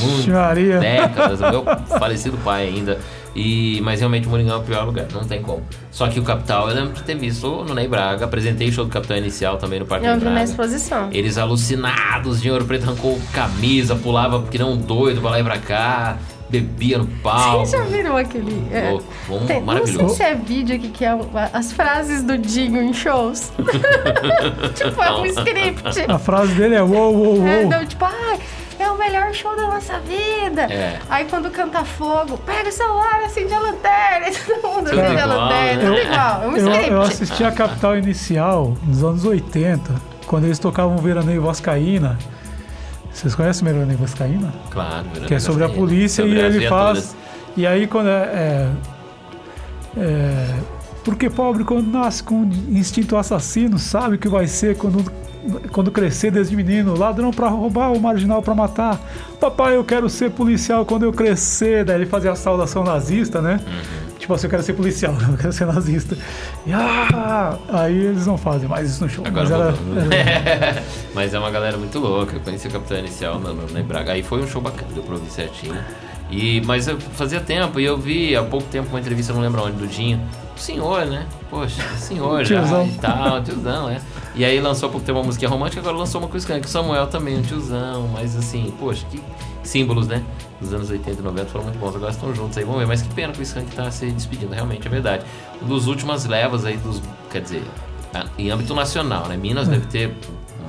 [0.00, 0.78] Muito Maria.
[0.78, 1.64] décadas, o meu
[1.98, 2.98] falecido pai ainda.
[3.34, 5.62] E, mas realmente o Moringão é o pior lugar, não tem como.
[5.90, 8.84] Só que o Capital, eu lembro de ter visto no Ney Braga, apresentei o show
[8.84, 11.08] do Capital Inicial também no Parque Eu vi na exposição.
[11.10, 15.42] Eles alucinados, de ouro preto arrancou camisa, pulava que não um doido pra lá e
[15.42, 16.18] pra cá,
[16.48, 17.66] bebia no palco.
[17.66, 18.66] Vocês já viram aquele.
[18.72, 20.14] é, Louco, bom, tem- não sei maravilhoso.
[20.16, 23.52] se é vídeo aqui que é um- as frases do Dinho em shows.
[24.74, 26.04] tipo, é um script.
[26.08, 27.68] A frase dele é uou, uou, É, uou.
[27.70, 28.38] não, tipo, ai,
[28.78, 30.62] é o melhor show da nossa vida.
[30.62, 30.98] É.
[31.08, 35.24] Aí quando canta fogo, pega o celular, acende a lanterna, e todo mundo acende a
[35.26, 35.88] lanterna, né?
[35.88, 36.42] tudo igual.
[36.42, 36.90] É um Eu, script.
[36.90, 39.94] eu assisti a Capital Inicial nos anos 80,
[40.26, 42.18] quando eles tocavam Veraneio Vascaína.
[43.14, 44.52] Vocês conhecem o Veraneio Vascaína?
[44.70, 47.16] Claro, Verônica Que é sobre a Vascaína, polícia sobre e ele faz.
[47.56, 48.12] E aí quando é.
[48.12, 48.70] é,
[49.96, 50.54] é,
[51.04, 55.04] porque pobre quando nasce com instinto assassino sabe o que vai ser quando,
[55.70, 56.98] quando crescer desde menino.
[56.98, 58.98] Ladrão pra roubar, o marginal pra matar.
[59.38, 61.84] Papai, eu quero ser policial quando eu crescer.
[61.84, 63.60] Daí ele fazia a saudação nazista, né?
[63.64, 64.03] Uhum.
[64.24, 66.16] Tipo assim, eu quero ser policial, eu quero ser nazista.
[66.66, 69.22] E, ah, aí eles não fazem mais isso no show.
[69.26, 70.82] Agora mas era, era-
[71.14, 72.36] Mas é uma galera muito louca.
[72.36, 74.12] Eu conheci o Capitão Inicial no, no Braga.
[74.12, 75.76] Aí foi um show bacana, deu pra ouvir certinho.
[76.30, 79.62] E, mas eu fazia tempo e eu vi há pouco tempo uma entrevista, não lembro
[79.62, 80.18] onde, do Dinho.
[80.56, 81.26] O senhor, né?
[81.50, 82.86] Poxa, o senhor já Tiozão.
[82.86, 84.00] e tal, tiozão, é.
[84.34, 86.64] E aí lançou há pouco tempo uma música romântica, agora lançou uma o Skank.
[86.64, 89.20] O Samuel também, um tiozão, mas assim, poxa, que
[89.64, 90.22] símbolos, né?
[90.60, 92.86] Dos anos 80 e 90 foram muito bons, agora estão juntos aí, vamos ver.
[92.86, 95.24] Mas que pena que o Skank tá se despedindo, realmente, é verdade.
[95.62, 97.62] Um dos últimas levas aí dos, quer dizer,
[98.38, 99.36] em âmbito nacional, né?
[99.36, 100.14] Minas deve ter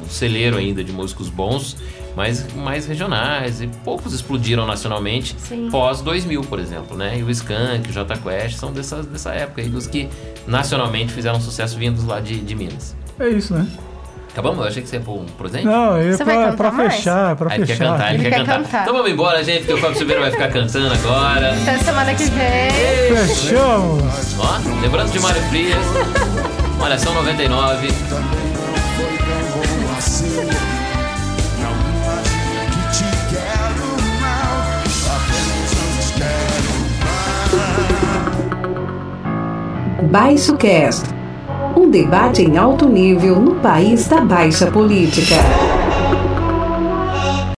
[0.02, 1.78] um celeiro ainda de músicos bons,
[2.16, 5.70] mas mais regionais e poucos explodiram nacionalmente Sim.
[5.70, 7.20] pós 2000, por exemplo, né?
[7.20, 10.10] E o Skank, o Jota Quest são dessa, dessa época aí, dos que
[10.48, 12.96] nacionalmente fizeram sucesso vindos lá de, de Minas.
[13.20, 13.68] é isso, né?
[14.36, 14.60] Acabamos?
[14.60, 15.64] Eu achei que você ia pôr um presente.
[15.64, 17.62] Não, eu Você pra, cantar pra fechar, é pra fechar.
[17.62, 18.64] ele quer cantar, ele, Ele quer, quer cantar.
[18.64, 18.82] cantar.
[18.82, 21.53] Então vamos embora, gente, porque o Fábio Silveira vai ficar cantando agora.
[21.53, 22.72] Até semana que vem.
[23.28, 24.36] Fechamos!
[24.38, 25.80] Ó, lembrando de Mário Frias,
[26.99, 27.88] são 99.
[27.88, 28.22] foi
[40.10, 41.06] Baixo Cast,
[41.76, 45.35] um debate em alto nível no país da baixa política.